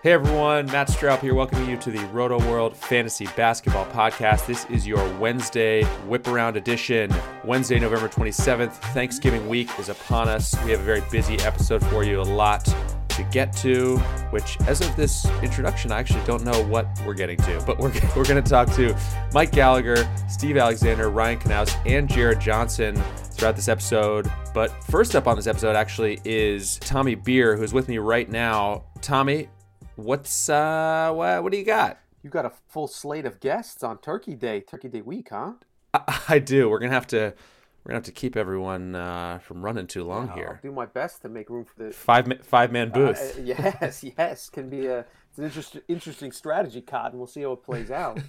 Hey 0.00 0.12
everyone, 0.12 0.66
Matt 0.66 0.86
Straub 0.86 1.18
here, 1.22 1.34
welcoming 1.34 1.68
you 1.68 1.76
to 1.78 1.90
the 1.90 1.98
Roto 2.12 2.38
World 2.48 2.76
Fantasy 2.76 3.26
Basketball 3.34 3.84
Podcast. 3.86 4.46
This 4.46 4.64
is 4.66 4.86
your 4.86 5.04
Wednesday 5.18 5.82
whip 6.06 6.28
around 6.28 6.56
edition. 6.56 7.12
Wednesday, 7.42 7.80
November 7.80 8.08
27th, 8.08 8.74
Thanksgiving 8.94 9.48
week 9.48 9.68
is 9.76 9.88
upon 9.88 10.28
us. 10.28 10.54
We 10.64 10.70
have 10.70 10.78
a 10.78 10.84
very 10.84 11.02
busy 11.10 11.34
episode 11.40 11.84
for 11.86 12.04
you, 12.04 12.20
a 12.20 12.22
lot 12.22 12.64
to 13.08 13.24
get 13.32 13.52
to, 13.54 13.98
which 14.30 14.56
as 14.68 14.80
of 14.80 14.94
this 14.94 15.26
introduction, 15.42 15.90
I 15.90 15.98
actually 15.98 16.24
don't 16.24 16.44
know 16.44 16.62
what 16.66 16.86
we're 17.04 17.14
getting 17.14 17.38
to, 17.38 17.60
but 17.66 17.80
we're, 17.80 17.90
we're 18.16 18.24
going 18.24 18.40
to 18.40 18.48
talk 18.48 18.72
to 18.74 18.96
Mike 19.34 19.50
Gallagher, 19.50 20.08
Steve 20.28 20.58
Alexander, 20.58 21.10
Ryan 21.10 21.40
Knaus, 21.40 21.76
and 21.86 22.08
Jared 22.08 22.38
Johnson 22.38 22.94
throughout 23.32 23.56
this 23.56 23.66
episode. 23.66 24.30
But 24.54 24.70
first 24.84 25.16
up 25.16 25.26
on 25.26 25.34
this 25.34 25.48
episode 25.48 25.74
actually 25.74 26.20
is 26.24 26.78
Tommy 26.78 27.16
Beer, 27.16 27.56
who's 27.56 27.72
with 27.72 27.88
me 27.88 27.98
right 27.98 28.30
now. 28.30 28.84
Tommy, 29.00 29.48
What's 29.98 30.48
uh 30.48 31.10
what, 31.12 31.42
what 31.42 31.50
do 31.50 31.58
you 31.58 31.64
got? 31.64 31.98
You 32.22 32.30
got 32.30 32.44
a 32.44 32.52
full 32.68 32.86
slate 32.86 33.26
of 33.26 33.40
guests 33.40 33.82
on 33.82 33.98
Turkey 33.98 34.36
Day, 34.36 34.60
Turkey 34.60 34.86
Day 34.88 35.00
week, 35.00 35.30
huh? 35.30 35.54
I, 35.92 36.20
I 36.28 36.38
do. 36.38 36.70
We're 36.70 36.78
gonna 36.78 36.92
have 36.92 37.08
to 37.08 37.34
we're 37.82 37.88
gonna 37.88 37.96
have 37.96 38.04
to 38.04 38.12
keep 38.12 38.36
everyone 38.36 38.94
uh, 38.94 39.38
from 39.38 39.60
running 39.60 39.88
too 39.88 40.04
long 40.04 40.28
yeah, 40.28 40.34
here. 40.36 40.60
I'll 40.62 40.70
do 40.70 40.72
my 40.72 40.86
best 40.86 41.22
to 41.22 41.28
make 41.28 41.50
room 41.50 41.64
for 41.64 41.82
the 41.82 41.90
five 41.90 42.32
five 42.42 42.70
man 42.70 42.90
booth. 42.90 43.38
Uh, 43.38 43.42
yes, 43.42 44.04
yes, 44.18 44.48
can 44.48 44.70
be 44.70 44.86
a 44.86 45.00
it's 45.30 45.38
an 45.38 45.44
interesting 45.44 45.80
interesting 45.88 46.30
strategy, 46.30 46.80
Cotton. 46.80 47.18
We'll 47.18 47.26
see 47.26 47.42
how 47.42 47.52
it 47.52 47.64
plays 47.64 47.90
out. 47.90 48.20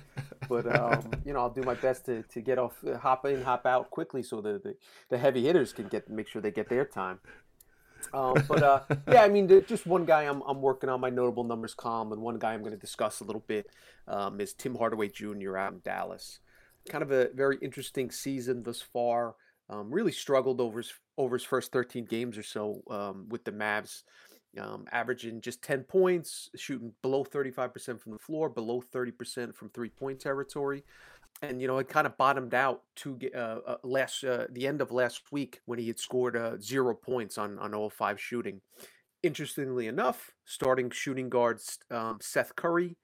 but 0.49 0.75
um, 0.75 1.11
you 1.23 1.33
know, 1.33 1.39
I'll 1.39 1.51
do 1.51 1.61
my 1.61 1.75
best 1.75 2.03
to, 2.07 2.23
to 2.23 2.41
get 2.41 2.57
off, 2.57 2.83
uh, 2.83 2.97
hop 2.97 3.27
in, 3.27 3.43
hop 3.43 3.67
out 3.67 3.91
quickly, 3.91 4.23
so 4.23 4.41
the, 4.41 4.53
the 4.53 4.75
the 5.09 5.19
heavy 5.19 5.45
hitters 5.45 5.71
can 5.71 5.88
get 5.88 6.09
make 6.09 6.27
sure 6.27 6.41
they 6.41 6.49
get 6.49 6.67
their 6.67 6.85
time. 6.85 7.19
Um, 8.13 8.44
but 8.48 8.63
uh, 8.63 8.81
yeah, 9.08 9.23
I 9.23 9.30
mean, 9.30 9.47
just 9.67 9.86
one 9.86 10.05
guy 10.05 10.23
I'm, 10.23 10.42
I'm 10.42 10.61
working 10.61 10.89
on 10.89 11.00
my 11.02 11.09
notable 11.09 11.44
numbers 11.44 11.73
column, 11.73 12.11
and 12.11 12.22
one 12.22 12.39
guy 12.39 12.53
I'm 12.53 12.61
going 12.61 12.73
to 12.73 12.78
discuss 12.78 13.22
a 13.22 13.23
little 13.23 13.44
bit 13.47 13.67
um, 14.08 14.39
is 14.41 14.53
Tim 14.53 14.75
Hardaway 14.75 15.09
Jr. 15.09 15.58
out 15.58 15.73
in 15.73 15.81
Dallas. 15.83 16.39
Kind 16.89 17.03
of 17.03 17.11
a 17.11 17.30
very 17.33 17.58
interesting 17.61 18.11
season 18.11 18.64
thus 18.64 18.81
far. 18.81 19.36
Um, 19.69 19.91
really 19.91 20.11
struggled 20.11 20.59
over 20.59 20.80
his 20.80 20.91
over 21.17 21.36
his 21.36 21.44
first 21.44 21.72
13 21.72 22.06
games 22.06 22.38
or 22.38 22.44
so 22.44 22.81
um, 22.89 23.28
with 23.30 23.44
the 23.44 23.52
Mavs, 23.52 24.02
um, 24.59 24.86
averaging 24.91 25.41
just 25.41 25.61
10 25.61 25.84
points, 25.84 26.50
shooting 26.56 26.94
below 27.03 27.23
35% 27.23 28.00
from 28.00 28.13
the 28.13 28.17
floor, 28.17 28.50
below 28.50 28.81
30% 28.81 29.53
from 29.53 29.69
three 29.69 29.89
point 29.89 30.19
territory 30.19 30.84
and 31.41 31.61
you 31.61 31.67
know 31.67 31.77
it 31.77 31.89
kind 31.89 32.07
of 32.07 32.17
bottomed 32.17 32.53
out 32.53 32.81
to 32.97 33.17
uh, 33.35 33.59
uh, 33.65 33.75
last 33.83 34.23
uh, 34.23 34.45
the 34.51 34.67
end 34.67 34.81
of 34.81 34.91
last 34.91 35.31
week 35.31 35.59
when 35.65 35.79
he 35.79 35.87
had 35.87 35.99
scored 35.99 36.35
uh, 36.35 36.57
zero 36.59 36.93
points 36.93 37.37
on 37.37 37.57
on 37.59 37.73
all 37.73 37.89
05 37.89 38.19
shooting. 38.19 38.61
Interestingly 39.21 39.87
enough, 39.87 40.31
starting 40.45 40.89
shooting 40.89 41.29
guard 41.29 41.59
um, 41.91 42.19
Seth 42.21 42.55
Curry 42.55 42.95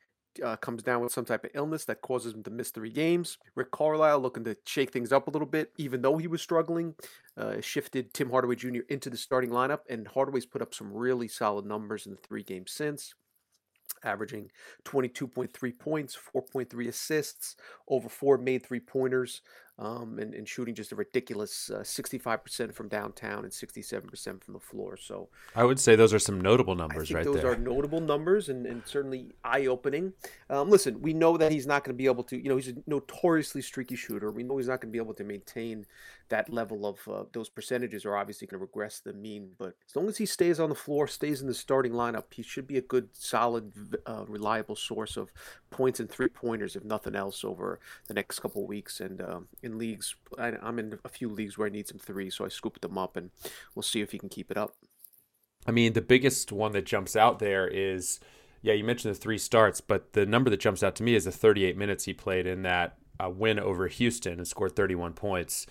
uh, 0.43 0.55
comes 0.57 0.81
down 0.81 1.01
with 1.01 1.11
some 1.11 1.25
type 1.25 1.43
of 1.43 1.51
illness 1.53 1.85
that 1.85 2.01
causes 2.01 2.33
him 2.33 2.43
to 2.43 2.49
miss 2.49 2.71
three 2.71 2.89
games. 2.89 3.37
Rick 3.55 3.71
Carlisle 3.71 4.19
looking 4.19 4.43
to 4.45 4.55
shake 4.65 4.91
things 4.91 5.11
up 5.11 5.27
a 5.27 5.31
little 5.31 5.47
bit, 5.47 5.71
even 5.77 6.01
though 6.01 6.17
he 6.17 6.27
was 6.27 6.41
struggling, 6.41 6.95
uh, 7.37 7.59
shifted 7.61 8.13
Tim 8.13 8.29
Hardaway 8.29 8.55
Jr. 8.55 8.81
into 8.89 9.09
the 9.09 9.17
starting 9.17 9.49
lineup, 9.49 9.79
and 9.89 10.07
Hardaway's 10.07 10.45
put 10.45 10.61
up 10.61 10.73
some 10.73 10.91
really 10.93 11.27
solid 11.27 11.65
numbers 11.65 12.05
in 12.05 12.13
the 12.13 12.17
three 12.17 12.43
games 12.43 12.71
since 12.71 13.13
averaging 14.03 14.51
22.3 14.85 15.79
points, 15.79 16.17
4.3 16.35 16.87
assists, 16.87 17.55
over 17.87 18.07
four 18.07 18.37
made 18.37 18.65
three 18.65 18.79
pointers, 18.79 19.41
um, 19.77 20.19
and, 20.19 20.33
and, 20.33 20.47
shooting 20.47 20.73
just 20.73 20.93
a 20.93 20.95
ridiculous 20.95 21.69
uh, 21.69 21.79
65% 21.79 22.73
from 22.73 22.87
downtown 22.87 23.43
and 23.43 23.51
67% 23.51 24.41
from 24.41 24.53
the 24.53 24.59
floor. 24.59 24.95
So 24.95 25.27
I 25.53 25.65
would 25.65 25.81
say 25.81 25.97
those 25.97 26.13
are 26.13 26.19
some 26.19 26.39
notable 26.39 26.75
numbers 26.75 27.11
right 27.11 27.25
those 27.25 27.35
there. 27.35 27.43
Those 27.43 27.57
are 27.57 27.59
notable 27.59 27.99
numbers 27.99 28.47
and, 28.47 28.65
and 28.65 28.83
certainly 28.85 29.33
eye 29.43 29.65
opening. 29.65 30.13
Um, 30.49 30.69
listen, 30.69 31.01
we 31.01 31.13
know 31.13 31.35
that 31.35 31.51
he's 31.51 31.67
not 31.67 31.83
going 31.83 31.93
to 31.93 31.97
be 31.97 32.05
able 32.05 32.23
to, 32.23 32.41
you 32.41 32.47
know, 32.47 32.55
he's 32.55 32.69
a 32.69 32.75
notoriously 32.87 33.61
streaky 33.61 33.97
shooter. 33.97 34.31
We 34.31 34.43
know 34.43 34.57
he's 34.57 34.69
not 34.69 34.79
going 34.79 34.93
to 34.93 34.97
be 34.97 35.03
able 35.03 35.13
to 35.15 35.25
maintain 35.25 35.85
that 36.29 36.51
level 36.51 36.85
of 36.85 36.99
uh, 37.07 37.23
those 37.33 37.49
percentages 37.49 38.05
are 38.05 38.15
obviously 38.15 38.47
going 38.47 38.59
to 38.59 38.65
regress 38.65 38.99
the 38.99 39.13
mean. 39.13 39.51
But 39.57 39.75
as 39.87 39.95
long 39.95 40.07
as 40.07 40.17
he 40.17 40.25
stays 40.25 40.59
on 40.59 40.69
the 40.69 40.75
floor, 40.75 41.07
stays 41.07 41.41
in 41.41 41.47
the 41.47 41.53
starting 41.53 41.93
lineup, 41.93 42.25
he 42.31 42.41
should 42.41 42.67
be 42.67 42.77
a 42.77 42.81
good, 42.81 43.09
solid, 43.13 43.71
uh, 44.05 44.25
reliable 44.27 44.75
source 44.75 45.17
of 45.17 45.31
points 45.69 45.99
and 45.99 46.09
three 46.09 46.27
pointers, 46.27 46.75
if 46.75 46.83
nothing 46.83 47.15
else, 47.15 47.43
over 47.43 47.79
the 48.07 48.13
next 48.13 48.39
couple 48.39 48.65
weeks. 48.65 48.99
And 48.99 49.21
um, 49.21 49.47
in 49.61 49.77
leagues, 49.77 50.15
I, 50.37 50.53
am 50.61 50.79
in 50.79 50.99
a 51.03 51.09
few 51.09 51.29
leagues 51.29 51.57
where 51.57 51.67
I 51.67 51.71
need 51.71 51.87
some 51.87 51.99
threes, 51.99 52.35
so 52.35 52.45
I 52.45 52.49
scooped 52.49 52.81
them 52.81 52.97
up, 52.97 53.15
and 53.15 53.29
we'll 53.75 53.83
see 53.83 54.01
if 54.01 54.11
he 54.11 54.17
can 54.17 54.29
keep 54.29 54.49
it 54.49 54.57
up. 54.57 54.75
I 55.67 55.71
mean, 55.71 55.93
the 55.93 56.01
biggest 56.01 56.51
one 56.51 56.73
that 56.73 56.85
jumps 56.85 57.15
out 57.15 57.39
there 57.39 57.67
is, 57.67 58.19
yeah, 58.61 58.73
you 58.73 58.83
mentioned 58.83 59.15
the 59.15 59.19
three 59.19 59.37
starts, 59.37 59.81
but 59.81 60.13
the 60.13 60.25
number 60.25 60.49
that 60.49 60.59
jumps 60.59 60.83
out 60.83 60.95
to 60.95 61.03
me 61.03 61.15
is 61.15 61.25
the 61.25 61.31
38 61.31 61.77
minutes 61.77 62.05
he 62.05 62.13
played 62.13 62.45
in 62.45 62.61
that 62.63 62.97
uh, 63.23 63.29
win 63.29 63.59
over 63.59 63.87
Houston 63.87 64.33
and 64.33 64.47
scored 64.47 64.75
31 64.75 65.13
points. 65.13 65.65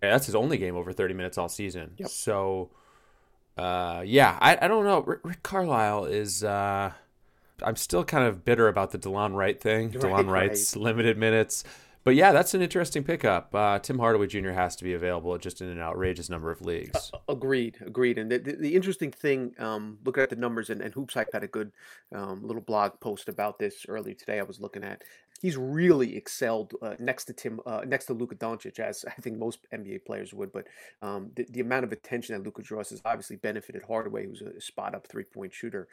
That's 0.00 0.26
his 0.26 0.34
only 0.34 0.58
game 0.58 0.76
over 0.76 0.92
30 0.92 1.14
minutes 1.14 1.38
all 1.38 1.48
season. 1.48 1.92
Yep. 1.98 2.08
So, 2.08 2.70
uh, 3.58 4.02
yeah, 4.04 4.38
I, 4.40 4.58
I 4.62 4.68
don't 4.68 4.84
know. 4.84 5.00
Rick, 5.00 5.20
Rick 5.22 5.42
Carlisle 5.42 6.06
is. 6.06 6.42
Uh, 6.42 6.92
I'm 7.62 7.76
still 7.76 8.04
kind 8.04 8.24
of 8.24 8.44
bitter 8.44 8.68
about 8.68 8.90
the 8.90 8.98
Delon 8.98 9.34
Wright 9.34 9.60
thing. 9.60 9.90
Right, 10.00 10.02
Delon 10.02 10.30
Wright's 10.30 10.74
right. 10.74 10.82
limited 10.82 11.18
minutes. 11.18 11.64
But 12.02 12.14
yeah, 12.14 12.32
that's 12.32 12.54
an 12.54 12.62
interesting 12.62 13.04
pickup. 13.04 13.54
Uh, 13.54 13.78
Tim 13.78 13.98
Hardaway 13.98 14.26
Jr. 14.26 14.50
has 14.50 14.74
to 14.76 14.84
be 14.84 14.94
available 14.94 15.36
just 15.36 15.60
in 15.60 15.68
an 15.68 15.78
outrageous 15.80 16.30
number 16.30 16.50
of 16.50 16.62
leagues. 16.62 17.10
Uh, 17.12 17.18
agreed, 17.28 17.76
agreed. 17.84 18.16
And 18.16 18.30
the, 18.30 18.38
the, 18.38 18.52
the 18.52 18.74
interesting 18.74 19.10
thing, 19.10 19.54
um, 19.58 19.98
looking 20.04 20.22
at 20.22 20.30
the 20.30 20.36
numbers, 20.36 20.70
and, 20.70 20.80
and 20.80 20.94
Hoops 20.94 21.12
Hype 21.12 21.28
had 21.32 21.44
a 21.44 21.48
good 21.48 21.72
um, 22.14 22.42
little 22.42 22.62
blog 22.62 22.98
post 23.00 23.28
about 23.28 23.58
this 23.58 23.84
earlier 23.86 24.14
today. 24.14 24.38
I 24.38 24.44
was 24.44 24.60
looking 24.60 24.82
at. 24.82 25.02
He's 25.40 25.56
really 25.56 26.16
excelled 26.16 26.74
uh, 26.82 26.94
next 26.98 27.24
to 27.26 27.32
Tim, 27.32 27.60
uh, 27.64 27.82
next 27.86 28.06
to 28.06 28.14
Luka 28.14 28.34
Doncic, 28.34 28.78
as 28.78 29.04
I 29.06 29.20
think 29.20 29.38
most 29.38 29.60
NBA 29.72 30.04
players 30.04 30.34
would. 30.34 30.52
But 30.52 30.66
um, 31.00 31.30
the, 31.34 31.46
the 31.48 31.60
amount 31.60 31.84
of 31.84 31.92
attention 31.92 32.36
that 32.36 32.44
Luka 32.44 32.62
draws 32.62 32.90
has 32.90 33.00
obviously 33.04 33.36
benefited 33.36 33.82
Hardaway, 33.88 34.26
who's 34.26 34.42
a 34.42 34.60
spot 34.60 34.94
up 34.94 35.06
three 35.06 35.24
point 35.24 35.52
shooter. 35.54 35.88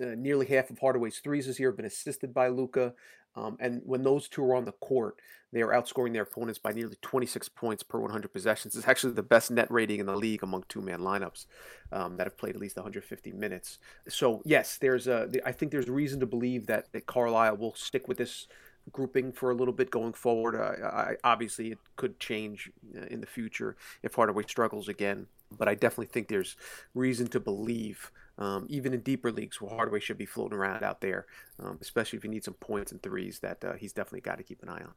Uh, 0.00 0.14
nearly 0.16 0.46
half 0.46 0.70
of 0.70 0.78
Hardaway's 0.78 1.18
threes 1.18 1.46
this 1.46 1.60
year 1.60 1.70
have 1.70 1.76
been 1.76 1.86
assisted 1.86 2.32
by 2.32 2.48
Luka. 2.48 2.94
Um, 3.36 3.56
and 3.58 3.82
when 3.84 4.04
those 4.04 4.28
two 4.28 4.44
are 4.44 4.54
on 4.54 4.64
the 4.64 4.72
court, 4.72 5.16
they 5.52 5.60
are 5.62 5.72
outscoring 5.72 6.12
their 6.12 6.22
opponents 6.22 6.58
by 6.58 6.72
nearly 6.72 6.96
26 7.00 7.48
points 7.48 7.82
per 7.82 7.98
100 7.98 8.32
possessions. 8.32 8.76
It's 8.76 8.86
actually 8.86 9.12
the 9.12 9.22
best 9.22 9.50
net 9.50 9.70
rating 9.70 10.00
in 10.00 10.06
the 10.06 10.16
league 10.16 10.42
among 10.42 10.64
two-man 10.68 11.00
lineups 11.00 11.46
um, 11.92 12.16
that 12.16 12.26
have 12.26 12.36
played 12.36 12.54
at 12.54 12.60
least 12.60 12.76
150 12.76 13.32
minutes. 13.32 13.78
So 14.08 14.42
yes, 14.44 14.78
there's 14.78 15.06
a. 15.06 15.28
I 15.44 15.52
think 15.52 15.72
there's 15.72 15.88
reason 15.88 16.20
to 16.20 16.26
believe 16.26 16.66
that, 16.66 16.92
that 16.92 17.06
Carlisle 17.06 17.56
will 17.56 17.74
stick 17.74 18.08
with 18.08 18.18
this 18.18 18.46
grouping 18.92 19.32
for 19.32 19.50
a 19.50 19.54
little 19.54 19.74
bit 19.74 19.90
going 19.90 20.12
forward. 20.12 20.54
Uh, 20.56 20.86
I, 20.86 21.14
obviously, 21.24 21.72
it 21.72 21.78
could 21.96 22.18
change 22.20 22.70
uh, 22.96 23.06
in 23.06 23.20
the 23.20 23.26
future 23.26 23.76
if 24.02 24.14
Hardaway 24.14 24.44
struggles 24.46 24.88
again, 24.88 25.26
but 25.56 25.68
I 25.68 25.74
definitely 25.74 26.06
think 26.06 26.28
there's 26.28 26.56
reason 26.94 27.26
to 27.28 27.40
believe 27.40 28.10
um, 28.38 28.66
even 28.68 28.92
in 28.92 29.00
deeper 29.00 29.30
leagues 29.30 29.60
where 29.60 29.74
Hardaway 29.74 30.00
should 30.00 30.18
be 30.18 30.26
floating 30.26 30.58
around 30.58 30.82
out 30.82 31.00
there, 31.00 31.26
um, 31.60 31.78
especially 31.80 32.16
if 32.16 32.24
you 32.24 32.30
need 32.30 32.44
some 32.44 32.54
points 32.54 32.90
and 32.90 33.02
threes 33.02 33.38
that 33.40 33.64
uh, 33.64 33.74
he's 33.74 33.92
definitely 33.92 34.22
got 34.22 34.38
to 34.38 34.44
keep 34.44 34.62
an 34.62 34.68
eye 34.68 34.82
on. 34.82 34.92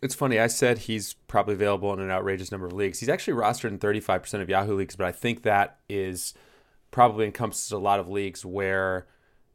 It's 0.00 0.14
funny. 0.14 0.38
I 0.38 0.46
said 0.46 0.78
he's 0.78 1.14
probably 1.26 1.54
available 1.54 1.92
in 1.92 1.98
an 1.98 2.10
outrageous 2.10 2.52
number 2.52 2.68
of 2.68 2.72
leagues. 2.72 3.00
He's 3.00 3.08
actually 3.08 3.34
rostered 3.34 3.70
in 3.70 3.78
35% 3.78 4.40
of 4.40 4.48
Yahoo 4.48 4.76
leagues, 4.76 4.94
but 4.94 5.06
I 5.06 5.12
think 5.12 5.42
that 5.42 5.78
is 5.88 6.34
probably 6.92 7.26
encompasses 7.26 7.72
a 7.72 7.78
lot 7.78 7.98
of 7.98 8.08
leagues 8.08 8.44
where 8.44 9.06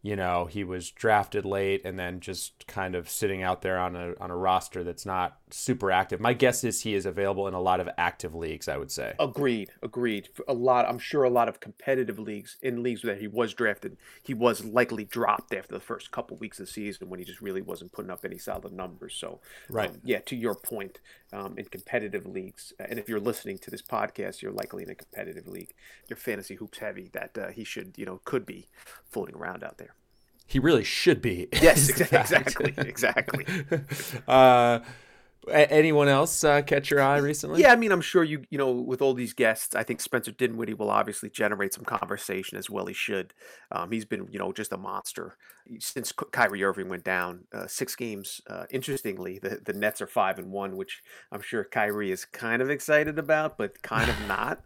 you 0.03 0.18
know 0.18 0.46
he 0.46 0.66
was 0.66 0.91
drafted 0.91 1.46
late 1.46 1.81
and 1.86 1.97
then 1.97 2.19
just 2.19 2.68
kind 2.68 2.94
of 2.94 3.09
sitting 3.09 3.41
out 3.41 3.62
there 3.62 3.80
on 3.80 3.96
a 3.96 4.14
on 4.19 4.30
a 4.30 4.36
roster 4.36 4.84
that's 4.84 5.06
not 5.06 5.38
super 5.50 5.91
active. 5.91 6.19
My 6.19 6.34
guess 6.34 6.66
is 6.66 6.81
he 6.81 6.94
is 6.94 7.06
available 7.06 7.47
in 7.47 7.53
a 7.53 7.62
lot 7.62 7.80
of 7.80 7.90
active 7.97 8.36
leagues. 8.36 8.68
I 8.68 8.78
would 8.78 8.92
say. 8.92 9.13
Agreed. 9.18 9.72
Agreed. 9.81 10.28
A 10.48 10.54
lot. 10.54 10.88
I'm 10.88 11.00
sure 11.00 11.24
a 11.24 11.30
lot 11.30 11.48
of 11.48 11.62
competitive 11.62 12.19
leagues 12.19 12.57
in 12.62 12.83
leagues 12.83 13.04
where 13.04 13.16
he 13.16 13.28
was 13.28 13.54
drafted, 13.54 13.98
he 14.22 14.33
was 14.33 14.66
likely 14.66 15.06
dropped 15.06 15.54
after 15.54 15.74
the 15.74 15.80
first 15.80 16.12
couple 16.12 16.36
weeks 16.36 16.60
of 16.60 16.66
the 16.66 16.72
season 16.72 17.10
when 17.10 17.19
he 17.19 17.25
just 17.25 17.42
really 17.42 17.62
wasn't 17.62 17.94
putting 17.94 18.12
up 18.12 18.25
any 18.25 18.38
solid 18.38 18.74
numbers. 18.74 19.16
So, 19.16 19.39
right. 19.69 19.89
Um, 19.89 20.01
yeah. 20.04 20.19
To 20.19 20.36
your 20.36 20.56
point, 20.56 21.00
um, 21.31 21.57
in 21.57 21.66
competitive 21.66 22.25
leagues, 22.25 22.74
and 22.78 23.00
if 23.00 23.07
you're 23.07 23.22
listening 23.22 23.57
to 23.60 23.72
this 23.72 23.81
podcast, 23.81 24.42
you're 24.42 24.51
likely 24.51 24.83
in 24.83 24.89
a 24.89 24.95
competitive 24.95 25.48
league. 25.48 25.74
You're 26.10 26.18
fantasy 26.18 26.56
hoops 26.56 26.80
heavy. 26.80 27.10
That 27.13 27.38
uh, 27.38 27.48
he 27.50 27.63
should, 27.63 27.94
you 27.95 28.06
know, 28.06 28.19
could 28.25 28.45
be 28.45 28.68
floating 29.10 29.36
around 29.36 29.63
out 29.63 29.78
there. 29.78 29.93
He 30.45 30.60
really 30.60 30.84
should 30.84 31.22
be. 31.22 31.48
Yes, 31.62 31.90
exactly, 31.90 32.74
exactly. 32.78 33.45
uh, 34.28 34.80
anyone 35.51 36.07
else 36.07 36.44
uh, 36.44 36.62
catch 36.62 36.90
your 36.90 37.01
eye 37.01 37.18
recently? 37.18 37.62
Yeah, 37.62 37.72
I 37.72 37.75
mean, 37.75 37.92
I'm 37.92 38.01
sure 38.01 38.24
you 38.24 38.44
you 38.50 38.57
know 38.57 38.72
with 38.72 39.01
all 39.01 39.13
these 39.13 39.34
guests, 39.34 39.75
I 39.75 39.84
think 39.84 40.01
Spencer 40.01 40.31
Dinwiddie 40.31 40.74
will 40.74 40.90
obviously 40.90 41.30
generate 41.30 41.74
some 41.74 41.86
conversation 41.86 42.57
as 42.57 42.69
well. 42.69 42.86
He 42.86 42.94
should. 42.94 43.34
Um, 43.72 43.92
he's 43.92 44.06
been 44.06 44.28
you 44.31 44.40
know 44.40 44.51
just 44.51 44.72
a 44.74 44.78
monster 44.78 45.38
since 45.80 46.12
Kyrie 46.12 46.63
Irving 46.63 46.90
went 46.90 47.04
down. 47.04 47.45
Uh, 47.54 47.68
six 47.68 47.95
games. 47.95 48.42
Uh, 48.48 48.66
interestingly, 48.69 49.40
the 49.40 49.62
the 49.63 49.74
Nets 49.74 50.01
are 50.01 50.07
five 50.07 50.38
and 50.38 50.51
one, 50.51 50.75
which 50.75 51.01
I'm 51.31 51.42
sure 51.42 51.63
Kyrie 51.63 52.12
is 52.12 52.25
kind 52.25 52.62
of 52.62 52.69
excited 52.69 53.18
about, 53.18 53.57
but 53.57 53.81
kind 53.81 54.10
of 54.10 54.16
not. 54.28 54.62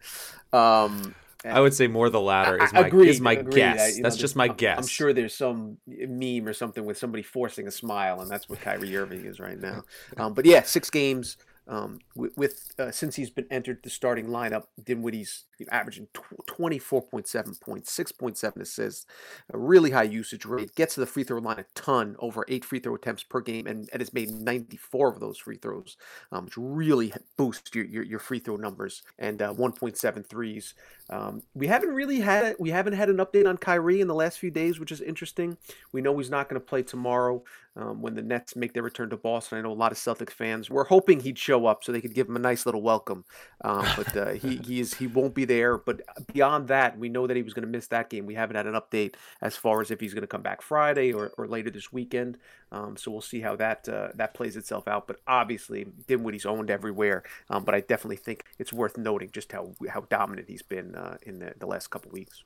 Um, 0.54 1.16
I 1.46 1.60
would 1.62 1.74
say 1.74 1.88
more 1.88 2.10
the 2.10 2.20
latter 2.22 2.62
is 2.64 2.74
my 2.74 2.88
agreed, 2.88 3.10
is 3.10 3.22
my 3.22 3.34
agreed. 3.34 3.56
guess. 3.56 3.80
I- 3.80 3.88
you 3.90 3.96
know, 3.98 4.04
That's 4.04 4.18
just 4.18 4.36
my 4.36 4.48
guess. 4.48 4.78
I'm 4.80 4.88
sure 4.88 5.14
there's 5.14 5.36
some 5.36 5.78
meme 5.88 6.48
or 6.48 6.54
something 6.54 6.86
with 6.86 6.98
somebody 6.98 7.24
forcing 7.24 7.68
a 7.68 7.72
smile, 7.72 8.22
and 8.22 8.30
that's 8.30 8.50
what 8.50 8.60
Kyrie 8.62 8.96
Irving 8.98 9.26
is 9.26 9.40
right 9.40 9.60
now. 9.60 9.84
Um, 10.18 10.34
but 10.34 10.46
yeah, 10.46 10.64
six 10.64 10.90
games. 10.90 11.38
Um, 11.70 12.00
with, 12.16 12.32
with 12.38 12.74
uh, 12.80 12.92
since 12.92 13.18
he's 13.18 13.30
been 13.30 13.46
entered 13.52 13.80
the 13.84 13.90
starting 13.90 14.28
lineup, 14.28 14.68
Dinwiddie's 14.82 15.44
averaging 15.70 16.08
tw- 16.14 16.48
24.7 16.48 17.60
points, 17.60 17.96
6.7 17.98 18.56
assists, 18.62 19.06
a 19.54 19.58
really 19.58 19.92
high 19.92 20.04
usage 20.04 20.46
rate, 20.46 20.74
gets 20.76 20.94
to 20.94 21.02
the 21.02 21.06
free 21.06 21.24
throw 21.26 21.40
line 21.40 21.60
a 21.60 21.66
ton, 21.76 22.16
over 22.20 22.46
eight 22.48 22.64
free 22.64 22.80
throw 22.80 22.96
attempts 22.96 23.24
per 23.24 23.42
game, 23.42 23.68
and, 23.68 23.90
and 23.92 24.02
has 24.02 24.14
made 24.14 24.30
94 24.32 25.10
of 25.14 25.20
those 25.20 25.38
free 25.38 25.58
throws, 25.58 25.98
um, 26.32 26.46
which 26.46 26.54
really 26.58 27.14
boosts 27.38 27.70
your, 27.76 27.86
your, 27.86 28.04
your 28.04 28.20
free 28.20 28.40
throw 28.40 28.56
numbers, 28.56 29.04
and 29.20 29.42
uh, 29.42 29.54
1.7 29.54 30.26
threes. 30.26 30.74
Um, 31.10 31.44
we 31.54 31.68
haven't 31.68 31.94
really 31.94 32.20
had. 32.20 32.56
We 32.60 32.70
haven't 32.70 32.94
had 32.94 33.10
an 33.10 33.18
update 33.18 33.48
on 33.48 33.58
Kyrie 33.58 34.02
in 34.02 34.08
the 34.08 34.16
last 34.16 34.40
few 34.40 34.52
days, 34.52 34.80
which 34.80 34.92
is 34.92 35.00
interesting. 35.00 35.58
We 35.92 36.02
know 36.02 36.18
he's 36.18 36.30
not 36.30 36.50
going 36.50 36.60
to 36.60 36.66
play 36.66 36.84
tomorrow 36.84 37.44
um, 37.78 38.02
when 38.02 38.16
the 38.16 38.22
Nets 38.22 38.56
make 38.56 38.74
their 38.74 38.84
return 38.84 39.10
to 39.12 39.18
Boston. 39.18 39.58
I 39.58 39.62
know 39.62 39.72
a 39.72 39.74
lot 39.74 39.92
of 39.92 39.98
Celtics 39.98 40.32
fans 40.32 40.70
were 40.70 40.84
hoping 40.84 41.22
he'd 41.22 41.38
show 41.38 41.66
up 41.66 41.84
so 41.84 41.92
they 41.92 42.02
could 42.02 42.14
give 42.14 42.28
him 42.28 42.36
a 42.36 42.40
nice 42.40 42.66
little 42.66 42.82
welcome, 42.82 43.24
um, 43.64 43.86
but 43.96 44.18
uh, 44.18 44.32
he 44.32 44.58
he 44.58 44.80
is 44.80 44.96
he 44.96 45.08
won't 45.08 45.34
be 45.34 45.46
there. 45.46 45.78
But 45.78 46.02
beyond 46.34 46.68
that, 46.68 46.98
we 46.98 47.08
know 47.08 47.26
that 47.26 47.38
he 47.38 47.44
was 47.44 47.54
going 47.54 47.66
to 47.66 47.72
miss 47.72 47.88
that 47.88 48.10
game. 48.10 48.26
We 48.26 48.36
haven't 48.36 48.58
had 48.58 48.68
an 48.68 48.74
update 48.74 49.16
as 49.42 49.56
far 49.56 49.82
as 49.82 49.92
if 49.92 50.00
he's 50.02 50.14
going 50.14 50.22
to 50.22 50.28
come 50.28 50.42
back 50.42 50.62
Friday 50.62 51.14
or, 51.14 51.32
or 51.38 51.48
later 51.48 51.70
this 51.70 51.94
weekend. 51.94 52.38
Um, 52.72 52.98
so 52.98 53.12
we'll 53.12 53.22
see 53.22 53.42
how 53.42 53.56
that 53.56 53.88
uh, 53.88 54.10
that 54.16 54.34
plays 54.34 54.58
itself 54.58 54.88
out. 54.88 55.08
But 55.08 55.18
obviously, 55.28 55.86
Dinwiddie's 56.08 56.46
owned 56.46 56.70
everywhere. 56.70 57.24
Um, 57.50 57.64
but 57.64 57.76
I 57.76 57.82
definitely 57.82 58.18
think 58.18 58.44
it's 58.60 58.74
worth 58.74 58.98
noting 58.98 59.32
just 59.32 59.52
how 59.52 59.74
how 59.90 60.02
dominant 60.02 60.50
he's 60.50 60.62
been 60.62 60.96
uh, 60.96 61.18
in 61.22 61.40
the, 61.40 61.54
the 61.58 61.66
last 61.66 61.90
couple 61.90 62.12
weeks. 62.12 62.44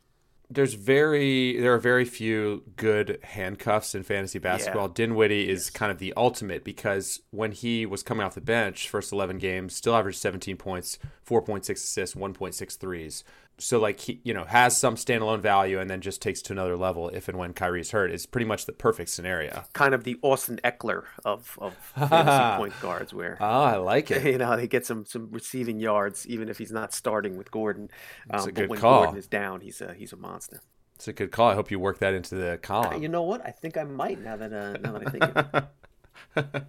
There's 0.49 0.73
very 0.73 1.59
there 1.61 1.73
are 1.73 1.79
very 1.79 2.03
few 2.03 2.63
good 2.75 3.19
handcuffs 3.23 3.95
in 3.95 4.03
fantasy 4.03 4.37
basketball. 4.37 4.89
Dinwiddie 4.89 5.49
is 5.49 5.69
kind 5.69 5.91
of 5.91 5.97
the 5.97 6.13
ultimate 6.17 6.65
because 6.65 7.21
when 7.31 7.53
he 7.53 7.85
was 7.85 8.03
coming 8.03 8.25
off 8.25 8.35
the 8.35 8.41
bench, 8.41 8.89
first 8.89 9.13
11 9.13 9.37
games, 9.37 9.73
still 9.73 9.95
averaged 9.95 10.19
17 10.19 10.57
points, 10.57 10.99
4.6 11.25 11.69
assists, 11.69 12.15
1.6 12.15 12.77
threes. 12.77 13.23
So 13.61 13.79
like 13.79 13.99
he, 13.99 14.19
you 14.23 14.33
know, 14.33 14.43
has 14.45 14.75
some 14.77 14.95
standalone 14.95 15.39
value 15.39 15.79
and 15.79 15.89
then 15.89 16.01
just 16.01 16.21
takes 16.21 16.41
to 16.43 16.53
another 16.53 16.75
level 16.75 17.09
if 17.09 17.27
and 17.29 17.37
when 17.37 17.53
Kyrie's 17.53 17.91
hurt. 17.91 18.11
is 18.11 18.25
pretty 18.25 18.45
much 18.45 18.65
the 18.65 18.73
perfect 18.73 19.09
scenario. 19.09 19.63
Kind 19.73 19.93
of 19.93 20.03
the 20.03 20.17
Austin 20.21 20.59
Ekeler 20.63 21.03
of 21.23 21.57
of 21.61 21.73
fantasy 21.95 22.57
point 22.57 22.73
guards, 22.81 23.13
where 23.13 23.37
Oh, 23.39 23.45
I 23.63 23.77
like 23.77 24.11
it. 24.11 24.25
you 24.25 24.37
know 24.37 24.55
they 24.57 24.67
get 24.67 24.85
some 24.85 25.05
some 25.05 25.29
receiving 25.31 25.79
yards 25.79 26.27
even 26.27 26.49
if 26.49 26.57
he's 26.57 26.71
not 26.71 26.93
starting 26.93 27.37
with 27.37 27.51
Gordon. 27.51 27.89
That's 28.27 28.43
Um, 28.43 28.49
a 28.49 28.51
but 28.51 28.61
good 28.61 28.69
when 28.69 28.79
call. 28.79 29.03
Gordon 29.03 29.17
is 29.19 29.27
down, 29.27 29.61
he's 29.61 29.79
a 29.81 29.93
he's 29.93 30.11
a 30.13 30.17
monster. 30.17 30.59
It's 30.95 31.07
a 31.07 31.13
good 31.13 31.31
call. 31.31 31.49
I 31.49 31.55
hope 31.55 31.71
you 31.71 31.79
work 31.79 31.97
that 31.99 32.13
into 32.13 32.35
the 32.35 32.59
column. 32.61 33.01
You 33.01 33.09
know 33.09 33.23
what? 33.23 33.43
I 33.45 33.49
think 33.51 33.75
I 33.77 33.83
might 33.83 34.21
now 34.23 34.35
that 34.35 34.53
uh, 34.53 34.73
now 34.81 34.91
that 34.91 35.07
I 35.07 35.09
think 35.09 35.23
of 35.23 35.63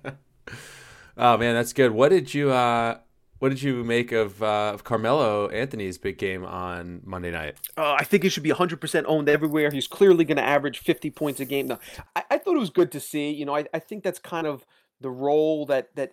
it. 0.06 0.15
Oh 1.17 1.37
man, 1.37 1.55
that's 1.55 1.75
good. 1.75 1.91
What 1.93 2.09
did 2.09 2.33
you 2.33 2.50
uh 2.50 2.97
what 3.43 3.49
did 3.49 3.61
you 3.61 3.83
make 3.83 4.12
of 4.12 4.41
uh, 4.41 4.71
of 4.73 4.85
Carmelo 4.85 5.49
Anthony's 5.49 5.99
big 5.99 6.17
game 6.17 6.44
on 6.44 7.00
Monday 7.05 7.33
night? 7.33 7.56
Uh, 7.77 7.97
I 7.99 8.05
think 8.05 8.23
he 8.23 8.29
should 8.29 8.44
be 8.44 8.53
100% 8.53 9.05
owned 9.09 9.29
everywhere. 9.29 9.73
He's 9.73 9.89
clearly 9.89 10.25
going 10.25 10.37
to 10.37 10.44
average 10.44 10.79
50 10.79 11.11
points 11.11 11.41
a 11.41 11.44
game. 11.44 11.67
Now, 11.67 11.81
I, 12.15 12.23
I 12.31 12.39
thought 12.39 12.55
it 12.55 12.61
was 12.61 12.71
good 12.71 12.93
to 12.93 13.00
see. 13.00 13.33
You 13.33 13.44
know, 13.44 13.56
I, 13.56 13.67
I 13.75 13.81
think 13.81 14.05
that's 14.05 14.21
kind 14.21 14.47
of 14.47 14.65
the 15.00 15.11
role 15.11 15.67
that 15.67 15.93
that 15.97 16.12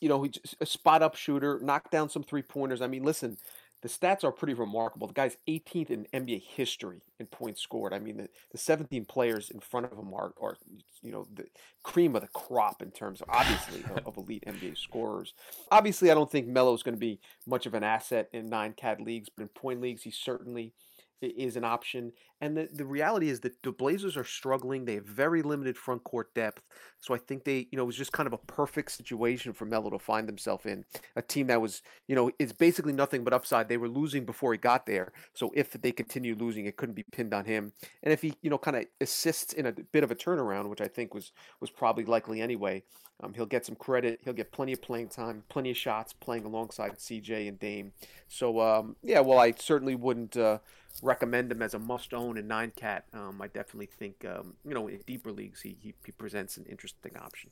you 0.00 0.08
know 0.08 0.22
he's 0.22 0.38
a 0.60 0.66
spot 0.66 1.02
up 1.02 1.16
shooter, 1.16 1.58
knock 1.60 1.90
down 1.90 2.10
some 2.10 2.22
three 2.22 2.42
pointers. 2.42 2.80
I 2.80 2.86
mean, 2.86 3.02
listen, 3.02 3.38
the 3.82 3.88
stats 3.88 4.24
are 4.24 4.32
pretty 4.32 4.54
remarkable. 4.54 5.06
The 5.06 5.14
guy's 5.14 5.36
18th 5.48 5.90
in 5.90 6.06
NBA 6.12 6.42
history 6.42 7.02
in 7.20 7.26
points 7.26 7.60
scored. 7.62 7.92
I 7.92 8.00
mean, 8.00 8.16
the, 8.16 8.28
the 8.50 8.58
17 8.58 9.04
players 9.04 9.50
in 9.50 9.60
front 9.60 9.86
of 9.86 9.98
him 9.98 10.12
are, 10.12 10.32
are 10.40 10.56
you 11.02 11.12
know 11.12 11.26
the 11.32 11.46
cream 11.84 12.16
of 12.16 12.22
the 12.22 12.28
crop 12.28 12.82
in 12.82 12.90
terms 12.90 13.20
of 13.20 13.28
obviously 13.30 13.84
of, 13.84 14.06
of 14.06 14.16
elite 14.16 14.44
NBA 14.46 14.76
scorers. 14.76 15.34
Obviously, 15.70 16.10
I 16.10 16.14
don't 16.14 16.30
think 16.30 16.48
Melo's 16.48 16.82
going 16.82 16.96
to 16.96 17.00
be 17.00 17.20
much 17.46 17.66
of 17.66 17.74
an 17.74 17.84
asset 17.84 18.28
in 18.32 18.46
nine 18.46 18.72
cat 18.72 19.00
leagues, 19.00 19.28
but 19.28 19.42
in 19.42 19.48
point 19.48 19.80
leagues, 19.80 20.02
he 20.02 20.10
certainly 20.10 20.72
is 21.20 21.56
an 21.56 21.64
option. 21.64 22.12
And 22.40 22.56
the, 22.56 22.68
the 22.72 22.84
reality 22.84 23.28
is 23.28 23.40
that 23.40 23.62
the 23.62 23.72
Blazers 23.72 24.16
are 24.16 24.24
struggling. 24.24 24.84
They 24.84 24.94
have 24.94 25.04
very 25.04 25.42
limited 25.42 25.76
front 25.76 26.04
court 26.04 26.34
depth. 26.34 26.62
So 27.00 27.14
I 27.14 27.18
think 27.18 27.44
they, 27.44 27.66
you 27.70 27.76
know, 27.76 27.82
it 27.82 27.86
was 27.86 27.96
just 27.96 28.12
kind 28.12 28.26
of 28.26 28.32
a 28.32 28.38
perfect 28.38 28.92
situation 28.92 29.52
for 29.52 29.64
Melo 29.64 29.90
to 29.90 29.98
find 29.98 30.28
himself 30.28 30.66
in. 30.66 30.84
A 31.16 31.22
team 31.22 31.48
that 31.48 31.60
was, 31.60 31.82
you 32.06 32.14
know, 32.14 32.30
it's 32.38 32.52
basically 32.52 32.92
nothing 32.92 33.24
but 33.24 33.32
upside. 33.32 33.68
They 33.68 33.76
were 33.76 33.88
losing 33.88 34.24
before 34.24 34.52
he 34.52 34.58
got 34.58 34.86
there. 34.86 35.12
So 35.34 35.50
if 35.54 35.72
they 35.72 35.92
continue 35.92 36.34
losing, 36.34 36.66
it 36.66 36.76
couldn't 36.76 36.94
be 36.94 37.04
pinned 37.10 37.34
on 37.34 37.44
him. 37.44 37.72
And 38.02 38.12
if 38.12 38.22
he, 38.22 38.34
you 38.42 38.50
know, 38.50 38.58
kind 38.58 38.76
of 38.76 38.84
assists 39.00 39.52
in 39.52 39.66
a 39.66 39.72
bit 39.72 40.04
of 40.04 40.10
a 40.10 40.16
turnaround, 40.16 40.68
which 40.68 40.80
I 40.80 40.88
think 40.88 41.14
was 41.14 41.32
was 41.60 41.70
probably 41.70 42.04
likely 42.04 42.40
anyway, 42.40 42.84
um, 43.20 43.34
he'll 43.34 43.46
get 43.46 43.66
some 43.66 43.74
credit. 43.74 44.20
He'll 44.24 44.32
get 44.32 44.52
plenty 44.52 44.72
of 44.72 44.82
playing 44.82 45.08
time, 45.08 45.42
plenty 45.48 45.70
of 45.70 45.76
shots 45.76 46.12
playing 46.12 46.44
alongside 46.44 46.98
CJ 46.98 47.48
and 47.48 47.58
Dame. 47.58 47.92
So 48.28 48.60
um, 48.60 48.96
yeah, 49.02 49.20
well, 49.20 49.38
I 49.38 49.52
certainly 49.52 49.94
wouldn't 49.94 50.36
uh, 50.36 50.58
recommend 51.02 51.50
him 51.52 51.62
as 51.62 51.74
a 51.74 51.78
must 51.78 52.14
own 52.14 52.36
in 52.36 52.48
nine 52.48 52.72
cat. 52.74 53.04
Um, 53.12 53.40
I 53.40 53.48
definitely 53.48 53.86
think 53.86 54.24
um, 54.24 54.54
you 54.64 54.74
know 54.74 54.88
in 54.88 55.00
deeper 55.06 55.32
leagues 55.32 55.62
he, 55.62 55.76
he 55.80 55.94
he 56.04 56.12
presents 56.12 56.56
an 56.56 56.66
interesting 56.66 57.16
option. 57.16 57.50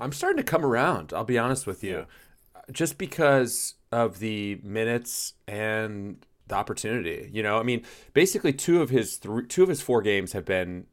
I'm 0.00 0.12
starting 0.12 0.38
to 0.38 0.42
come 0.42 0.64
around. 0.64 1.12
I'll 1.12 1.24
be 1.24 1.38
honest 1.38 1.66
with 1.66 1.84
you, 1.84 2.06
just 2.72 2.98
because 2.98 3.74
of 3.92 4.18
the 4.18 4.60
minutes 4.62 5.34
and 5.46 6.24
the 6.46 6.54
opportunity. 6.54 7.30
You 7.32 7.42
know, 7.42 7.58
I 7.58 7.62
mean, 7.62 7.82
basically 8.12 8.52
two 8.52 8.82
of 8.82 8.90
his 8.90 9.16
three, 9.16 9.46
two 9.46 9.62
of 9.62 9.68
his 9.68 9.80
four 9.80 10.02
games 10.02 10.32
have 10.32 10.44
been. 10.44 10.86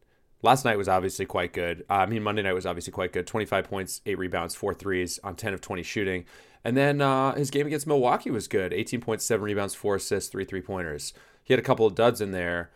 Last 0.44 0.66
night 0.66 0.76
was 0.76 0.88
obviously 0.88 1.28
quite 1.28 1.54
good. 1.54 1.86
Uh, 1.88 1.94
I 1.94 2.06
mean, 2.08 2.24
Monday 2.24 2.42
night 2.42 2.54
was 2.54 2.66
obviously 2.66 2.92
quite 2.92 3.14
good. 3.14 3.28
25 3.28 3.66
points, 3.66 4.02
eight 4.08 4.18
rebounds, 4.18 4.56
four 4.56 4.74
threes 4.74 5.20
on 5.24 5.36
10 5.36 5.54
of 5.54 5.62
20 5.62 5.84
shooting. 5.84 6.26
And 6.64 6.76
then 6.76 7.00
uh, 7.00 7.36
his 7.36 7.52
game 7.52 7.68
against 7.68 7.86
Milwaukee 7.86 8.32
was 8.32 8.48
good. 8.48 8.74
18 8.74 9.02
points, 9.02 9.24
seven 9.24 9.44
rebounds, 9.44 9.76
four 9.76 9.96
assists, 9.96 10.32
three 10.32 10.46
three 10.46 10.62
pointers. 10.62 11.14
He 11.52 11.54
had 11.54 11.60
a 11.60 11.64
couple 11.64 11.86
of 11.86 11.96
duds 11.96 12.22
in 12.22 12.32
there. 12.32 12.70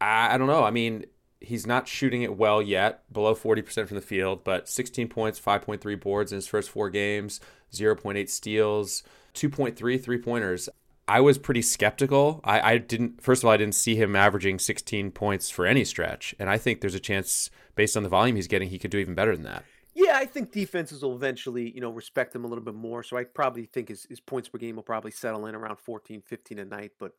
I, 0.00 0.36
I 0.36 0.38
don't 0.38 0.46
know. 0.46 0.62
I 0.62 0.70
mean, 0.70 1.06
he's 1.40 1.66
not 1.66 1.88
shooting 1.88 2.22
it 2.22 2.36
well 2.36 2.62
yet, 2.62 3.02
below 3.12 3.34
40% 3.34 3.88
from 3.88 3.96
the 3.96 4.00
field, 4.00 4.44
but 4.44 4.68
16 4.68 5.08
points, 5.08 5.40
5.3 5.40 6.00
boards 6.00 6.30
in 6.30 6.36
his 6.36 6.46
first 6.46 6.70
four 6.70 6.88
games, 6.88 7.40
0.8 7.72 8.28
steals, 8.28 9.02
2.3 9.34 10.00
three 10.00 10.18
pointers. 10.18 10.68
I 11.08 11.20
was 11.20 11.36
pretty 11.36 11.62
skeptical. 11.62 12.40
I, 12.44 12.74
I 12.74 12.78
didn't, 12.78 13.20
first 13.20 13.42
of 13.42 13.48
all, 13.48 13.54
I 13.54 13.56
didn't 13.56 13.74
see 13.74 13.96
him 13.96 14.14
averaging 14.14 14.60
16 14.60 15.10
points 15.10 15.50
for 15.50 15.66
any 15.66 15.84
stretch. 15.84 16.32
And 16.38 16.48
I 16.48 16.58
think 16.58 16.80
there's 16.80 16.94
a 16.94 17.00
chance, 17.00 17.50
based 17.74 17.96
on 17.96 18.04
the 18.04 18.08
volume 18.08 18.36
he's 18.36 18.46
getting, 18.46 18.68
he 18.68 18.78
could 18.78 18.92
do 18.92 18.98
even 18.98 19.16
better 19.16 19.34
than 19.34 19.46
that. 19.46 19.64
Yeah, 19.94 20.12
I 20.14 20.26
think 20.26 20.52
defenses 20.52 21.02
will 21.02 21.16
eventually, 21.16 21.72
you 21.74 21.80
know, 21.80 21.90
respect 21.90 22.36
him 22.36 22.44
a 22.44 22.46
little 22.46 22.62
bit 22.62 22.74
more. 22.74 23.02
So 23.02 23.16
I 23.16 23.24
probably 23.24 23.66
think 23.66 23.88
his, 23.88 24.04
his 24.04 24.20
points 24.20 24.48
per 24.48 24.58
game 24.58 24.76
will 24.76 24.84
probably 24.84 25.10
settle 25.10 25.46
in 25.46 25.56
around 25.56 25.80
14, 25.80 26.22
15 26.22 26.60
a 26.60 26.64
night. 26.64 26.92
But 27.00 27.16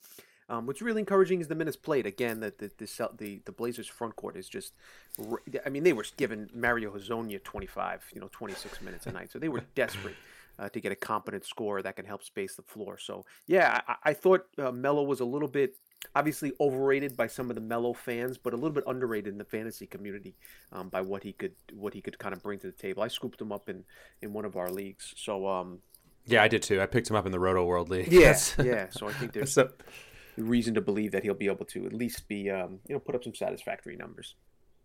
um, 0.50 0.66
what's 0.66 0.82
really 0.82 1.00
encouraging 1.00 1.42
is 1.42 1.48
the 1.48 1.56
minutes 1.56 1.78
played. 1.78 2.06
Again, 2.06 2.40
that 2.42 2.58
the, 2.60 2.72
the 2.78 3.10
the 3.18 3.42
the 3.46 3.52
Blazers 3.52 3.88
front 3.88 4.16
court 4.16 4.36
is 4.36 4.48
just, 4.48 4.74
I 5.66 5.70
mean, 5.70 5.84
they 5.84 5.94
were 5.94 6.06
giving 6.18 6.50
Mario 6.54 6.92
Hezonja 6.92 7.44
25, 7.44 8.12
you 8.14 8.22
know, 8.22 8.30
26 8.32 8.82
minutes 8.82 9.06
a 9.06 9.12
night. 9.12 9.32
So 9.32 9.40
they 9.40 9.50
were 9.50 9.64
desperate. 9.76 10.16
Uh, 10.60 10.70
to 10.70 10.80
get 10.80 10.92
a 10.92 10.96
competent 10.96 11.44
scorer 11.44 11.82
that 11.82 11.96
can 11.96 12.06
help 12.06 12.24
space 12.24 12.56
the 12.56 12.62
floor. 12.62 12.96
So, 13.00 13.26
yeah, 13.48 13.82
I, 13.88 13.96
I 14.04 14.14
thought 14.14 14.46
uh, 14.60 14.72
Melo 14.72 15.02
was 15.02 15.20
a 15.20 15.26
little 15.26 15.48
bit 15.48 15.78
obviously 16.16 16.52
overrated 16.60 17.18
by 17.18 17.28
some 17.28 17.50
of 17.50 17.56
the 17.56 17.62
Melo 17.62 17.94
fans, 17.94 18.38
but 18.38 18.54
a 18.54 18.56
little 18.56 18.72
bit 18.72 18.84
underrated 18.86 19.32
in 19.34 19.38
the 19.40 19.46
fantasy 19.46 19.88
community 19.88 20.36
um, 20.72 20.90
by 20.90 21.02
what 21.02 21.24
he 21.24 21.34
could 21.34 21.54
what 21.74 21.96
he 21.96 22.02
could 22.02 22.20
kind 22.20 22.34
of 22.36 22.44
bring 22.44 22.60
to 22.60 22.68
the 22.68 22.74
table. 22.74 23.02
I 23.02 23.08
scooped 23.08 23.42
him 23.42 23.52
up 23.52 23.68
in 23.70 23.84
in 24.22 24.32
one 24.32 24.46
of 24.46 24.56
our 24.56 24.70
leagues, 24.70 25.14
so 25.18 25.48
um, 25.48 25.80
Yeah, 26.26 26.44
I 26.44 26.48
did 26.48 26.62
too. 26.62 26.82
I 26.82 26.86
picked 26.86 27.10
him 27.10 27.16
up 27.16 27.26
in 27.26 27.32
the 27.32 27.40
Roto 27.40 27.66
World 27.66 27.90
League. 27.90 28.12
yes, 28.12 28.56
yeah. 28.64 28.88
So 28.92 29.08
I 29.08 29.14
think 29.14 29.32
there's 29.34 29.54
so, 29.54 29.70
reason 30.38 30.74
to 30.74 30.82
believe 30.82 31.12
that 31.12 31.24
he'll 31.24 31.34
be 31.34 31.48
able 31.48 31.66
to 31.66 31.86
at 31.86 31.94
least 31.94 32.28
be 32.28 32.50
um, 32.50 32.80
you 32.88 32.94
know 32.96 33.00
put 33.00 33.16
up 33.16 33.24
some 33.24 33.36
satisfactory 33.36 33.96
numbers. 33.96 34.36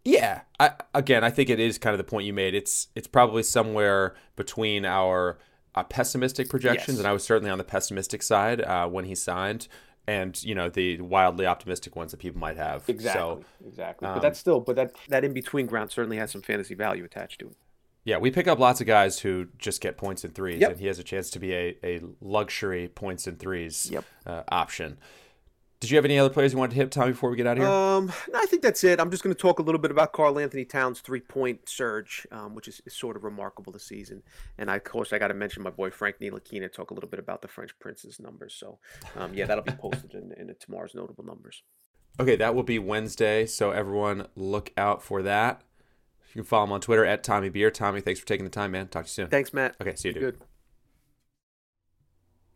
Yeah, 0.05 0.43
I, 0.61 0.73
again, 0.95 1.25
I 1.25 1.31
think 1.31 1.51
it 1.51 1.61
is 1.61 1.77
kind 1.79 1.93
of 1.93 1.99
the 1.99 2.05
point 2.05 2.27
you 2.27 2.33
made. 2.33 2.55
It's 2.55 2.89
it's 2.95 3.07
probably 3.09 3.43
somewhere 3.43 4.15
between 4.37 4.85
our 4.85 5.39
uh, 5.75 5.83
pessimistic 5.85 6.49
projections, 6.49 6.97
Yes. 6.97 6.99
and 6.99 7.07
I 7.07 7.13
was 7.13 7.25
certainly 7.25 7.51
on 7.51 7.59
the 7.59 7.65
pessimistic 7.65 8.23
side 8.23 8.61
uh, 8.63 8.89
when 8.89 9.05
he 9.05 9.15
signed, 9.15 9.69
and 10.07 10.41
you 10.43 10.55
know 10.55 10.69
the 10.71 11.01
wildly 11.01 11.47
optimistic 11.47 11.95
ones 11.97 12.13
that 12.13 12.19
people 12.19 12.41
might 12.41 12.57
have. 12.57 12.89
Exactly, 12.89 13.21
So 13.21 13.45
exactly. 13.67 14.09
um, 14.09 14.15
but 14.15 14.21
that's 14.23 14.39
still, 14.39 14.61
but 14.61 14.77
that 14.77 14.93
that 15.09 15.25
in 15.25 15.33
between 15.35 15.67
ground 15.67 15.91
certainly 15.91 16.17
has 16.17 16.31
some 16.31 16.43
fantasy 16.43 16.75
value 16.75 17.05
attached 17.05 17.41
to 17.41 17.49
it. 17.49 17.57
yeah, 18.05 18.17
we 18.17 18.31
pick 18.31 18.47
up 18.49 18.59
lots 18.59 18.81
of 18.81 18.87
guys 18.87 19.19
who 19.19 19.49
just 19.59 19.83
get 19.83 19.99
points 19.99 20.25
and 20.25 20.35
threes, 20.35 20.61
Yep. 20.61 20.71
and 20.71 20.81
he 20.81 20.87
has 20.87 20.99
a 20.99 21.05
chance 21.05 21.29
to 21.31 21.39
be 21.39 21.53
a, 21.53 21.77
a 21.85 22.01
luxury 22.23 22.89
points 22.89 23.27
and 23.27 23.39
threes 23.39 23.91
Yep. 23.93 24.05
uh, 24.27 24.43
option. 24.49 24.97
Did 25.81 25.91
you 25.91 25.97
have 25.97 26.05
any 26.05 26.19
other 26.19 26.31
players 26.31 26.53
you 26.53 26.59
wanted 26.59 26.75
to 26.75 26.77
hit, 26.77 26.91
Tommy, 26.91 27.13
before 27.13 27.31
we 27.31 27.37
get 27.37 27.47
out 27.47 27.57
of 27.57 27.63
here? 27.63 27.73
Um, 27.73 28.07
no, 28.33 28.41
I 28.41 28.47
think 28.47 28.63
that's 28.63 28.83
it. 28.83 28.99
I'm 28.99 29.13
just 29.13 29.23
going 29.23 29.35
to 29.35 29.41
talk 29.41 29.61
a 29.61 29.63
little 29.63 29.81
bit 29.81 29.93
about 29.93 30.13
Karl 30.13 30.39
Anthony 30.39 30.65
Towns' 30.65 31.01
three 31.01 31.21
point 31.21 31.69
surge, 31.69 32.27
um, 32.33 32.57
which 32.57 32.67
is, 32.67 32.83
is, 32.85 32.95
sort 32.95 33.17
of 33.17 33.23
remarkable 33.23 33.73
this 33.73 33.87
season. 33.87 34.23
And 34.59 34.73
I, 34.73 34.77
of 34.77 34.85
course, 34.85 35.13
I 35.13 35.19
got 35.19 35.29
to 35.29 35.35
mention 35.35 35.63
my 35.63 35.71
boy 35.71 35.91
Frank 35.91 36.19
Ntilikina, 36.19 36.73
talk 36.73 36.91
a 36.91 36.95
little 36.95 37.09
bit 37.09 37.21
about 37.21 37.43
the 37.43 37.49
French 37.49 37.79
Prince's 37.79 38.19
numbers. 38.19 38.55
So, 38.55 38.81
um, 39.17 39.35
yeah, 39.35 39.47
that'll 39.47 39.63
be 39.63 39.73
posted 39.81 40.15
in, 40.15 40.33
in 40.33 40.53
tomorrow's 40.59 40.97
notable 40.97 41.25
numbers. 41.25 41.63
Okay, 42.19 42.35
that 42.35 42.57
will 42.57 42.65
be 42.65 42.81
Wednesday. 42.81 43.47
So, 43.47 43.71
everyone 43.71 44.27
look 44.35 44.73
out 44.77 45.01
for 45.01 45.23
that. 45.23 45.63
You 46.31 46.43
can 46.43 46.45
follow 46.45 46.65
him 46.65 46.73
on 46.73 46.81
Twitter 46.81 47.05
at 47.05 47.23
Tommy 47.23 47.51
Beer. 47.51 47.71
Tommy, 47.71 48.01
thanks 48.01 48.19
for 48.19 48.27
taking 48.27 48.45
the 48.45 48.51
time, 48.51 48.73
man. 48.73 48.89
Talk 48.89 49.05
to 49.05 49.09
you 49.09 49.13
soon. 49.13 49.29
Thanks, 49.29 49.53
Matt. 49.55 49.77
Okay, 49.81 49.95
see 49.95 50.09
you, 50.09 50.15
dude. 50.15 50.23
Good. 50.23 50.39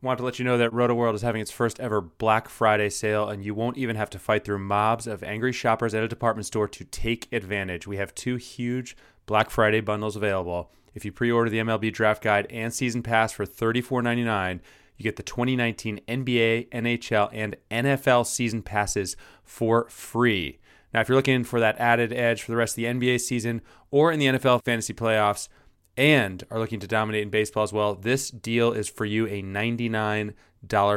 Want 0.02 0.18
to 0.18 0.24
let 0.24 0.40
you 0.40 0.44
know 0.44 0.58
that 0.58 0.72
Roto 0.72 0.94
World 0.94 1.14
is 1.14 1.22
having 1.22 1.40
its 1.40 1.52
first 1.52 1.78
ever 1.78 2.00
Black 2.00 2.48
Friday 2.48 2.90
sale, 2.90 3.28
and 3.28 3.44
you 3.44 3.54
won't 3.54 3.78
even 3.78 3.94
have 3.94 4.10
to 4.10 4.18
fight 4.18 4.44
through 4.44 4.58
mobs 4.58 5.06
of 5.06 5.22
angry 5.22 5.52
shoppers 5.52 5.94
at 5.94 6.02
a 6.02 6.08
department 6.08 6.46
store 6.46 6.66
to 6.66 6.84
take 6.84 7.32
advantage. 7.32 7.86
We 7.86 7.98
have 7.98 8.12
two 8.12 8.34
huge 8.34 8.96
Black 9.26 9.48
Friday 9.48 9.80
bundles 9.80 10.16
available. 10.16 10.72
If 10.92 11.04
you 11.04 11.12
pre 11.12 11.30
order 11.30 11.48
the 11.48 11.60
MLB 11.60 11.92
Draft 11.92 12.20
Guide 12.20 12.48
and 12.50 12.74
Season 12.74 13.04
Pass 13.04 13.30
for 13.30 13.46
$34.99, 13.46 14.58
you 14.96 15.04
get 15.04 15.14
the 15.14 15.22
2019 15.22 16.00
NBA, 16.08 16.70
NHL, 16.70 17.30
and 17.32 17.56
NFL 17.70 18.26
season 18.26 18.62
passes 18.62 19.16
for 19.44 19.88
free. 19.88 20.58
Now, 20.92 21.00
if 21.00 21.08
you're 21.08 21.16
looking 21.16 21.44
for 21.44 21.60
that 21.60 21.78
added 21.78 22.12
edge 22.12 22.42
for 22.42 22.50
the 22.50 22.56
rest 22.56 22.72
of 22.72 22.76
the 22.76 22.86
NBA 22.86 23.20
season 23.20 23.62
or 23.92 24.10
in 24.10 24.18
the 24.18 24.26
NFL 24.26 24.64
fantasy 24.64 24.94
playoffs, 24.94 25.48
and 25.96 26.44
are 26.50 26.58
looking 26.58 26.80
to 26.80 26.86
dominate 26.86 27.22
in 27.22 27.30
baseball 27.30 27.64
as 27.64 27.72
well, 27.72 27.94
this 27.94 28.30
deal 28.30 28.72
is 28.72 28.88
for 28.88 29.04
you 29.04 29.26
a 29.26 29.42
$99 29.42 30.34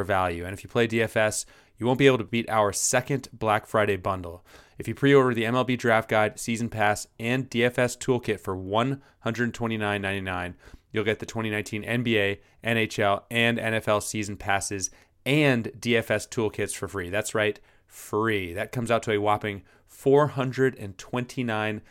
value. 0.04 0.44
And 0.44 0.54
if 0.54 0.62
you 0.62 0.70
play 0.70 0.88
DFS, 0.88 1.44
you 1.78 1.86
won't 1.86 1.98
be 1.98 2.06
able 2.06 2.18
to 2.18 2.24
beat 2.24 2.48
our 2.48 2.72
second 2.72 3.28
Black 3.32 3.66
Friday 3.66 3.96
bundle. 3.96 4.44
If 4.78 4.88
you 4.88 4.94
pre 4.94 5.14
order 5.14 5.34
the 5.34 5.44
MLB 5.44 5.78
Draft 5.78 6.08
Guide, 6.08 6.38
Season 6.38 6.68
Pass, 6.68 7.06
and 7.18 7.50
DFS 7.50 7.98
Toolkit 7.98 8.40
for 8.40 8.56
$129.99, 8.56 10.54
you'll 10.92 11.04
get 11.04 11.18
the 11.18 11.26
2019 11.26 11.82
NBA, 11.82 12.38
NHL, 12.64 13.22
and 13.30 13.58
NFL 13.58 14.02
season 14.02 14.36
passes 14.36 14.90
and 15.26 15.64
DFS 15.78 16.28
toolkits 16.28 16.74
for 16.74 16.88
free. 16.88 17.10
That's 17.10 17.34
right, 17.34 17.60
free. 17.86 18.54
That 18.54 18.72
comes 18.72 18.90
out 18.90 19.02
to 19.02 19.12
a 19.12 19.18
whopping 19.18 19.62
$429 19.92 21.82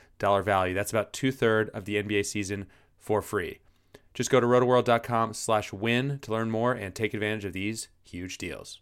value. 0.43 0.74
That's 0.74 0.91
about 0.91 1.13
two 1.13 1.31
thirds 1.31 1.69
of 1.71 1.85
the 1.85 2.01
NBA 2.01 2.25
season 2.25 2.65
for 3.05 3.21
free. 3.21 3.59
Just 4.15 4.31
go 4.31 4.39
to 4.39 4.47
rotoworld.com 4.47 5.33
slash 5.35 5.71
win 5.71 6.17
to 6.24 6.31
learn 6.31 6.50
more 6.50 6.74
and 6.74 6.95
take 6.95 7.13
advantage 7.13 7.45
of 7.45 7.53
these 7.53 7.89
huge 8.03 8.39
deals. 8.39 8.81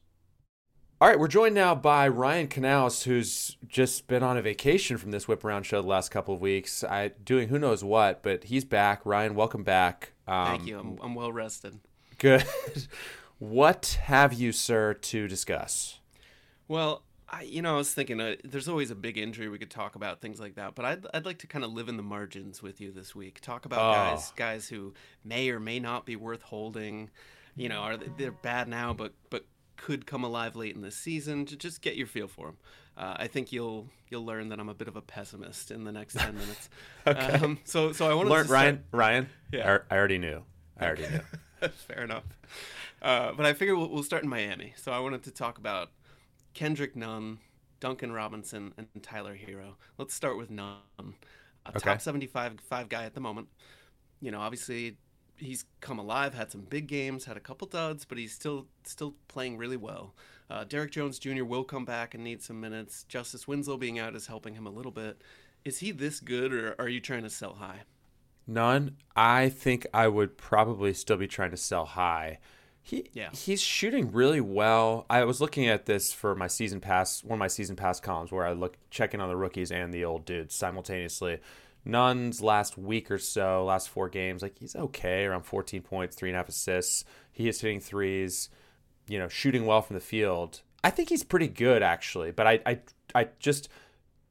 All 1.01 1.09
right, 1.09 1.19
we're 1.19 1.27
joined 1.27 1.55
now 1.55 1.75
by 1.75 2.07
Ryan 2.07 2.47
Knaus, 2.47 3.03
who's 3.03 3.57
just 3.67 4.07
been 4.07 4.23
on 4.23 4.37
a 4.37 4.41
vacation 4.41 4.97
from 4.97 5.11
this 5.11 5.27
Whip 5.27 5.43
Around 5.43 5.63
show 5.63 5.81
the 5.81 5.87
last 5.89 6.09
couple 6.09 6.33
of 6.33 6.39
weeks, 6.39 6.85
I, 6.85 7.09
doing 7.09 7.49
who 7.49 7.59
knows 7.59 7.83
what, 7.83 8.23
but 8.23 8.45
he's 8.45 8.63
back. 8.63 9.01
Ryan, 9.05 9.35
welcome 9.35 9.63
back. 9.63 10.13
Um, 10.25 10.45
Thank 10.45 10.67
you. 10.67 10.79
I'm, 10.79 10.99
I'm 11.01 11.15
well 11.15 11.33
rested. 11.33 11.81
Good. 12.19 12.45
what 13.39 13.99
have 14.03 14.31
you, 14.31 14.53
sir, 14.53 14.93
to 14.93 15.27
discuss? 15.27 15.99
Well, 16.69 17.03
I, 17.33 17.41
you 17.43 17.63
know, 17.63 17.73
I 17.73 17.77
was 17.77 17.91
thinking 17.91 18.21
uh, 18.21 18.35
there's 18.43 18.67
always 18.67 18.91
a 18.91 18.95
big 18.95 19.17
injury 19.17 19.49
we 19.49 19.57
could 19.57 19.71
talk 19.71 19.95
about 19.95 20.21
things 20.21 20.39
like 20.39 20.55
that, 20.55 20.75
but 20.75 20.85
I'd 20.85 21.07
I'd 21.13 21.25
like 21.25 21.39
to 21.39 21.47
kind 21.47 21.65
of 21.65 21.73
live 21.73 21.89
in 21.89 21.97
the 21.97 22.03
margins 22.03 22.61
with 22.61 22.79
you 22.79 22.91
this 22.91 23.15
week. 23.15 23.41
Talk 23.41 23.65
about 23.65 23.79
oh. 23.79 23.93
guys 23.93 24.31
guys 24.35 24.67
who 24.67 24.93
may 25.23 25.49
or 25.49 25.59
may 25.59 25.79
not 25.79 26.05
be 26.05 26.15
worth 26.15 26.43
holding. 26.43 27.09
You 27.55 27.69
know, 27.69 27.79
are 27.79 27.97
they, 27.97 28.07
they're 28.17 28.31
bad 28.31 28.67
now, 28.67 28.93
but 28.93 29.13
but 29.31 29.45
could 29.77 30.05
come 30.05 30.23
alive 30.23 30.55
late 30.55 30.75
in 30.75 30.81
the 30.81 30.91
season. 30.91 31.45
To 31.47 31.55
just 31.55 31.81
get 31.81 31.95
your 31.95 32.05
feel 32.05 32.27
for 32.27 32.47
them. 32.47 32.57
Uh, 32.95 33.15
I 33.17 33.27
think 33.27 33.51
you'll 33.51 33.89
you'll 34.11 34.25
learn 34.25 34.49
that 34.49 34.59
I'm 34.59 34.69
a 34.69 34.75
bit 34.75 34.87
of 34.87 34.95
a 34.95 35.01
pessimist 35.01 35.71
in 35.71 35.85
the 35.85 35.91
next 35.91 36.13
ten 36.13 36.35
minutes. 36.35 36.69
okay. 37.07 37.19
Um, 37.19 37.57
so 37.63 37.93
so 37.93 38.11
I 38.11 38.13
want 38.13 38.29
to 38.29 38.51
Ryan 38.51 38.83
Ryan. 38.91 39.29
Yeah. 39.51 39.79
I, 39.89 39.95
I 39.95 39.97
already 39.97 40.19
knew. 40.19 40.43
I 40.79 40.85
already 40.85 41.07
knew. 41.07 41.67
Fair 41.87 42.03
enough. 42.03 42.25
Uh, 43.01 43.31
but 43.33 43.45
I 43.45 43.53
figure 43.53 43.75
we'll, 43.75 43.89
we'll 43.89 44.03
start 44.03 44.21
in 44.21 44.29
Miami. 44.29 44.73
So 44.77 44.91
I 44.91 44.99
wanted 44.99 45.23
to 45.23 45.31
talk 45.31 45.57
about 45.57 45.89
Kendrick 46.53 46.95
Nunn, 46.95 47.39
Duncan 47.79 48.11
Robinson, 48.11 48.73
and 48.77 48.87
Tyler 49.01 49.35
Herro. 49.35 49.75
Let's 49.97 50.13
start 50.13 50.37
with 50.37 50.49
Nunn. 50.49 50.77
A 50.99 51.69
okay. 51.69 51.79
top 51.79 52.01
75 52.01 52.59
five 52.59 52.89
guy 52.89 53.05
at 53.05 53.13
the 53.13 53.21
moment. 53.21 53.47
You 54.21 54.31
know, 54.31 54.39
obviously 54.39 54.97
he's 55.37 55.65
come 55.81 55.99
alive, 55.99 56.33
had 56.33 56.51
some 56.51 56.61
big 56.61 56.87
games, 56.87 57.25
had 57.25 57.37
a 57.37 57.41
couple 57.41 57.67
duds, 57.67 58.05
but 58.05 58.17
he's 58.17 58.33
still 58.33 58.67
still 58.83 59.15
playing 59.27 59.57
really 59.57 59.77
well. 59.77 60.13
Uh, 60.49 60.63
Derrick 60.63 60.91
Jones 60.91 61.19
Jr. 61.19 61.43
will 61.43 61.63
come 61.63 61.85
back 61.85 62.13
and 62.13 62.23
need 62.23 62.41
some 62.41 62.59
minutes. 62.59 63.03
Justice 63.03 63.47
Winslow 63.47 63.77
being 63.77 63.99
out 63.99 64.15
is 64.15 64.27
helping 64.27 64.55
him 64.55 64.67
a 64.67 64.71
little 64.71 64.91
bit. 64.91 65.21
Is 65.65 65.79
he 65.79 65.91
this 65.91 66.19
good, 66.19 66.53
or 66.53 66.75
are 66.77 66.89
you 66.89 66.99
trying 66.99 67.23
to 67.23 67.29
sell 67.29 67.55
high? 67.55 67.83
None. 68.45 68.97
I 69.15 69.49
think 69.49 69.87
I 69.93 70.09
would 70.09 70.37
probably 70.37 70.93
still 70.93 71.17
be 71.17 71.27
trying 71.27 71.51
to 71.51 71.57
sell 71.57 71.85
high. 71.85 72.39
He 72.85 73.09
yeah. 73.13 73.29
he's 73.31 73.61
shooting 73.61 74.11
really 74.11 74.41
well. 74.41 75.05
I 75.09 75.23
was 75.23 75.39
looking 75.39 75.67
at 75.67 75.85
this 75.85 76.11
for 76.11 76.35
my 76.35 76.47
season 76.47 76.81
pass, 76.81 77.23
one 77.23 77.37
of 77.37 77.39
my 77.39 77.47
season 77.47 77.77
pass 77.77 78.01
columns 78.01 78.31
where 78.31 78.45
I 78.45 78.51
look 78.51 78.77
checking 78.89 79.21
on 79.21 79.29
the 79.29 79.37
rookies 79.37 79.71
and 79.71 79.93
the 79.93 80.03
old 80.03 80.25
dudes 80.25 80.53
simultaneously. 80.53 81.39
Nunn's 81.85 82.41
last 82.41 82.77
week 82.77 83.09
or 83.09 83.17
so, 83.17 83.63
last 83.63 83.89
four 83.89 84.09
games, 84.09 84.41
like 84.41 84.59
he's 84.59 84.75
okay, 84.75 85.23
around 85.23 85.43
14 85.43 85.81
points, 85.81 86.15
three 86.15 86.29
and 86.29 86.35
a 86.35 86.39
half 86.39 86.49
assists. 86.49 87.05
He 87.31 87.47
is 87.47 87.61
hitting 87.61 87.79
threes, 87.79 88.49
you 89.07 89.17
know, 89.17 89.29
shooting 89.29 89.65
well 89.65 89.81
from 89.81 89.93
the 89.95 90.01
field. 90.01 90.61
I 90.83 90.89
think 90.89 91.07
he's 91.07 91.23
pretty 91.23 91.47
good 91.47 91.83
actually, 91.83 92.31
but 92.31 92.47
I 92.47 92.59
I 92.65 92.79
I 93.15 93.29
just 93.39 93.69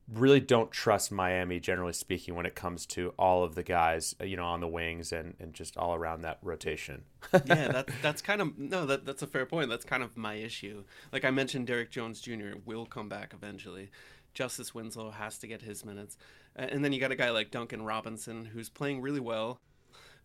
really 0.09 0.41
don't 0.41 0.71
trust 0.71 1.13
Miami, 1.13 1.61
generally 1.61 1.93
speaking, 1.93 2.35
when 2.35 2.47
it 2.47 2.55
comes 2.55 2.87
to 2.87 3.15
all 3.19 3.45
of 3.45 3.55
the 3.55 3.63
guys, 3.63 4.15
uh, 4.21 4.25
you 4.25 4.37
know, 4.37 4.45
on 4.45 4.61
the 4.61 4.69
wings 4.69 5.13
and, 5.13 5.35
and 5.39 5.55
just 5.55 5.77
all 5.77 5.95
around 5.95 6.23
that 6.23 6.39
rotation. 6.43 7.05
yeah, 7.33 7.69
that, 7.69 7.89
that's 8.03 8.23
kind 8.23 8.41
of 8.41 8.59
no, 8.59 8.87
that 8.87 9.05
that's 9.05 9.23
a 9.23 9.27
fair 9.27 9.47
point. 9.47 9.71
That's 9.71 9.85
kind 9.85 10.03
of 10.03 10.17
my 10.17 10.35
issue. 10.35 10.85
Like 11.13 11.25
I 11.25 11.31
mentioned, 11.31 11.67
Derrick 11.67 11.91
Jones 11.91 12.21
Jr. 12.21 12.57
will 12.65 12.87
come 12.87 13.09
back 13.09 13.33
eventually. 13.35 13.91
Justice 14.35 14.75
Winslow 14.75 15.11
has 15.11 15.39
to 15.39 15.47
get 15.47 15.63
his 15.63 15.85
minutes, 15.85 16.17
and 16.57 16.85
then 16.85 16.93
you 16.93 17.01
got 17.01 17.13
a 17.13 17.17
guy 17.17 17.31
like 17.31 17.51
Duncan 17.51 17.83
Robinson 17.83 18.47
who's 18.47 18.71
playing 18.71 19.03
really 19.03 19.21
well, 19.21 19.59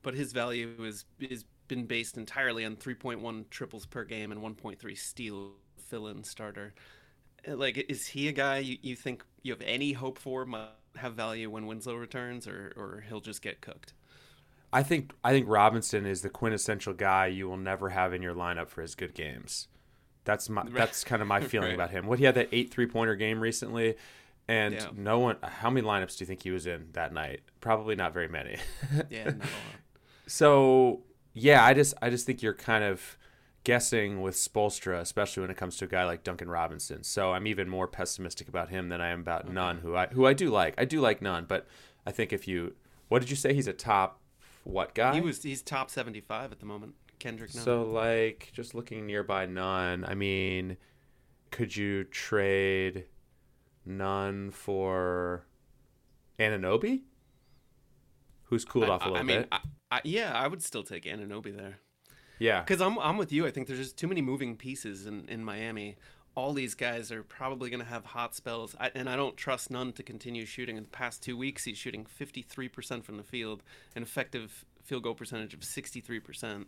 but 0.02 0.14
his 0.14 0.32
value 0.32 0.76
is 0.80 1.06
is 1.20 1.46
been 1.68 1.86
based 1.86 2.18
entirely 2.18 2.64
on 2.64 2.78
3.1 2.78 3.50
triples 3.50 3.86
per 3.86 4.06
game 4.06 4.32
and 4.32 4.42
1.3 4.42 4.98
steal 4.98 5.52
fill-in 5.78 6.24
starter. 6.24 6.74
Like, 7.46 7.86
is 7.90 8.08
he 8.08 8.28
a 8.28 8.32
guy 8.32 8.60
you, 8.60 8.78
you 8.82 8.96
think 8.96 9.24
you 9.42 9.52
have 9.54 9.62
any 9.62 9.94
hope 9.94 10.18
for 10.18 10.46
might 10.46 10.70
have 10.98 11.14
value 11.14 11.50
when 11.50 11.68
Winslow 11.68 11.96
returns, 11.96 12.48
or 12.48 12.74
or 12.76 13.04
he'll 13.08 13.22
just 13.22 13.42
get 13.42 13.62
cooked? 13.62 13.94
I 14.74 14.84
think 14.84 15.14
I 15.24 15.32
think 15.32 15.48
Robinson 15.48 16.06
is 16.06 16.22
the 16.22 16.30
quintessential 16.30 16.94
guy 16.94 17.28
you 17.28 17.48
will 17.48 17.58
never 17.58 17.90
have 17.90 18.14
in 18.14 18.22
your 18.22 18.36
lineup 18.36 18.68
for 18.68 18.82
his 18.82 18.96
good 18.96 19.14
games. 19.14 19.68
That's 20.26 20.50
my 20.50 20.64
that's 20.72 21.04
kind 21.04 21.22
of 21.22 21.28
my 21.28 21.42
feeling 21.42 21.70
right. 21.70 21.76
about 21.76 21.92
him. 21.92 22.08
What 22.08 22.20
he 22.20 22.26
had 22.26 22.36
that 22.36 22.50
eight 22.52 22.72
three 22.72 22.88
pointer 22.88 23.16
game 23.16 23.40
recently, 23.40 23.96
and 24.48 24.74
yeah. 24.74 24.88
no 24.96 25.20
one. 25.20 25.38
How 25.42 25.70
many 25.70 25.88
lineups 25.88 26.18
do 26.18 26.24
you 26.24 26.28
think 26.28 26.44
he 26.44 26.52
was 26.52 26.68
in 26.68 26.90
that 26.94 27.14
night? 27.14 27.42
Probably 27.62 27.96
not 27.96 28.14
very 28.14 28.28
many. 28.28 28.58
yeah. 29.10 29.32
so 30.28 31.04
yeah, 31.34 31.64
I 31.64 31.74
just 31.74 31.94
I 32.02 32.10
just 32.10 32.26
think 32.26 32.42
you're 32.42 32.54
kind 32.54 32.84
of 32.84 33.18
guessing 33.68 34.22
with 34.22 34.34
Spoelstra, 34.34 35.02
especially 35.02 35.42
when 35.42 35.52
it 35.52 35.58
comes 35.58 35.76
to 35.76 35.84
a 35.84 35.90
guy 35.90 36.06
like 36.06 36.24
Duncan 36.24 36.50
Robinson. 36.50 37.04
So 37.04 37.34
I'm 37.34 37.46
even 37.46 37.68
more 37.68 37.86
pessimistic 37.86 38.48
about 38.48 38.70
him 38.70 38.88
than 38.88 39.02
I 39.02 39.10
am 39.10 39.20
about 39.20 39.44
okay. 39.44 39.54
Nunn, 39.54 39.80
who 39.80 39.94
I 39.94 40.08
who 40.08 40.26
I 40.26 40.32
do 40.32 40.50
like. 40.50 40.74
I 40.78 40.86
do 40.86 41.02
like 41.02 41.22
Nunn, 41.22 41.44
but 41.50 41.68
I 42.06 42.14
think 42.14 42.32
if 42.32 42.48
you 42.48 42.76
what 43.10 43.20
did 43.20 43.30
you 43.30 43.36
say 43.36 43.54
he's 43.54 43.68
a 43.68 43.74
top 43.74 44.22
what 44.64 44.96
guy? 44.96 45.16
He 45.16 45.20
was 45.20 45.44
he's 45.44 45.62
top 45.62 45.90
75 45.90 46.54
at 46.54 46.60
the 46.62 46.66
moment. 46.66 46.96
Kendrick 47.20 47.54
Nunn. 47.54 47.66
So 47.66 47.84
like 47.84 48.52
just 48.54 48.74
looking 48.74 49.06
nearby 49.06 49.46
Nunn, 49.46 50.06
I 50.06 50.16
mean, 50.16 50.78
could 51.52 51.76
you 51.76 52.06
trade 52.06 53.04
Nunn 53.86 54.50
for 54.52 55.46
Anunoby? 56.40 57.02
Who's 58.44 58.64
cooled 58.64 58.86
I, 58.86 58.92
off 58.92 59.02
a 59.02 59.10
little 59.10 59.18
I 59.18 59.24
mean, 59.24 59.42
bit. 59.42 59.50
I, 59.92 60.00
yeah, 60.06 60.32
I 60.34 60.48
would 60.48 60.64
still 60.64 60.84
take 60.84 61.04
Anunoby 61.04 61.54
there. 61.54 61.80
Yeah, 62.40 62.62
because 62.62 62.82
I'm 62.82 62.98
I'm 63.00 63.18
with 63.18 63.32
you. 63.32 63.46
I 63.46 63.52
think 63.52 63.68
there's 63.68 63.80
just 63.80 63.98
too 63.98 64.08
many 64.08 64.22
moving 64.22 64.56
pieces 64.56 65.06
in 65.06 65.28
in 65.28 65.44
Miami. 65.44 65.98
All 66.36 66.54
these 66.54 66.76
guys 66.76 67.12
are 67.12 67.24
probably 67.24 67.72
going 67.72 67.80
to 67.80 67.90
have 67.90 68.06
hot 68.06 68.36
spells, 68.36 68.76
I, 68.80 68.92
and 68.94 69.10
I 69.10 69.16
don't 69.16 69.36
trust 69.36 69.72
Nunn 69.72 69.92
to 69.94 70.04
continue 70.04 70.46
shooting. 70.46 70.78
In 70.78 70.84
the 70.84 70.90
past 70.90 71.24
two 71.24 71.36
weeks, 71.36 71.64
he's 71.64 71.80
shooting 71.80 72.06
53% 72.06 73.04
from 73.04 73.18
the 73.18 73.24
field, 73.24 73.64
an 73.96 74.04
effective 74.04 74.64
field 74.84 75.02
goal 75.02 75.16
percentage 75.16 75.56
of 75.56 75.62
63%. 75.62 76.66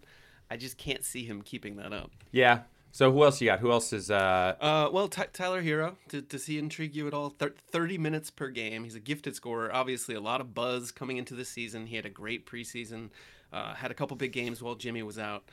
I 0.50 0.58
just 0.58 0.80
can't 0.80 1.06
see 1.06 1.24
him 1.24 1.44
keeping 1.44 1.76
that 1.76 1.94
up. 1.94 2.10
Yeah. 2.32 2.62
So 2.92 3.12
who 3.12 3.24
else 3.24 3.40
you 3.40 3.48
got? 3.48 3.60
Who 3.60 3.72
else 3.72 3.94
is? 3.94 4.10
Uh, 4.10 4.56
uh 4.60 4.90
well, 4.92 5.08
T- 5.08 5.22
Tyler 5.32 5.62
Herro. 5.62 5.96
Does 6.28 6.48
he 6.48 6.58
intrigue 6.58 6.96
you 6.96 7.08
at 7.08 7.14
all? 7.14 7.30
Th- 7.30 7.54
Thirty 7.72 7.98
minutes 7.98 8.32
per 8.32 8.50
game. 8.50 8.84
He's 8.84 8.96
a 8.96 9.00
gifted 9.00 9.36
scorer. 9.36 9.72
Obviously, 9.72 10.16
a 10.16 10.20
lot 10.20 10.42
of 10.42 10.56
buzz 10.56 10.92
coming 10.92 11.18
into 11.18 11.36
the 11.36 11.46
season. 11.46 11.86
He 11.86 11.96
had 11.96 12.06
a 12.06 12.10
great 12.10 12.48
preseason. 12.48 13.10
Uh, 13.52 13.74
had 13.74 13.92
a 13.92 13.94
couple 13.94 14.16
big 14.18 14.32
games 14.32 14.62
while 14.62 14.76
Jimmy 14.76 15.04
was 15.04 15.18
out. 15.20 15.44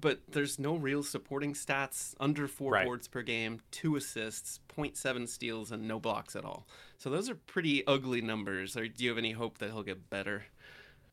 but 0.00 0.20
there's 0.28 0.58
no 0.58 0.74
real 0.74 1.02
supporting 1.02 1.52
stats. 1.52 2.14
Under 2.18 2.48
four 2.48 2.72
Right. 2.72 2.84
boards 2.86 3.06
per 3.06 3.22
game, 3.22 3.60
two 3.70 3.94
assists, 3.96 4.58
0.7 4.68 5.28
steals, 5.28 5.70
and 5.70 5.86
no 5.86 6.00
blocks 6.00 6.34
at 6.34 6.44
all. 6.44 6.66
So 6.98 7.08
those 7.10 7.28
are 7.30 7.34
pretty 7.36 7.86
ugly 7.86 8.20
numbers. 8.20 8.76
Or 8.76 8.88
do 8.88 9.04
you 9.04 9.10
have 9.10 9.18
any 9.18 9.32
hope 9.32 9.58
that 9.58 9.70
he'll 9.70 9.82
get 9.84 10.10
better? 10.10 10.46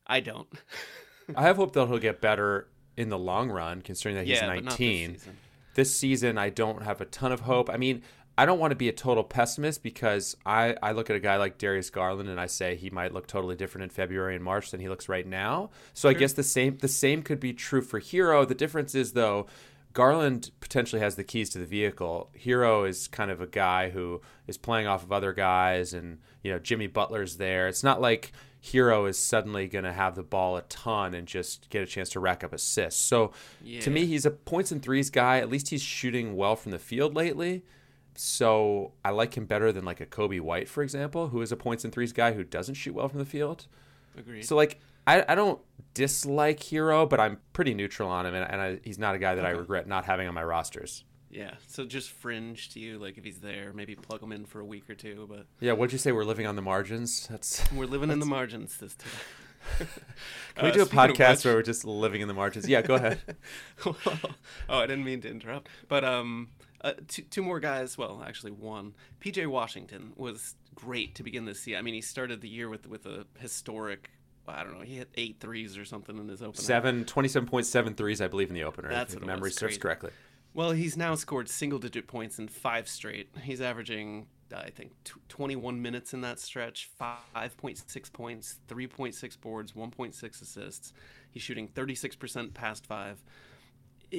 I 0.06 0.20
don't. 0.20 0.48
I 1.36 1.42
have 1.42 1.56
hope 1.56 1.72
that 1.74 1.86
he'll 1.86 1.98
get 1.98 2.20
better 2.20 2.68
in 2.96 3.10
the 3.10 3.18
long 3.18 3.50
run, 3.50 3.80
considering 3.82 4.16
that 4.16 4.26
he's 4.26 4.38
yeah, 4.38 4.46
but 4.46 4.64
not 4.64 4.70
this 4.72 4.80
19. 4.80 5.14
season. 5.18 5.36
this 5.74 5.94
season 5.96 6.38
I 6.38 6.48
don't 6.50 6.82
have 6.82 7.00
a 7.00 7.04
ton 7.06 7.30
of 7.32 7.40
hope. 7.40 7.70
I 7.70 7.76
mean, 7.76 8.02
I 8.36 8.46
don't 8.46 8.58
want 8.58 8.72
to 8.72 8.76
be 8.76 8.88
a 8.88 8.92
total 8.92 9.22
pessimist 9.22 9.82
because 9.82 10.36
I, 10.44 10.76
I 10.82 10.92
look 10.92 11.08
at 11.08 11.16
a 11.16 11.20
guy 11.20 11.36
like 11.36 11.56
Darius 11.56 11.90
Garland 11.90 12.28
and 12.28 12.40
I 12.40 12.46
say 12.46 12.74
he 12.74 12.90
might 12.90 13.14
look 13.14 13.26
totally 13.26 13.54
different 13.54 13.84
in 13.84 13.90
February 13.90 14.34
and 14.34 14.42
March 14.42 14.70
than 14.70 14.80
he 14.80 14.88
looks 14.88 15.08
right 15.08 15.26
now. 15.26 15.70
So 15.92 16.08
I 16.08 16.14
guess 16.14 16.32
the 16.32 16.42
same 16.42 16.78
the 16.78 16.88
same 16.88 17.22
could 17.22 17.38
be 17.38 17.52
true 17.52 17.82
for 17.82 18.00
Herro. 18.00 18.46
The 18.46 18.54
difference 18.54 18.94
is 18.94 19.12
though 19.12 19.46
Garland 19.92 20.50
potentially 20.58 21.00
has 21.00 21.14
the 21.14 21.22
keys 21.22 21.50
to 21.50 21.58
the 21.58 21.64
vehicle. 21.64 22.30
Herro 22.44 22.88
is 22.88 23.06
kind 23.06 23.30
of 23.30 23.40
a 23.40 23.46
guy 23.46 23.90
who 23.90 24.20
is 24.48 24.58
playing 24.58 24.88
off 24.88 25.04
of 25.04 25.12
other 25.12 25.32
guys 25.32 25.94
and 25.94 26.18
you 26.42 26.50
know 26.50 26.58
Jimmy 26.58 26.88
Butler's 26.88 27.36
there. 27.36 27.68
It's 27.68 27.84
not 27.84 28.00
like 28.00 28.32
Herro 28.64 29.08
is 29.08 29.16
suddenly 29.16 29.68
going 29.68 29.84
to 29.84 29.92
have 29.92 30.16
the 30.16 30.22
ball 30.24 30.56
a 30.56 30.62
ton 30.62 31.14
and 31.14 31.28
just 31.28 31.70
get 31.70 31.82
a 31.82 31.86
chance 31.86 32.08
to 32.10 32.20
rack 32.20 32.42
up 32.42 32.52
assists. 32.52 33.00
So 33.00 33.30
to 33.82 33.90
me, 33.90 34.06
he's 34.06 34.26
a 34.26 34.30
points 34.30 34.72
and 34.72 34.82
threes 34.82 35.10
guy. 35.10 35.38
At 35.38 35.50
least 35.50 35.68
he's 35.68 35.82
shooting 35.82 36.34
well 36.34 36.56
from 36.56 36.72
the 36.72 36.78
field 36.80 37.14
lately. 37.14 37.62
So 38.16 38.92
I 39.04 39.10
like 39.10 39.36
him 39.36 39.44
better 39.46 39.72
than 39.72 39.84
like 39.84 40.00
a 40.00 40.06
Coby 40.06 40.40
White, 40.40 40.68
for 40.68 40.82
example, 40.82 41.28
who 41.28 41.40
is 41.42 41.50
a 41.52 41.56
points 41.56 41.84
and 41.84 41.92
threes 41.92 42.12
guy 42.12 42.32
who 42.32 42.44
doesn't 42.44 42.74
shoot 42.74 42.94
well 42.94 43.08
from 43.08 43.18
the 43.18 43.24
field. 43.24 43.66
Agreed. 44.16 44.44
So 44.44 44.54
like 44.56 44.78
I, 45.06 45.24
I 45.28 45.34
don't 45.34 45.60
dislike 45.94 46.60
Herro, 46.60 47.08
but 47.08 47.20
I'm 47.20 47.38
pretty 47.52 47.74
neutral 47.74 48.08
on 48.08 48.24
him, 48.26 48.34
and, 48.34 48.50
and 48.50 48.60
I, 48.60 48.78
he's 48.84 48.98
not 48.98 49.14
a 49.14 49.18
guy 49.18 49.34
that 49.34 49.44
I 49.44 49.50
regret 49.50 49.86
not 49.86 50.04
having 50.06 50.26
on 50.28 50.34
my 50.34 50.44
rosters. 50.44 51.04
yeah. 51.30 51.54
So 51.66 51.84
just 51.84 52.10
fringe 52.10 52.70
to 52.70 52.80
you, 52.80 52.98
like 52.98 53.18
if 53.18 53.24
he's 53.24 53.40
there, 53.40 53.72
maybe 53.74 53.94
plug 53.96 54.22
him 54.22 54.32
in 54.32 54.46
for 54.46 54.60
a 54.60 54.64
week 54.64 54.88
or 54.88 54.94
two. 54.94 55.26
But 55.28 55.46
Yeah, 55.60 55.72
what'd 55.72 55.92
you 55.92 55.98
say? 55.98 56.12
We're 56.12 56.24
living 56.24 56.46
on 56.46 56.56
the 56.56 56.62
margins. 56.62 57.26
That's 57.26 57.70
we're 57.72 57.86
living 57.86 58.10
in 58.10 58.18
the 58.20 58.26
margins 58.26 58.78
this 58.78 58.94
time. 58.94 59.10
can 60.54 60.64
we 60.66 60.70
Uh, 60.70 60.74
do 60.74 60.82
a 60.82 60.86
podcast 60.86 61.36
which- 61.38 61.44
where 61.46 61.54
we're 61.56 61.62
just 61.62 61.84
living 61.84 62.20
in 62.22 62.28
the 62.28 62.34
margins? 62.34 62.68
Yeah, 62.68 62.80
go 62.82 62.94
ahead. 62.94 63.20
oh, 63.86 63.94
I 64.68 64.86
didn't 64.86 65.04
mean 65.04 65.20
to 65.22 65.28
interrupt. 65.30 65.68
But 65.88 66.04
um, 66.04 66.48
uh, 66.84 66.92
two, 67.08 67.22
two 67.22 67.42
more 67.42 67.58
guys. 67.58 67.96
Well, 67.96 68.22
actually, 68.24 68.52
one. 68.52 68.94
PJ 69.20 69.46
Washington 69.46 70.12
was 70.16 70.54
great 70.74 71.14
to 71.16 71.22
begin 71.22 71.46
this 71.46 71.60
season. 71.60 71.78
I 71.78 71.82
mean, 71.82 71.94
he 71.94 72.02
started 72.02 72.42
the 72.42 72.48
year 72.48 72.68
with 72.68 72.86
with 72.86 73.06
a 73.06 73.26
historic. 73.38 74.10
I 74.46 74.62
don't 74.62 74.74
know. 74.74 74.84
He 74.84 74.96
hit 74.96 75.08
eight 75.14 75.40
threes 75.40 75.78
or 75.78 75.86
something 75.86 76.18
in 76.18 76.28
his 76.28 76.42
opener. 76.42 76.62
Seven, 76.62 77.06
27.7 77.06 77.96
threes, 77.96 78.20
I 78.20 78.28
believe, 78.28 78.50
in 78.50 78.54
the 78.54 78.64
opener. 78.64 78.90
That's 78.90 79.14
if 79.14 79.20
what 79.20 79.26
memory 79.26 79.50
serves 79.50 79.78
correctly. 79.78 80.10
Well, 80.52 80.72
he's 80.72 80.98
now 80.98 81.14
scored 81.14 81.48
single 81.48 81.78
digit 81.78 82.06
points 82.06 82.38
in 82.38 82.48
five 82.48 82.86
straight. 82.86 83.30
He's 83.42 83.62
averaging, 83.62 84.26
I 84.54 84.68
think, 84.68 84.92
tw 85.04 85.16
21 85.28 85.80
minutes 85.80 86.12
in 86.12 86.20
that 86.20 86.38
stretch, 86.38 86.90
5.6 87.00 88.12
points, 88.12 88.60
3.6 88.68 89.40
boards, 89.40 89.72
1.6 89.72 90.42
assists. 90.42 90.92
He's 91.30 91.42
shooting 91.42 91.68
36% 91.68 92.52
past 92.52 92.86
five. 92.86 93.24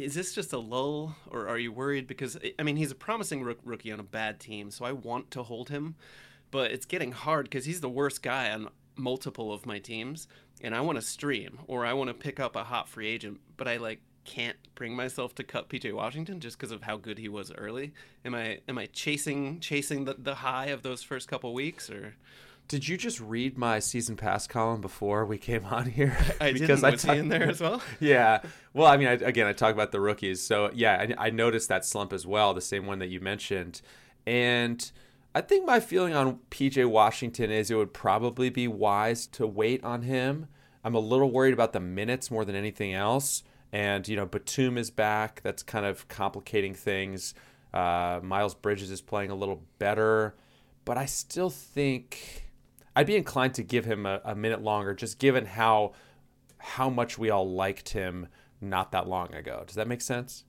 Is 0.03 0.13
this 0.13 0.33
just 0.33 0.53
a 0.53 0.57
lull, 0.59 1.15
or 1.29 1.47
are 1.47 1.57
you 1.57 1.71
worried? 1.71 2.07
Because, 2.07 2.37
I 2.59 2.63
mean, 2.63 2.75
he's 2.75 2.91
a 2.91 2.95
promising 2.95 3.43
rook- 3.43 3.59
rookie 3.63 3.91
on 3.91 3.99
a 3.99 4.03
bad 4.03 4.39
team, 4.39 4.71
so 4.71 4.85
I 4.85 4.91
want 4.91 5.31
to 5.31 5.43
hold 5.43 5.69
him, 5.69 5.95
but 6.51 6.71
it's 6.71 6.85
getting 6.85 7.11
hard 7.11 7.45
because 7.45 7.65
he's 7.65 7.81
the 7.81 7.89
worst 7.89 8.21
guy 8.21 8.51
on 8.51 8.69
multiple 8.95 9.53
of 9.53 9.65
my 9.65 9.79
teams, 9.79 10.27
and 10.61 10.75
I 10.75 10.81
want 10.81 10.97
to 10.97 11.01
stream 11.01 11.59
or 11.67 11.85
I 11.85 11.93
want 11.93 12.09
to 12.09 12.13
pick 12.13 12.39
up 12.39 12.55
a 12.55 12.63
hot 12.63 12.87
free 12.89 13.07
agent, 13.07 13.39
but 13.57 13.67
I 13.67 13.77
like 13.77 14.01
can't 14.25 14.57
bring 14.73 14.95
myself 14.95 15.35
to 15.35 15.43
cut 15.43 15.69
PJ 15.69 15.93
Washington 15.93 16.39
just 16.39 16.57
because 16.57 16.71
of 16.71 16.81
how 16.81 16.97
good 16.97 17.19
he 17.19 17.29
was 17.29 17.51
early. 17.51 17.93
Am 18.25 18.33
I 18.33 18.59
am 18.67 18.77
I 18.77 18.87
chasing 18.87 19.59
chasing 19.59 20.05
the, 20.05 20.15
the 20.17 20.35
high 20.35 20.67
of 20.67 20.81
those 20.81 21.03
first 21.03 21.27
couple 21.27 21.53
weeks 21.53 21.89
or 21.89 22.15
Did 22.67 22.87
you 22.87 22.97
just 22.97 23.19
read 23.19 23.57
my 23.57 23.79
season 23.79 24.15
pass 24.15 24.47
column 24.47 24.81
before 24.81 25.25
we 25.25 25.37
came 25.37 25.65
on 25.71 25.85
here? 25.85 26.17
I 26.41 26.51
didn't. 26.51 26.81
Was 26.81 27.01
he 27.01 27.07
talk- 27.07 27.17
in 27.17 27.29
there 27.29 27.49
as 27.49 27.61
well? 27.61 27.81
yeah. 27.99 28.41
Well, 28.73 28.87
I 28.87 28.97
mean, 28.97 29.07
I, 29.07 29.13
again, 29.13 29.47
I 29.47 29.53
talk 29.53 29.73
about 29.73 29.91
the 29.91 30.01
rookies. 30.01 30.41
So, 30.41 30.71
yeah, 30.73 31.13
I, 31.17 31.27
I 31.27 31.29
noticed 31.29 31.69
that 31.69 31.85
slump 31.85 32.11
as 32.11 32.25
well, 32.25 32.53
the 32.53 32.61
same 32.61 32.85
one 32.85 32.99
that 32.99 33.07
you 33.09 33.19
mentioned. 33.19 33.81
And 34.25 34.91
I 35.33 35.41
think 35.41 35.65
my 35.65 35.79
feeling 35.79 36.15
on 36.15 36.39
PJ 36.49 36.85
Washington 36.89 37.51
is 37.51 37.69
it 37.69 37.75
would 37.75 37.93
probably 37.93 38.49
be 38.49 38.67
wise 38.67 39.27
to 39.27 39.45
wait 39.45 39.83
on 39.83 40.01
him. 40.01 40.47
I'm 40.83 40.95
a 40.95 40.99
little 40.99 41.31
worried 41.31 41.53
about 41.53 41.73
the 41.73 41.79
minutes 41.79 42.29
more 42.31 42.45
than 42.45 42.55
anything 42.55 42.93
else. 42.93 43.43
And, 43.71 44.07
you 44.07 44.15
know, 44.15 44.25
Batum 44.25 44.77
is 44.77 44.89
back. 44.89 45.41
That's 45.43 45.61
kind 45.61 45.85
of 45.85 46.07
complicating 46.07 46.73
things. 46.73 47.33
Uh, 47.73 48.21
Miles 48.23 48.55
Bridges 48.55 48.89
is 48.89 49.01
playing 49.01 49.31
a 49.31 49.35
little 49.35 49.63
better. 49.79 50.35
But 50.85 50.97
I 50.97 51.05
still 51.05 51.49
think 51.49 52.44
I'd 52.95 53.07
be 53.07 53.15
inclined 53.15 53.53
to 53.55 53.63
give 53.63 53.85
him 53.85 54.05
a, 54.05 54.21
a 54.23 54.35
minute 54.35 54.61
longer, 54.61 54.93
just 54.93 55.19
given 55.19 55.45
how 55.45 55.93
how 56.57 56.89
much 56.89 57.17
we 57.17 57.29
all 57.29 57.49
liked 57.49 57.89
him 57.89 58.27
not 58.61 58.91
that 58.91 59.07
long 59.07 59.33
ago. 59.33 59.63
Does 59.67 59.75
that 59.75 59.87
make 59.87 60.01
sense? 60.01 60.45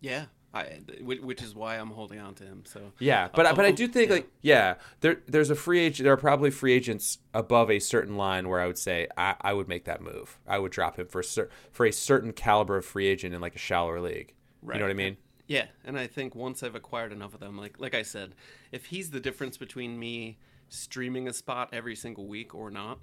Yeah. 0.00 0.26
I, 0.54 0.80
which 1.02 1.42
is 1.42 1.54
why 1.54 1.76
I'm 1.76 1.90
holding 1.90 2.18
on 2.18 2.34
to 2.36 2.44
him. 2.44 2.62
So 2.64 2.92
Yeah, 2.98 3.28
but 3.34 3.44
I 3.44 3.52
but 3.52 3.66
I 3.66 3.70
do 3.70 3.84
oh, 3.84 3.88
think 3.88 4.08
yeah. 4.08 4.14
like 4.14 4.30
yeah, 4.40 4.74
there 5.00 5.20
there's 5.26 5.50
a 5.50 5.54
free 5.54 5.80
agent. 5.80 6.04
There 6.04 6.12
are 6.14 6.18
probably 6.18 6.50
free 6.50 6.72
agents 6.72 7.18
above 7.34 7.70
a 7.70 7.78
certain 7.78 8.16
line 8.16 8.48
where 8.48 8.58
I 8.58 8.66
would 8.66 8.78
say 8.78 9.08
I, 9.18 9.34
I 9.42 9.52
would 9.52 9.68
make 9.68 9.84
that 9.84 10.00
move. 10.00 10.38
I 10.46 10.58
would 10.58 10.72
drop 10.72 10.98
him 10.98 11.06
for 11.06 11.20
a 11.20 11.24
cer- 11.24 11.50
for 11.70 11.84
a 11.84 11.92
certain 11.92 12.32
caliber 12.32 12.78
of 12.78 12.86
free 12.86 13.08
agent 13.08 13.34
in 13.34 13.42
like 13.42 13.56
a 13.56 13.58
shallower 13.58 14.00
league. 14.00 14.32
You 14.62 14.74
know 14.78 14.86
what 14.86 14.90
I 14.90 14.94
mean? 14.94 15.18
Yeah, 15.46 15.66
and 15.84 15.98
I 15.98 16.06
think 16.06 16.34
once 16.34 16.62
I've 16.62 16.74
acquired 16.74 17.12
enough 17.12 17.34
of 17.34 17.40
them, 17.40 17.58
like 17.58 17.78
like 17.78 17.94
I 17.94 18.02
said, 18.02 18.34
if 18.72 18.86
he's 18.86 19.10
the 19.10 19.20
difference 19.20 19.58
between 19.58 19.98
me 19.98 20.38
streaming 20.68 21.28
a 21.28 21.32
spot 21.32 21.70
every 21.72 21.96
single 21.96 22.26
week 22.26 22.54
or 22.54 22.70
not, 22.70 22.98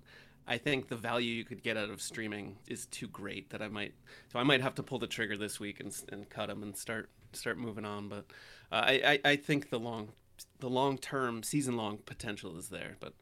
I 0.48 0.58
think 0.58 0.90
the 0.90 0.96
value 0.96 1.32
you 1.32 1.44
could 1.44 1.64
get 1.64 1.76
out 1.78 1.90
of 1.90 2.02
streaming 2.02 2.58
is 2.68 2.86
too 2.88 3.08
great 3.08 3.50
that 3.50 3.62
I 3.62 3.68
might. 3.68 3.94
So 4.32 4.40
I 4.40 4.44
might 4.44 4.62
have 4.62 4.76
to 4.76 4.84
pull 4.84 5.00
the 5.00 5.08
trigger 5.08 5.38
this 5.38 5.60
week 5.60 5.80
and, 5.80 5.96
and 6.12 6.30
cut 6.30 6.50
him 6.50 6.62
and 6.64 6.76
start 6.78 7.10
start 7.34 7.58
moving 7.58 7.86
on. 7.86 8.08
But 8.10 8.26
uh, 8.72 8.76
I, 8.76 9.20
I 9.26 9.32
I 9.32 9.36
think 9.36 9.70
the 9.70 9.80
long 9.80 10.10
the 10.60 10.70
long 10.70 10.98
term 10.98 11.44
season 11.44 11.78
long 11.78 11.98
potential 12.06 12.58
is 12.58 12.70
there, 12.70 12.98
but 13.00 13.14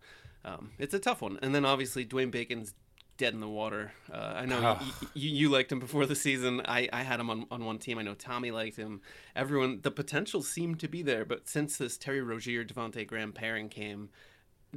um, 0.46 0.72
it's 0.78 0.94
a 0.94 1.00
tough 1.00 1.22
one. 1.22 1.40
And 1.42 1.56
then 1.56 1.64
obviously 1.66 2.06
Dwayne 2.06 2.32
Bacon's 2.32 2.74
dead 3.16 3.34
in 3.34 3.40
the 3.40 3.48
water. 3.48 3.94
Uh, 4.12 4.34
I 4.36 4.46
know 4.46 4.60
y- 4.60 4.78
y- 4.82 5.08
you, 5.14 5.30
you 5.30 5.50
liked 5.50 5.72
him 5.72 5.80
before 5.80 6.06
the 6.08 6.16
season. 6.16 6.62
I, 6.66 6.90
I 6.92 7.04
had 7.04 7.20
him 7.20 7.30
on, 7.30 7.46
on 7.52 7.64
one 7.64 7.78
team. 7.78 8.00
I 8.00 8.02
know 8.02 8.16
Tommy 8.16 8.50
liked 8.50 8.76
him. 8.76 9.02
Everyone, 9.36 9.80
the 9.84 9.92
potential 9.92 10.42
seemed 10.42 10.80
to 10.80 10.88
be 10.88 11.04
there, 11.04 11.24
but 11.24 11.48
since 11.48 11.78
this 11.78 11.96
Terry 11.98 12.22
Rozier 12.22 12.66
Devontae 12.66 13.06
Graham 13.08 13.32
pairing 13.32 13.70
came, 13.70 14.10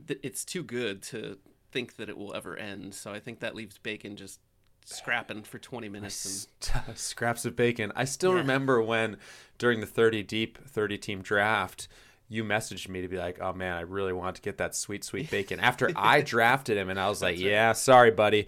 th- 0.06 0.20
it's 0.22 0.44
too 0.44 0.62
good 0.62 1.02
to 1.04 1.38
think 1.72 1.96
that 1.96 2.08
it 2.08 2.16
will 2.16 2.34
ever 2.34 2.56
end. 2.56 2.94
So 2.94 3.12
I 3.12 3.20
think 3.20 3.40
that 3.40 3.54
leaves 3.54 3.78
Bacon 3.78 4.16
just 4.16 4.40
scrapping 4.84 5.42
for 5.42 5.58
20 5.58 5.88
minutes. 5.88 6.46
And 6.86 6.96
Scraps 6.98 7.44
of 7.44 7.56
bacon. 7.56 7.92
I 7.96 8.04
still 8.04 8.32
Yeah. 8.32 8.38
remember 8.38 8.80
when 8.80 9.16
during 9.58 9.80
the 9.80 9.86
30 9.86 10.22
deep 10.22 10.58
30 10.66 10.98
team 10.98 11.22
draft 11.22 11.88
you 12.28 12.42
messaged 12.42 12.88
me 12.88 13.00
to 13.02 13.06
be 13.08 13.16
like, 13.16 13.38
"Oh 13.40 13.52
man, 13.52 13.76
I 13.76 13.82
really 13.82 14.12
want 14.12 14.34
to 14.34 14.42
get 14.42 14.58
that 14.58 14.74
sweet 14.74 15.04
sweet 15.04 15.30
bacon." 15.30 15.60
After 15.60 15.90
I 15.96 16.22
drafted 16.22 16.76
him 16.76 16.88
and 16.90 16.98
I 16.98 17.08
was 17.08 17.22
like, 17.22 17.38
"Yeah, 17.38 17.72
sorry, 17.72 18.10
buddy." 18.10 18.46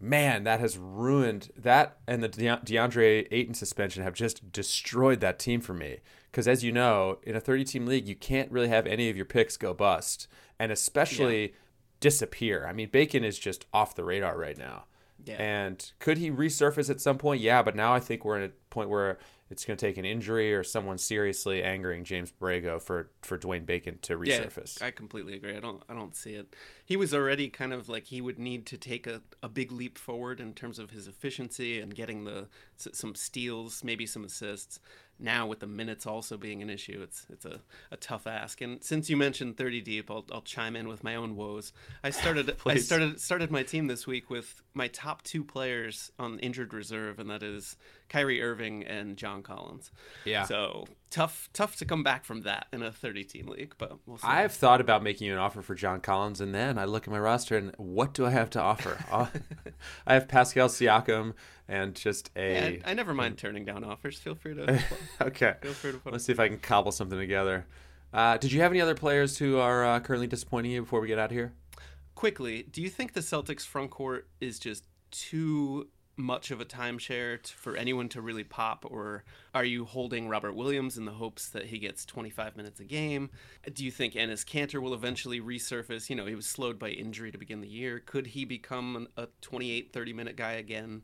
Man, 0.00 0.42
that 0.42 0.58
has 0.58 0.76
ruined 0.76 1.50
that 1.56 1.98
and 2.08 2.20
the 2.20 2.28
De- 2.28 2.42
DeAndre 2.64 3.28
Ayton 3.30 3.54
suspension 3.54 4.02
have 4.02 4.14
just 4.14 4.50
destroyed 4.50 5.20
that 5.20 5.38
team 5.38 5.60
for 5.60 5.74
me. 5.74 5.98
Because 6.32 6.48
as 6.48 6.64
you 6.64 6.72
know, 6.72 7.18
in 7.22 7.36
a 7.36 7.40
30 7.40 7.62
team 7.62 7.86
league, 7.86 8.08
you 8.08 8.16
can't 8.16 8.50
really 8.50 8.66
have 8.68 8.88
any 8.88 9.08
of 9.08 9.14
your 9.16 9.24
picks 9.26 9.56
go 9.56 9.72
bust, 9.72 10.26
and 10.58 10.72
especially 10.72 11.54
disappear. 12.00 12.66
I 12.66 12.72
mean, 12.72 12.88
Bacon 12.90 13.24
is 13.24 13.38
just 13.38 13.66
off 13.72 13.94
the 13.94 14.04
radar 14.04 14.36
right 14.36 14.58
now. 14.58 14.84
Yeah. 15.24 15.34
And 15.34 15.92
could 16.00 16.18
he 16.18 16.30
resurface 16.30 16.90
at 16.90 17.00
some 17.00 17.16
point? 17.18 17.40
Yeah, 17.40 17.62
but 17.62 17.76
now 17.76 17.94
I 17.94 18.00
think 18.00 18.24
we're 18.24 18.38
in 18.38 18.50
a 18.50 18.52
point 18.70 18.88
where 18.88 19.18
it's 19.50 19.64
going 19.64 19.76
to 19.76 19.86
take 19.86 19.98
an 19.98 20.04
injury 20.04 20.54
or 20.54 20.64
someone 20.64 20.98
seriously 20.98 21.62
angering 21.62 22.04
James 22.04 22.32
Borrego 22.32 22.80
for 22.80 23.10
for 23.20 23.38
Dwayne 23.38 23.66
Bacon 23.66 23.98
to 24.02 24.16
resurface. 24.16 24.80
Yeah, 24.80 24.88
I 24.88 24.90
completely 24.90 25.34
agree. 25.34 25.54
I 25.56 25.60
don't 25.60 25.82
I 25.88 25.94
don't 25.94 26.16
see 26.16 26.32
it. 26.32 26.56
He 26.84 26.96
was 26.96 27.14
already 27.14 27.48
kind 27.48 27.72
of 27.72 27.88
like 27.88 28.06
he 28.06 28.20
would 28.20 28.38
need 28.38 28.66
to 28.66 28.78
take 28.78 29.06
a, 29.06 29.20
a 29.42 29.48
big 29.48 29.70
leap 29.70 29.98
forward 29.98 30.40
in 30.40 30.54
terms 30.54 30.78
of 30.78 30.90
his 30.90 31.06
efficiency 31.06 31.80
and 31.80 31.94
getting 31.94 32.24
the 32.24 32.48
some 32.76 33.14
steals, 33.14 33.84
maybe 33.84 34.06
some 34.06 34.24
assists. 34.24 34.80
Now 35.22 35.46
with 35.46 35.60
the 35.60 35.68
minutes 35.68 36.04
also 36.04 36.36
being 36.36 36.62
an 36.62 36.68
issue, 36.68 37.00
it's 37.02 37.26
it's 37.30 37.44
a, 37.44 37.60
a 37.92 37.96
tough 37.96 38.26
ask. 38.26 38.60
And 38.60 38.82
since 38.82 39.08
you 39.08 39.16
mentioned 39.16 39.56
30 39.56 39.80
deep, 39.80 40.10
I'll, 40.10 40.24
I'll 40.32 40.42
chime 40.42 40.74
in 40.74 40.88
with 40.88 41.04
my 41.04 41.14
own 41.14 41.36
woes. 41.36 41.72
I 42.02 42.10
started 42.20 42.56
I 42.66 42.76
started 42.76 43.20
started 43.20 43.50
my 43.50 43.62
team 43.62 43.86
this 43.86 44.06
week 44.06 44.30
with 44.30 44.62
my 44.74 44.88
top 44.88 45.22
two 45.22 45.44
players 45.44 46.10
on 46.18 46.40
injured 46.40 46.74
reserve, 46.74 47.20
and 47.20 47.30
that 47.30 47.42
is 47.42 47.76
Kyrie 48.12 48.42
Irving 48.42 48.84
and 48.84 49.16
John 49.16 49.42
Collins. 49.42 49.90
Yeah. 50.26 50.44
So 50.44 50.84
tough 51.08 51.48
tough 51.54 51.76
to 51.76 51.86
come 51.86 52.02
back 52.02 52.24
from 52.24 52.42
that 52.42 52.66
in 52.72 52.82
a 52.82 52.92
30 52.92 53.24
team 53.24 53.46
league, 53.46 53.74
but 53.78 53.96
we'll 54.06 54.18
see. 54.18 54.26
I've 54.26 54.52
thought 54.52 54.82
about 54.82 55.02
making 55.02 55.26
you 55.28 55.32
an 55.32 55.38
offer 55.38 55.62
for 55.62 55.74
John 55.74 56.00
Collins, 56.00 56.40
and 56.40 56.54
then 56.54 56.76
I 56.76 56.84
look 56.84 57.04
at 57.04 57.10
my 57.10 57.18
roster 57.18 57.56
and 57.56 57.74
what 57.78 58.12
do 58.12 58.26
I 58.26 58.30
have 58.30 58.50
to 58.50 58.60
offer? 58.60 58.98
Uh, 59.12 59.26
I 60.06 60.14
have 60.14 60.26
Pascal 60.28 60.68
Siakam 60.68 61.34
and 61.68 61.94
just 61.94 62.30
Yeah, 62.36 62.42
a. 62.42 62.82
I, 62.84 62.90
I 62.90 62.94
never 62.94 63.12
mind 63.14 63.36
turning 63.38 63.64
down 63.64 63.84
offers. 63.84 64.18
Feel 64.18 64.34
free 64.34 64.54
to 64.54 64.82
okay. 65.20 65.54
feel 65.60 65.72
free 65.72 65.92
to 65.92 65.98
put 65.98 66.12
Let's 66.12 66.24
see 66.24 66.32
if 66.32 66.40
I 66.40 66.48
can 66.48 66.58
cobble 66.58 66.92
something 66.92 67.18
together. 67.18 67.66
Uh, 68.12 68.36
did 68.36 68.52
you 68.52 68.60
have 68.60 68.72
any 68.72 68.80
other 68.80 68.94
players 68.94 69.38
who 69.38 69.58
are 69.58 69.84
uh, 69.84 70.00
currently 70.00 70.26
disappointing 70.26 70.70
you 70.72 70.82
before 70.82 71.00
we 71.00 71.08
get 71.08 71.18
out 71.18 71.30
of 71.30 71.36
here? 71.36 71.52
quickly. 72.14 72.62
Do 72.62 72.80
you 72.82 72.88
think 72.88 73.14
the 73.14 73.20
Celtics 73.20 73.66
front 73.66 73.90
court 73.90 74.28
is 74.40 74.58
just 74.58 74.84
too 75.10 75.88
much 76.22 76.50
of 76.50 76.60
a 76.60 76.64
timeshare 76.64 77.42
t- 77.42 77.52
for 77.56 77.76
anyone 77.76 78.08
to 78.10 78.20
really 78.22 78.44
pop, 78.44 78.84
or 78.88 79.24
are 79.54 79.64
you 79.64 79.84
holding 79.84 80.28
Robert 80.28 80.52
Williams 80.54 80.96
in 80.96 81.04
the 81.04 81.12
hopes 81.12 81.48
that 81.48 81.66
he 81.66 81.78
gets 81.78 82.06
25 82.06 82.56
minutes 82.56 82.78
a 82.80 82.84
game? 82.84 83.28
Do 83.74 83.84
you 83.84 83.90
think 83.90 84.14
Enes 84.14 84.44
Kanter 84.46 84.80
will 84.80 84.94
eventually 84.94 85.40
resurface? 85.40 86.08
You 86.08 86.16
know, 86.16 86.26
he 86.26 86.34
was 86.34 86.46
slowed 86.46 86.78
by 86.78 86.90
injury 86.90 87.32
to 87.32 87.38
begin 87.38 87.60
the 87.60 87.68
year. 87.68 87.98
Could 87.98 88.28
he 88.28 88.44
become 88.44 88.96
an- 88.96 89.08
a 89.16 89.28
28, 89.42 89.92
30 89.92 90.12
minute 90.12 90.36
guy 90.36 90.52
again? 90.52 91.02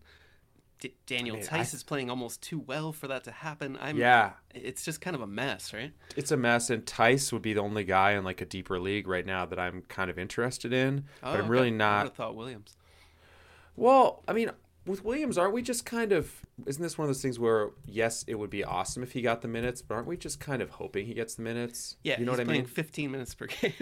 D- 0.81 0.95
Daniel 1.07 1.35
mean, 1.35 1.45
I- 1.51 1.59
Theis 1.59 1.75
is 1.75 1.83
playing 1.83 2.09
almost 2.09 2.41
too 2.41 2.61
well 2.61 2.93
for 2.93 3.09
that 3.09 3.25
to 3.25 3.33
happen. 3.33 3.77
I'm, 3.81 3.97
Yeah, 3.99 4.35
It's 4.55 4.85
just 4.85 5.01
kind 5.01 5.17
of 5.17 5.23
a 5.23 5.27
mess, 5.27 5.73
right? 5.73 5.93
it's 6.17 6.31
a 6.31 6.37
mess, 6.37 6.71
and 6.71 6.87
Theis 6.87 7.33
would 7.33 7.43
be 7.43 7.53
the 7.53 7.61
only 7.63 7.83
guy 7.83 8.13
in 8.13 8.23
like 8.23 8.41
a 8.41 8.45
deeper 8.47 8.79
league 8.79 9.09
right 9.09 9.27
now 9.27 9.45
that 9.47 9.59
I'm 9.59 9.83
kind 9.89 10.09
of 10.09 10.19
interested 10.21 10.73
in. 10.73 11.07
Oh, 11.25 11.33
but 11.33 11.35
I'm 11.35 11.41
okay. 11.41 11.49
really 11.49 11.67
I 11.67 11.71
would 11.73 11.79
not. 11.79 12.05
have 12.05 12.15
thought 12.15 12.37
Williams. 12.37 12.77
Well, 13.75 14.23
I 14.29 14.33
mean, 14.33 14.51
with 14.89 15.05
Williams, 15.05 15.39
aren't 15.39 15.53
we 15.55 15.63
just 15.63 15.85
kind 15.87 16.13
of? 16.13 16.33
Isn't 16.67 16.83
this 16.83 16.99
one 16.99 17.05
of 17.05 17.09
those 17.11 17.23
things 17.23 17.39
where 17.39 17.71
yes, 17.87 18.25
it 18.27 18.35
would 18.37 18.51
be 18.51 18.65
awesome 18.65 19.03
if 19.03 19.13
he 19.13 19.23
got 19.23 19.43
the 19.43 19.49
minutes, 19.49 19.83
but 19.83 19.95
aren't 19.95 20.07
we 20.09 20.17
just 20.17 20.41
kind 20.41 20.61
of 20.63 20.71
hoping 20.71 21.07
he 21.07 21.15
gets 21.15 21.35
the 21.37 21.43
minutes? 21.43 21.97
Yeah, 22.03 22.19
you 22.19 22.25
know 22.27 22.33
he's 22.33 22.39
what 22.39 22.43
I 22.43 22.47
playing 22.47 22.61
mean. 22.63 22.69
15 22.69 23.11
minutes 23.11 23.35
per 23.35 23.47
game. 23.61 23.73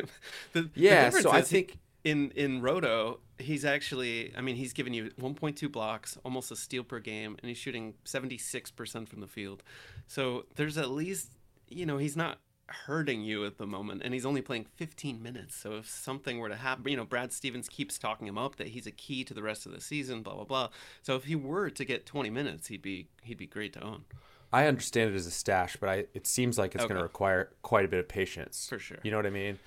the, 0.53 0.63
the 0.63 0.71
Yeah, 0.75 1.05
difference 1.07 1.25
so 1.25 1.31
I 1.31 1.39
he- 1.39 1.45
think 1.45 1.79
in 2.05 2.31
in 2.33 2.61
Roto, 2.61 3.21
he's 3.39 3.65
actually 3.65 4.33
I 4.37 4.41
mean, 4.41 4.57
he's 4.57 4.73
giving 4.73 4.93
you 4.95 5.11
1.2 5.21 5.73
blocks, 5.73 6.19
almost 6.25 6.51
a 6.51 6.57
steal 6.57 6.85
per 6.85 6.99
game, 7.01 7.37
and 7.41 7.49
he's 7.49 7.59
shooting 7.59 7.95
76% 8.05 9.09
from 9.09 9.21
the 9.21 9.27
field. 9.27 9.63
So 10.07 10.47
there's 10.57 10.77
at 10.79 10.91
least 10.91 11.31
you 11.69 11.85
know, 11.87 11.99
he's 11.99 12.17
not 12.17 12.39
hurting 12.69 13.23
you 13.23 13.45
at 13.47 13.59
the 13.59 13.67
moment 13.67 14.03
and 14.05 14.13
he's 14.13 14.27
only 14.27 14.43
playing 14.43 14.67
15 14.77 15.23
minutes. 15.23 15.55
So 15.55 15.75
if 15.77 15.89
something 15.89 16.39
were 16.39 16.49
to 16.49 16.57
happen, 16.57 16.89
you 16.89 16.97
know, 16.97 17.05
Brad 17.05 17.33
Stevens 17.33 17.69
keeps 17.69 17.99
talking 17.99 18.27
him 18.27 18.39
up 18.39 18.57
that 18.57 18.69
he's 18.69 18.87
a 18.87 18.91
key 18.91 19.25
to 19.25 19.35
the 19.35 19.43
rest 19.43 19.67
of 19.67 19.73
the 19.73 19.81
season, 19.81 20.23
blah 20.23 20.35
blah 20.35 20.45
blah. 20.45 20.69
So 21.03 21.15
if 21.17 21.25
he 21.25 21.37
were 21.37 21.71
to 21.71 21.85
get 21.85 22.07
20 22.07 22.31
minutes, 22.31 22.69
he'd 22.69 22.83
be 22.83 23.09
he'd 23.23 23.39
be 23.39 23.47
great 23.47 23.73
to 23.75 23.85
own. 23.85 24.05
I 24.53 24.67
understand 24.67 25.13
it 25.13 25.17
as 25.17 25.27
a 25.27 25.31
stash, 25.31 25.77
but 25.77 25.89
I 25.89 26.05
it 26.15 26.27
seems 26.27 26.59
like 26.59 26.75
it's 26.75 26.85
going 26.85 26.97
to 26.97 27.03
require 27.03 27.51
quite 27.63 27.85
a 27.85 27.89
bit 27.89 28.01
of 28.01 28.09
patience. 28.09 28.67
For 28.69 28.79
sure. 28.79 28.99
You 29.03 29.11
know 29.11 29.17
what 29.17 29.27
I 29.27 29.31
mean? 29.31 29.59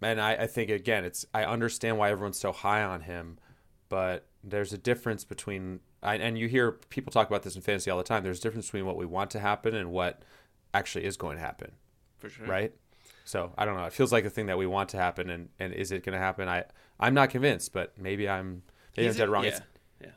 And 0.00 0.20
I, 0.20 0.32
I 0.32 0.46
think 0.46 0.70
again, 0.70 1.04
it's 1.04 1.24
I 1.32 1.44
understand 1.44 1.98
why 1.98 2.10
everyone's 2.10 2.38
so 2.38 2.52
high 2.52 2.82
on 2.82 3.02
him, 3.02 3.38
but 3.88 4.26
there's 4.42 4.72
a 4.72 4.78
difference 4.78 5.24
between 5.24 5.80
I, 6.02 6.16
and 6.16 6.36
you 6.36 6.48
hear 6.48 6.72
people 6.72 7.12
talk 7.12 7.28
about 7.28 7.44
this 7.44 7.54
in 7.54 7.62
fantasy 7.62 7.90
all 7.90 7.98
the 7.98 8.04
time. 8.04 8.24
There's 8.24 8.40
a 8.40 8.42
difference 8.42 8.66
between 8.66 8.86
what 8.86 8.96
we 8.96 9.06
want 9.06 9.30
to 9.32 9.38
happen 9.38 9.74
and 9.74 9.92
what 9.92 10.22
actually 10.74 11.04
is 11.04 11.16
going 11.16 11.36
to 11.36 11.42
happen, 11.42 11.72
For 12.22 12.30
sure. 12.30 12.46
right? 12.46 12.72
So 13.24 13.52
I 13.58 13.64
don't 13.64 13.76
know. 13.76 13.84
It 13.84 13.92
feels 13.92 14.12
like 14.12 14.24
a 14.24 14.30
thing 14.30 14.46
that 14.46 14.58
we 14.58 14.66
want 14.66 14.90
to 14.90 14.96
happen, 14.96 15.28
and, 15.28 15.48
and 15.58 15.72
is 15.72 15.92
it 15.92 16.04
going 16.04 16.12
to 16.12 16.18
happen? 16.18 16.48
I 16.48 16.64
I'm 17.00 17.14
not 17.14 17.30
convinced, 17.30 17.72
but 17.72 17.98
maybe 17.98 18.28
I'm 18.28 18.62
maybe 18.96 19.08
I'm 19.08 19.14
dead 19.14 19.28
wrong. 19.28 19.44
Yeah. 19.44 19.50
It's, 19.50 19.60
yeah. 20.00 20.10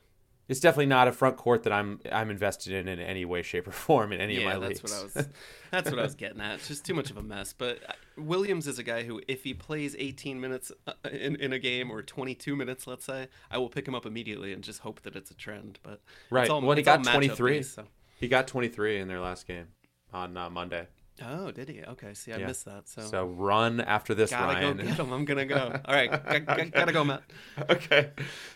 it's 0.48 0.60
definitely 0.60 0.86
not 0.88 1.08
a 1.08 1.12
front 1.12 1.38
court 1.38 1.64
that 1.64 1.74
I'm 1.74 2.00
I'm 2.12 2.30
invested 2.30 2.74
in 2.74 2.88
in 2.88 3.00
any 3.00 3.26
way, 3.26 3.42
shape, 3.42 3.68
or 3.68 3.72
form 3.72 4.12
in 4.12 4.22
any 4.22 4.36
yeah, 4.36 4.52
of 4.52 4.62
my 4.62 4.68
that's 4.68 4.84
leagues. 4.84 4.94
what 4.94 5.00
I 5.00 5.04
was. 5.04 5.30
That's 5.72 5.90
what 5.90 6.00
I 6.00 6.04
was 6.04 6.16
getting 6.16 6.42
at. 6.42 6.56
It's 6.56 6.68
just 6.68 6.86
too 6.86 6.94
much 6.94 7.10
of 7.10 7.18
a 7.18 7.24
mess. 7.24 7.54
But 7.54 7.80
uh, 7.88 7.94
Williams 8.18 8.68
is 8.68 8.80
a 8.80 8.84
guy 8.84 9.04
who, 9.04 9.22
if 9.28 9.44
he 9.44 9.54
plays 9.54 9.96
18 10.00 10.40
minutes 10.40 10.72
uh, 10.88 10.94
in, 11.12 11.36
in 11.36 11.52
a 11.52 11.60
game 11.60 11.92
or 11.92 12.02
22 12.02 12.56
minutes, 12.56 12.88
let's 12.88 13.04
say, 13.04 13.28
I 13.52 13.58
will 13.58 13.70
pick 13.70 13.88
him 13.88 13.94
up 13.94 14.06
immediately 14.06 14.54
and 14.54 14.64
just 14.64 14.80
hope 14.80 15.02
that 15.02 15.18
it's 15.18 15.32
a 15.32 15.36
trend. 15.36 15.80
But 15.84 16.02
Right. 16.30 16.44
It's 16.44 16.50
all, 16.50 16.62
Well, 16.62 16.78
he 16.78 16.84
got 16.84 17.04
23. 17.04 17.58
based, 17.58 17.76
so. 17.76 17.84
He 18.18 18.30
got 18.30 18.48
23 18.48 19.00
in 19.00 19.08
their 19.10 19.20
last 19.20 19.48
game 19.48 19.68
on 20.14 20.38
uh, 20.38 20.50
Monday. 20.50 20.88
Oh, 21.24 21.50
did 21.52 21.70
he? 21.70 21.82
Okay. 21.82 22.14
See, 22.14 22.34
I 22.34 22.38
Yeah. 22.38 22.48
missed 22.48 22.66
that. 22.66 22.90
So, 22.90 23.02
So 23.02 23.26
run 23.26 23.80
after 23.80 24.14
this, 24.14 24.32
gotta 24.32 24.54
Ryan. 24.54 24.78
go 24.78 24.84
get 24.84 24.94
him. 24.96 25.14
I'm 25.14 25.24
gonna 25.26 25.46
go. 25.46 25.80
All 25.86 25.94
right, 25.96 26.12
g- 26.12 26.40
g- 26.64 26.70
gotta 26.72 26.92
go, 26.92 27.04
Matt. 27.06 27.24
okay. 27.70 28.12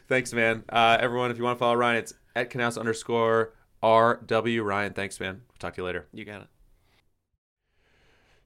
Thanks, 0.07 0.33
man. 0.33 0.63
Uh, 0.67 0.97
everyone, 0.99 1.31
if 1.31 1.37
you 1.37 1.43
want 1.45 1.57
to 1.57 1.59
follow 1.59 1.75
Ryan, 1.75 1.97
it's 1.97 2.13
at 2.35 2.49
Knaus 2.49 2.77
underscore 2.77 3.53
RW. 3.81 4.63
Ryan, 4.63 4.93
thanks, 4.93 5.19
man. 5.21 5.35
We'll 5.47 5.57
talk 5.59 5.75
to 5.75 5.81
you 5.81 5.85
later. 5.85 6.07
You 6.13 6.25
got 6.25 6.41
it. 6.41 6.47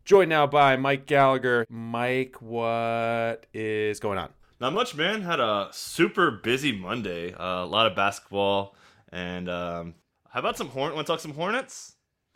Joined 0.06 0.30
now 0.30 0.46
by 0.48 0.76
Mike 0.76 1.06
Gallagher. 1.06 1.66
Mike, 1.70 2.36
what 2.42 3.46
is 3.54 4.00
going 4.00 4.18
on? 4.20 4.30
Not 4.60 4.74
much, 4.74 4.96
man. 4.96 5.22
Had 5.22 5.40
a 5.40 5.70
super 5.72 6.30
busy 6.30 6.72
Monday. 6.72 7.34
Uh, 7.34 7.64
a 7.64 7.66
lot 7.66 7.88
of 7.88 7.96
basketball, 7.96 8.76
and 9.12 9.50
um, 9.50 9.96
how 10.30 10.40
about 10.42 10.58
some 10.58 10.68
Hornet? 10.70 10.96
Want 10.96 11.08
to 11.08 11.14
talk 11.14 11.20
some 11.20 11.34
Hornets? 11.34 11.93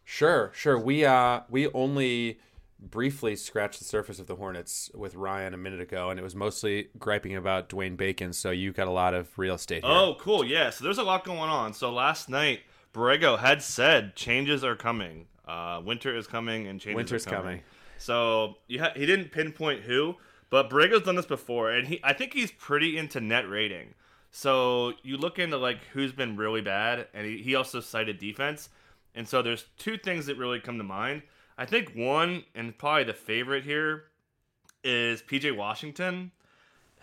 Sure, 0.09 0.51
sure. 0.55 0.79
We 0.79 1.03
uh 1.03 1.41
we 1.49 1.67
only 1.73 2.39
briefly 2.79 3.35
scratched 3.35 3.79
the 3.79 3.83
surface 3.83 4.19
of 4.19 4.27
the 4.27 4.37
Hornets 4.37 4.89
with 4.95 5.15
Ryan 5.15 5.53
a 5.53 5.57
minute 5.57 5.81
ago, 5.81 6.09
and 6.09 6.17
it 6.17 6.23
was 6.23 6.33
mostly 6.33 6.87
griping 6.97 7.35
about 7.35 7.67
Dwayne 7.67 7.97
Bacon. 7.97 8.31
So 8.31 8.51
you 8.51 8.71
got 8.71 8.87
a 8.87 8.91
lot 8.91 9.13
of 9.13 9.27
real 9.37 9.55
estate 9.55 9.83
here. 9.83 9.93
Oh, 9.93 10.15
cool. 10.17 10.45
Yeah. 10.45 10.69
So 10.69 10.85
there's 10.85 10.97
a 10.97 11.03
lot 11.03 11.25
going 11.25 11.49
on. 11.49 11.73
So 11.73 11.91
last 11.91 12.29
night, 12.29 12.61
Borrego 12.93 13.37
had 13.37 13.61
said 13.61 14.15
changes 14.15 14.63
are 14.63 14.77
coming. 14.77 15.25
Uh, 15.45 15.81
winter 15.83 16.15
is 16.15 16.25
coming, 16.25 16.67
and 16.67 16.79
changes 16.79 16.95
Winter's 16.95 17.27
are 17.27 17.29
coming. 17.29 17.43
coming. 17.43 17.63
So 17.97 18.55
you 18.67 18.79
ha- 18.79 18.93
he 18.95 19.05
didn't 19.05 19.33
pinpoint 19.33 19.81
who, 19.81 20.15
but 20.49 20.69
Borrego's 20.69 21.03
done 21.03 21.15
this 21.15 21.25
before, 21.25 21.69
and 21.69 21.85
he 21.85 21.99
I 22.01 22.13
think 22.13 22.31
he's 22.31 22.51
pretty 22.51 22.97
into 22.97 23.19
net 23.19 23.49
rating. 23.49 23.93
So 24.31 24.93
you 25.03 25.17
look 25.17 25.37
into 25.37 25.57
like 25.57 25.83
who's 25.91 26.13
been 26.13 26.37
really 26.37 26.61
bad, 26.61 27.07
and 27.13 27.27
he, 27.27 27.39
he 27.39 27.55
also 27.55 27.81
cited 27.81 28.19
defense. 28.19 28.69
And 29.17 29.27
so 29.27 29.41
there's 29.41 29.65
two 29.79 29.97
things 29.97 30.27
that 30.27 30.37
really 30.37 30.59
come 30.59 30.77
to 30.77 30.83
mind. 30.83 31.23
I 31.57 31.65
think 31.65 31.93
one, 31.95 32.43
and 32.53 32.77
probably 32.77 33.03
the 33.03 33.13
favorite 33.13 33.63
here, 33.63 34.03
is 34.83 35.23
PJ 35.23 35.57
Washington. 35.57 36.31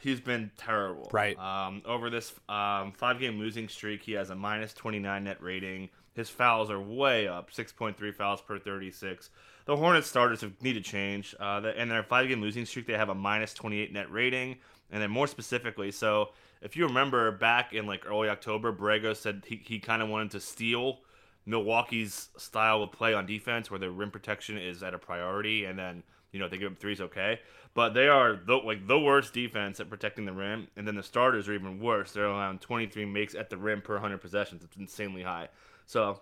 He's 0.00 0.20
been 0.20 0.53
terrible. 0.57 1.11
Right. 1.12 1.37
Um, 1.37 1.83
over 1.85 2.11
this 2.11 2.33
um, 2.48 2.92
five 2.92 3.18
game 3.18 3.40
losing 3.40 3.68
streak, 3.68 4.03
he 4.03 4.12
has 4.12 4.31
a 4.31 4.35
minus 4.37 4.72
29 4.74 5.24
net 5.24 5.42
rating. 5.42 5.90
His 6.12 6.31
fouls 6.31 6.70
are 6.70 6.81
way 6.81 7.27
up 7.27 7.50
6.3 7.50 8.14
fouls 8.14 8.40
per 8.40 8.61
36. 8.61 9.31
The 9.66 9.77
Hornets 9.77 10.07
starters 10.07 10.42
have, 10.42 10.53
need 10.62 10.74
to 10.74 10.81
change. 10.81 11.35
Uh, 11.40 11.59
the, 11.59 11.81
in 11.81 11.88
their 11.88 12.05
five 12.05 12.29
game 12.29 12.40
losing 12.40 12.64
streak, 12.64 12.87
they 12.87 12.92
have 12.92 13.09
a 13.09 13.14
minus 13.14 13.55
28 13.55 13.92
net 13.92 14.09
rating. 14.12 14.59
And 14.92 15.03
then 15.03 15.11
more 15.11 15.27
specifically, 15.27 15.90
so 15.90 16.29
if 16.62 16.77
you 16.77 16.87
remember 16.87 17.33
back 17.33 17.72
in 17.72 17.87
like 17.87 18.07
early 18.07 18.29
October, 18.29 18.72
Borrego 18.72 19.16
said 19.16 19.42
he, 19.48 19.61
he 19.64 19.81
kind 19.81 20.00
of 20.00 20.09
wanted 20.09 20.31
to 20.33 20.40
steal 20.40 21.00
Milwaukee's 21.46 22.30
style 22.37 22.83
of 22.83 22.92
play 22.92 23.14
on 23.14 23.26
defense, 23.26 23.70
where 23.70 23.80
their 23.80 23.90
rim 23.90 24.11
protection 24.11 24.59
is 24.59 24.83
at 24.83 24.94
a 24.94 24.98
priority, 24.98 25.64
and 25.64 25.78
then 25.78 26.02
you 26.33 26.38
know 26.38 26.48
they 26.48 26.59
give 26.59 26.72
up 26.72 26.78
threes, 26.78 27.00
okay. 27.00 27.40
But 27.74 27.92
they 27.92 28.09
are 28.09 28.37
the, 28.37 28.54
like 28.57 28.87
the 28.87 28.98
worst 28.98 29.35
defense 29.35 29.80
at 29.80 29.90
protecting 29.90 30.24
the 30.24 30.33
rim, 30.33 30.68
and 30.76 30.87
then 30.87 30.94
the 30.94 31.02
starters 31.02 31.48
are 31.48 31.54
even 31.54 31.80
worse. 31.80 32.12
They're 32.12 32.26
allowing 32.26 32.59
23 32.61 33.04
makes 33.04 33.35
at 33.35 33.50
the 33.50 33.57
rim 33.57 33.83
per 33.83 33.94
100 33.94 34.18
possessions. 34.18 34.62
It's 34.62 34.76
insanely 34.76 35.22
high. 35.22 35.48
So 35.87 36.20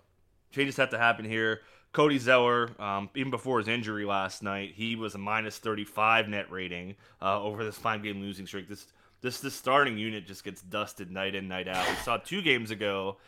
changes 0.50 0.76
have 0.78 0.90
to 0.90 0.98
happen 0.98 1.24
here. 1.24 1.60
Cody 1.92 2.18
Zeller, 2.18 2.70
um, 2.80 3.10
even 3.14 3.30
before 3.30 3.58
his 3.58 3.68
injury 3.68 4.06
last 4.06 4.42
night, 4.42 4.72
he 4.74 4.96
was 4.96 5.14
a 5.14 5.18
minus 5.18 5.58
35 5.58 6.28
net 6.28 6.50
rating 6.50 6.96
uh, 7.20 7.42
over 7.42 7.64
this 7.64 7.76
five 7.76 8.02
game 8.02 8.20
losing 8.20 8.46
streak. 8.46 8.66
This 8.66 8.86
this 9.20 9.40
this 9.40 9.54
starting 9.54 9.98
unit 9.98 10.26
just 10.26 10.42
gets 10.42 10.62
dusted 10.62 11.10
night 11.10 11.34
in 11.34 11.48
night 11.48 11.68
out. 11.68 11.88
We 11.88 11.94
saw 11.96 12.16
two 12.16 12.40
games 12.40 12.70
ago, 12.70 13.18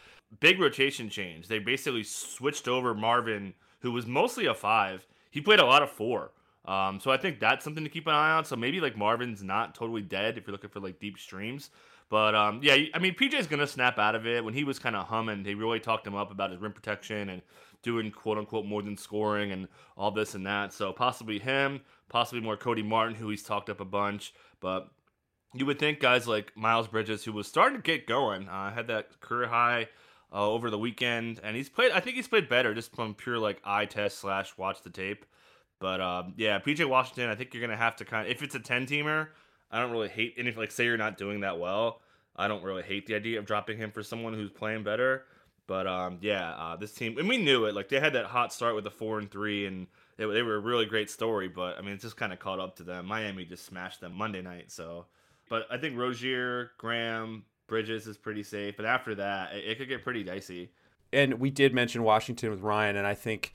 big 0.41 0.61
rotation 0.61 1.09
change. 1.09 1.49
They 1.49 1.59
basically 1.59 2.03
switched 2.03 2.69
over 2.69 2.95
Marvin, 2.95 3.55
who 3.81 3.93
was 3.93 4.07
mostly 4.07 4.47
a 4.47 4.55
five. 4.55 5.07
He 5.31 5.41
played 5.41 5.61
a 5.61 5.67
lot 5.67 5.83
of 5.83 5.91
four. 5.91 6.33
Um, 6.65 6.99
so 6.99 7.11
I 7.11 7.19
think 7.19 7.41
that's 7.41 7.65
something 7.65 7.85
to 7.85 7.91
keep 7.91 8.07
an 8.07 8.15
eye 8.15 8.33
on. 8.33 8.45
So 8.45 8.57
maybe 8.57 8.81
like 8.81 8.97
Marvin's 8.97 9.43
not 9.43 9.75
totally 9.75 10.03
dead 10.03 10.39
if 10.39 10.47
you're 10.47 10.53
looking 10.53 10.71
for 10.71 10.81
like 10.81 10.99
deep 10.99 11.19
streams. 11.19 11.71
But 12.09 12.35
um, 12.35 12.61
yeah, 12.63 12.77
I 12.95 12.99
mean 12.99 13.15
PJ's 13.15 13.47
gonna 13.47 13.67
snap 13.67 13.99
out 13.99 14.15
of 14.15 14.27
it. 14.27 14.45
When 14.45 14.55
he 14.55 14.65
was 14.65 14.79
kind 14.79 14.97
of 14.97 15.07
humming, 15.07 15.43
they 15.43 15.55
really 15.55 15.81
talked 15.81 16.07
him 16.07 16.15
up 16.15 16.31
about 16.31 16.51
his 16.51 16.61
rim 16.61 16.73
protection 16.73 17.29
and 17.29 17.43
doing 17.83 18.11
quote 18.11 18.39
unquote 18.39 18.67
more 18.67 18.83
than 18.83 18.97
scoring 18.97 19.53
and 19.53 19.69
all 19.97 20.11
this 20.11 20.35
and 20.35 20.47
that. 20.47 20.73
So 20.73 20.93
possibly 20.93 21.39
him, 21.39 21.81
possibly 22.09 22.41
more 22.41 22.57
Cody 22.57 22.83
Martin, 22.83 23.15
who 23.15 23.29
he's 23.29 23.43
talked 23.43 23.69
up 23.69 23.81
a 23.81 23.85
bunch. 23.85 24.33
But 24.61 24.89
you 25.55 25.67
would 25.67 25.79
think 25.79 26.01
guys 26.01 26.27
like 26.27 26.57
Miles 26.57 26.89
Bridges, 26.89 27.25
who 27.25 27.33
was 27.33 27.47
starting 27.47 27.79
to 27.79 27.83
get 27.83 28.07
going, 28.07 28.49
uh, 28.49 28.73
had 28.73 28.89
that 28.89 29.21
career 29.21 29.49
high 29.49 29.89
uh, 30.33 30.49
over 30.49 30.71
the 30.71 30.79
weekend, 30.79 31.41
and 31.43 31.57
he's 31.57 31.69
played. 31.69 31.93
I 31.93 32.01
think 32.01 32.17
he's 32.17 32.29
played 32.29 32.49
better 32.49 32.75
just 32.75 32.95
from 32.95 33.15
pure 33.15 33.39
like 33.39 33.61
eye 33.65 33.87
test 33.87 34.19
slash 34.19 34.57
watch 34.57 34.83
the 34.83 34.91
tape. 34.91 35.25
But 35.81 36.01
um, 36.01 36.35
yeah, 36.37 36.59
PJ 36.59 36.89
Washington, 36.89 37.29
I 37.31 37.35
think 37.35 37.53
you're 37.53 37.61
gonna 37.61 37.77
have 37.77 37.97
to 37.97 38.05
kind 38.05 38.27
of 38.27 38.31
if 38.31 38.43
it's 38.43 38.55
a 38.55 38.61
ten 38.61 38.87
teamer, 38.87 39.29
I 39.71 39.81
don't 39.81 39.91
really 39.91 40.09
hate. 40.09 40.35
And 40.39 40.49
if 40.49 40.57
like 40.57 40.71
say 40.71 40.85
you're 40.85 40.97
not 40.97 41.19
doing 41.19 41.41
that 41.41 41.59
well, 41.59 42.01
I 42.37 42.49
don't 42.49 42.65
really 42.65 42.83
hate 42.83 43.07
the 43.07 43.15
idea 43.15 43.39
of 43.39 43.47
dropping 43.47 43.79
him 43.79 43.91
for 43.91 44.03
someone 44.03 44.35
who's 44.35 44.51
playing 44.51 44.85
better. 44.85 45.25
But 45.67 45.87
um, 45.87 46.19
yeah, 46.21 46.51
uh, 46.53 46.77
this 46.77 46.93
team, 46.93 47.19
and 47.19 47.29
we 47.29 47.39
knew 47.39 47.65
it. 47.65 47.75
Like 47.75 47.89
they 47.89 48.01
had 48.01 48.13
that 48.15 48.27
hot 48.27 48.53
start 48.53 48.75
with 48.75 48.85
the 48.85 48.91
four 48.91 49.19
and 49.19 49.31
three, 49.31 49.67
and 49.67 49.87
they, 50.17 50.27
they 50.27 50.43
were 50.43 50.57
a 50.57 50.61
really 50.61 50.85
great 50.85 51.09
story. 51.11 51.49
But 51.49 51.79
I 51.79 51.81
mean, 51.81 51.93
it's 51.93 52.03
just 52.03 52.17
kind 52.17 52.33
of 52.33 52.39
caught 52.39 52.61
up 52.61 52.77
to 52.77 52.83
them. 52.83 53.07
Miami 53.07 53.45
just 53.45 53.65
smashed 53.65 54.01
them 54.01 54.15
Monday 54.15 54.43
night. 54.43 54.71
So, 54.71 55.07
but 55.49 55.67
I 55.71 55.79
think 55.79 55.97
Rozier, 55.97 56.73
Graham, 56.77 57.45
Bridges 57.67 58.07
is 58.07 58.17
pretty 58.19 58.43
safe, 58.43 58.77
but 58.77 58.87
after 58.87 59.15
that, 59.17 59.55
it, 59.55 59.65
it 59.65 59.79
could 59.79 59.89
get 59.89 60.03
pretty 60.05 60.23
dicey. 60.25 60.71
And 61.13 61.35
we 61.35 61.51
did 61.51 61.73
mention 61.73 62.03
Washington 62.03 62.51
with 62.51 62.61
Ryan, 62.61 62.97
and 62.97 63.07
I 63.07 63.15
think 63.15 63.55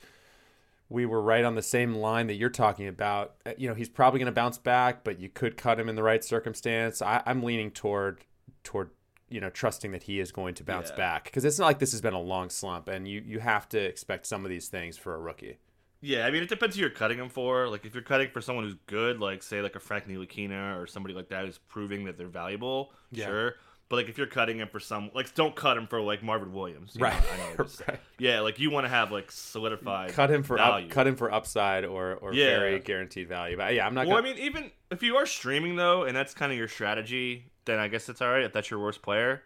we 0.88 1.06
were 1.06 1.20
right 1.22 1.44
on 1.44 1.54
the 1.54 1.62
same 1.62 1.94
line 1.94 2.26
that 2.26 2.34
you're 2.34 2.48
talking 2.50 2.88
about. 2.88 3.34
Uh, 3.46 3.52
You 3.56 3.68
know, 3.68 3.74
he's 3.74 3.88
probably 3.88 4.18
going 4.18 4.26
to 4.26 4.32
bounce 4.32 4.58
back, 4.58 5.04
but 5.04 5.20
you 5.20 5.28
could 5.28 5.56
cut 5.56 5.78
him 5.78 5.88
in 5.88 5.94
the 5.94 6.02
right 6.02 6.24
circumstance. 6.24 7.00
I, 7.02 7.22
I'm 7.26 7.42
leaning 7.42 7.70
toward 7.70 8.24
toward 8.64 8.90
you 9.28 9.40
know 9.40 9.48
trusting 9.50 9.92
that 9.92 10.02
he 10.04 10.18
is 10.18 10.32
going 10.32 10.54
to 10.54 10.64
bounce 10.64 10.90
Yeah. 10.90 10.96
back 10.96 11.24
because 11.24 11.44
it's 11.44 11.58
not 11.58 11.66
like 11.66 11.78
this 11.78 11.92
has 11.92 12.00
been 12.00 12.14
a 12.14 12.20
long 12.20 12.50
slump, 12.50 12.88
and 12.88 13.06
you 13.06 13.22
you 13.24 13.38
have 13.38 13.68
to 13.70 13.78
expect 13.78 14.26
some 14.26 14.44
of 14.44 14.50
these 14.50 14.68
things 14.68 14.96
for 14.98 15.14
a 15.14 15.18
rookie. 15.20 15.58
Yeah, 16.02 16.24
I 16.26 16.30
mean, 16.30 16.42
it 16.42 16.48
depends 16.48 16.76
who 16.76 16.80
you're 16.80 16.88
cutting 16.90 17.18
him 17.18 17.28
for. 17.28 17.68
Like, 17.68 17.84
if 17.84 17.92
you're 17.92 18.02
cutting 18.02 18.30
for 18.30 18.40
someone 18.40 18.64
who's 18.64 18.76
good, 18.86 19.20
like 19.20 19.42
say 19.42 19.60
like 19.60 19.76
a 19.76 19.80
Frank 19.80 20.08
Ntilikina 20.08 20.80
or 20.80 20.86
somebody 20.86 21.14
like 21.14 21.28
that 21.28 21.44
who's 21.44 21.58
proving 21.58 22.06
that 22.06 22.16
they're 22.16 22.26
valuable, 22.26 22.92
Yeah. 23.12 23.26
sure. 23.26 23.54
But 23.90 23.96
like, 23.96 24.08
if 24.08 24.16
you're 24.16 24.26
cutting 24.28 24.58
him 24.58 24.68
for 24.68 24.78
some, 24.80 25.10
like, 25.14 25.34
don't 25.34 25.54
cut 25.54 25.76
him 25.76 25.86
for 25.88 26.00
like 26.00 26.22
Marvin 26.22 26.52
Williams, 26.52 26.94
you 26.94 27.02
Right. 27.02 27.12
know, 27.12 27.26
I 27.32 27.36
know, 27.58 27.64
just- 27.64 27.82
Right. 27.86 27.98
Yeah, 28.18 28.40
like 28.40 28.58
you 28.58 28.70
want 28.70 28.84
to 28.84 28.88
have 28.88 29.10
like 29.12 29.30
solidified. 29.32 30.12
Cut 30.12 30.30
him 30.30 30.42
for 30.44 30.56
value. 30.56 30.86
up, 30.86 30.92
cut 30.92 31.06
him 31.06 31.16
for 31.16 31.30
upside 31.32 31.84
or 31.84 32.14
or 32.14 32.32
Yeah. 32.32 32.58
very 32.58 32.78
guaranteed 32.78 33.28
value. 33.28 33.56
But 33.58 33.74
yeah, 33.74 33.84
I'm 33.86 33.92
not. 33.94 34.06
Well, 34.06 34.16
I 34.16 34.20
gonna, 34.20 34.32
I 34.32 34.34
mean, 34.36 34.44
even 34.44 34.70
if 34.90 35.02
you 35.02 35.16
are 35.16 35.26
streaming 35.26 35.74
though, 35.76 36.04
and 36.04 36.16
that's 36.16 36.32
kind 36.32 36.50
of 36.52 36.56
your 36.56 36.68
strategy, 36.68 37.50
then 37.66 37.78
I 37.80 37.88
guess 37.88 38.08
it's 38.08 38.22
all 38.22 38.30
right 38.30 38.44
if 38.44 38.52
that's 38.52 38.70
your 38.70 38.78
worst 38.80 39.02
player. 39.02 39.42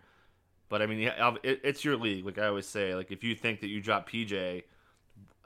But 0.68 0.83
I 0.83 0.87
mean, 0.87 0.98
yeah, 0.98 1.35
it, 1.42 1.61
it's 1.64 1.83
your 1.85 1.96
league. 1.96 2.26
Like 2.26 2.38
I 2.38 2.46
always 2.48 2.66
say, 2.66 2.94
like 2.94 3.11
if 3.11 3.24
you 3.24 3.35
think 3.35 3.61
that 3.62 3.68
you 3.68 3.80
drop 3.80 4.11
PJ, 4.11 4.62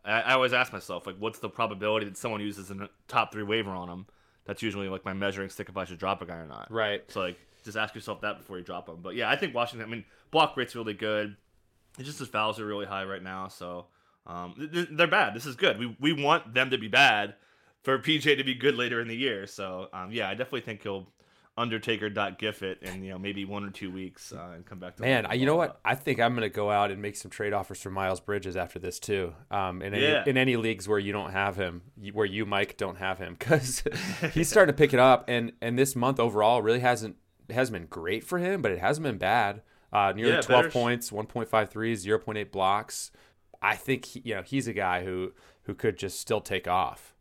I, 0.05 0.21
I 0.23 0.33
always 0.33 0.53
ask 0.53 0.73
myself, 0.73 1.07
like, 1.07 1.17
what's 1.19 1.39
the 1.39 1.49
probability 1.49 2.07
that 2.07 2.17
someone 2.17 2.41
uses 2.41 2.71
a 2.71 2.89
top 3.09 3.31
three 3.33 3.43
waiver 3.45 3.71
on 3.71 3.89
him? 3.89 4.07
That's 4.45 4.63
usually 4.63 4.89
like 4.89 5.05
my 5.05 5.13
measuring 5.13 5.51
stick 5.51 5.69
if 5.69 5.77
I 5.77 5.85
should 5.85 5.99
drop 5.99 6.21
a 6.23 6.27
guy 6.27 6.37
or 6.39 6.47
not. 6.47 6.69
right. 6.73 7.05
So 7.09 7.21
like, 7.21 7.39
just 7.65 7.77
ask 7.77 7.95
yourself 7.95 8.21
that 8.23 8.39
before 8.39 8.59
you 8.59 8.65
drop 8.65 8.87
them. 8.87 8.99
But 9.03 9.15
yeah, 9.15 9.29
I 9.31 9.37
think 9.37 9.55
Washington. 9.55 9.89
I 9.89 9.91
mean, 9.91 10.05
block 10.31 10.57
rate's 10.57 10.75
really 10.77 10.95
good. 10.95 11.37
It's 11.99 12.07
just 12.07 12.19
his 12.21 12.29
fouls 12.29 12.61
are 12.61 12.67
really 12.67 12.87
high 12.87 13.05
right 13.05 13.23
now, 13.23 13.49
so 13.49 13.87
um, 14.27 14.55
th- 14.57 14.71
th- 14.73 14.89
they're 14.93 15.07
bad. 15.07 15.35
This 15.35 15.47
is 15.47 15.57
good. 15.57 15.79
We 15.79 15.97
we 16.01 16.13
want 16.13 16.55
them 16.55 16.71
to 16.71 16.79
be 16.79 16.89
bad 16.89 17.35
for 17.83 17.99
PJ 17.99 18.37
to 18.37 18.45
be 18.45 18.55
good 18.55 18.75
later 18.77 19.01
in 19.01 19.09
the 19.09 19.17
year. 19.17 19.47
So 19.47 19.89
um, 19.93 20.13
yeah, 20.13 20.29
I 20.29 20.33
definitely 20.35 20.61
think 20.63 20.83
he'll 20.83 21.09
Undertaker 21.57 22.09
dot 22.09 22.39
gif 22.39 22.63
it 22.63 22.79
in 22.83 23.03
you 23.03 23.11
know 23.11 23.19
maybe 23.19 23.45
one 23.45 23.65
or 23.65 23.71
two 23.71 23.91
weeks 23.91 24.33
uh, 24.33 24.53
and 24.55 24.65
come 24.65 24.79
back 24.79 24.95
to 24.95 25.03
Man, 25.03 25.27
I- 25.27 25.35
you 25.35 25.45
know 25.45 25.57
what? 25.57 25.81
I 25.85 25.97
think 25.97 26.21
I'm 26.21 26.35
going 26.37 26.49
to 26.49 26.55
go 26.55 26.71
out 26.71 26.93
and 26.93 27.03
make 27.03 27.17
some 27.17 27.33
trade 27.33 27.53
offers 27.53 27.81
for 27.83 27.91
Miles 27.91 28.21
Bridges 28.21 28.57
after 28.57 28.79
this 28.79 29.01
too. 29.01 29.35
Um, 29.51 29.83
in 29.83 29.93
any 29.93 30.05
Yeah. 30.05 30.23
in 30.25 30.37
any 30.37 30.55
leagues 30.55 30.87
where 30.87 31.01
you 31.01 31.11
don't 31.11 31.33
have 31.33 31.57
him, 31.57 31.83
where 32.13 32.27
you 32.27 32.47
Mike 32.47 32.77
don't 32.77 32.99
have 32.99 33.19
him, 33.19 33.35
because 33.37 33.83
he's 34.35 34.49
starting 34.49 34.73
to 34.73 34.79
pick 34.79 34.95
it 34.95 35.01
up. 35.01 35.25
And 35.27 35.51
and 35.61 35.77
this 35.77 35.97
month 35.97 36.21
overall 36.21 36.63
really 36.63 36.79
hasn't 36.79 37.17
hasn't 37.55 37.73
been 37.79 37.87
great 37.89 38.25
for 38.25 38.39
him, 38.39 38.63
but 38.63 38.71
it 38.73 38.79
hasn't 38.79 39.05
been 39.05 39.19
bad. 39.19 39.63
Uh, 39.93 40.13
nearly 40.15 40.33
Yeah, 40.33 40.41
12 40.43 40.63
better- 40.65 40.73
points, 40.73 41.11
1.53, 41.11 41.95
0.8 41.97 42.51
blocks. 42.53 43.11
I 43.63 43.75
think 43.75 44.05
he, 44.05 44.21
you 44.25 44.35
know 44.37 44.43
he's 44.43 44.69
a 44.69 44.73
guy 44.73 45.05
who 45.05 45.33
who 45.65 45.75
could 45.75 45.99
just 45.99 46.21
still 46.21 46.41
take 46.41 46.69
off. 46.69 47.15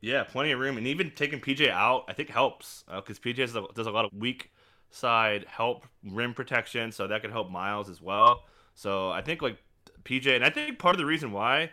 Yeah, 0.00 0.24
plenty 0.24 0.50
of 0.52 0.58
room, 0.60 0.76
and 0.78 0.86
even 0.86 1.10
taking 1.14 1.40
PJ 1.40 1.68
out, 1.70 2.04
I 2.08 2.12
think 2.12 2.28
helps 2.30 2.84
because 2.94 3.18
PJ 3.18 3.36
does 3.36 3.56
a, 3.56 3.64
does 3.74 3.86
a 3.86 3.90
lot 3.90 4.04
of 4.04 4.10
weak 4.12 4.50
side 4.90 5.44
help 5.48 5.86
rim 6.04 6.34
protection, 6.34 6.92
so 6.92 7.06
that 7.06 7.22
could 7.22 7.30
help 7.30 7.50
Miles 7.50 7.88
as 7.88 8.00
well. 8.02 8.44
So 8.74 9.10
I 9.10 9.22
think 9.22 9.42
like 9.42 9.58
PJ, 10.04 10.34
and 10.34 10.44
I 10.44 10.50
think 10.50 10.78
part 10.78 10.94
of 10.94 10.98
the 10.98 11.06
reason 11.06 11.32
why, 11.32 11.70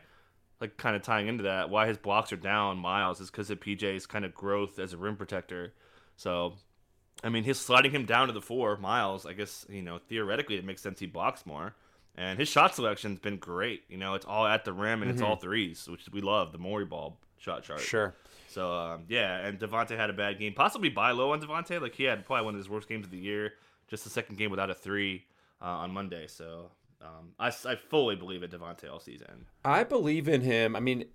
like 0.61 0.77
kind 0.77 0.95
of 0.95 1.01
tying 1.01 1.27
into 1.27 1.43
that, 1.43 1.69
why 1.69 1.87
his 1.87 1.97
blocks 1.97 2.31
are 2.31 2.37
down, 2.37 2.77
Miles, 2.77 3.19
is 3.19 3.29
because 3.31 3.49
of 3.49 3.59
PJ's 3.59 4.05
kind 4.05 4.25
of 4.25 4.33
growth 4.33 4.79
as 4.79 4.93
a 4.93 4.97
rim 4.97 5.15
protector. 5.17 5.73
So, 6.15 6.55
I 7.23 7.29
mean, 7.29 7.43
he's 7.43 7.59
sliding 7.59 7.91
him 7.91 8.05
down 8.05 8.27
to 8.27 8.33
the 8.33 8.41
four, 8.41 8.77
Miles. 8.77 9.25
I 9.25 9.33
guess 9.33 9.65
you 9.69 9.81
know 9.81 9.99
theoretically 10.07 10.57
it 10.57 10.65
makes 10.65 10.81
sense 10.81 10.99
he 10.99 11.05
blocks 11.05 11.45
more. 11.45 11.75
And 12.15 12.37
his 12.37 12.49
shot 12.49 12.75
selection's 12.75 13.19
been 13.19 13.37
great. 13.37 13.83
You 13.87 13.97
know, 13.97 14.13
it's 14.13 14.25
all 14.25 14.45
at 14.45 14.65
the 14.65 14.73
rim 14.73 15.01
and 15.01 15.09
it's 15.09 15.21
all 15.21 15.37
threes, 15.37 15.87
which 15.87 16.09
we 16.11 16.19
love. 16.19 16.51
The 16.51 16.57
Morey 16.57 16.83
ball 16.83 17.17
shot 17.37 17.63
chart. 17.63 17.79
Sure. 17.79 18.13
So 18.49 18.73
um, 18.73 19.03
yeah, 19.07 19.37
and 19.45 19.59
Devonte 19.59 19.95
had 19.95 20.09
a 20.09 20.13
bad 20.13 20.37
game. 20.37 20.53
Possibly 20.53 20.89
buy 20.89 21.11
low 21.11 21.31
on 21.31 21.41
Devonte. 21.41 21.81
Like 21.81 21.95
he 21.95 22.03
had 22.03 22.25
probably 22.25 22.45
one 22.45 22.55
of 22.55 22.57
his 22.57 22.69
worst 22.69 22.89
games 22.89 23.05
of 23.05 23.11
the 23.11 23.17
year. 23.17 23.53
Just 23.87 24.03
the 24.03 24.09
second 24.09 24.37
game 24.37 24.51
without 24.51 24.69
a 24.69 24.75
three 24.75 25.23
uh, 25.61 25.65
on 25.65 25.91
Monday. 25.91 26.27
So 26.27 26.71
um, 27.01 27.31
I, 27.39 27.47
I 27.47 27.75
fully 27.75 28.15
believe 28.15 28.43
in 28.43 28.49
Devonte 28.49 28.91
all 28.91 28.99
season. 28.99 29.45
I 29.63 29.83
believe 29.83 30.27
in 30.27 30.41
him. 30.41 30.75
I 30.75 30.79
mean, 30.79 31.05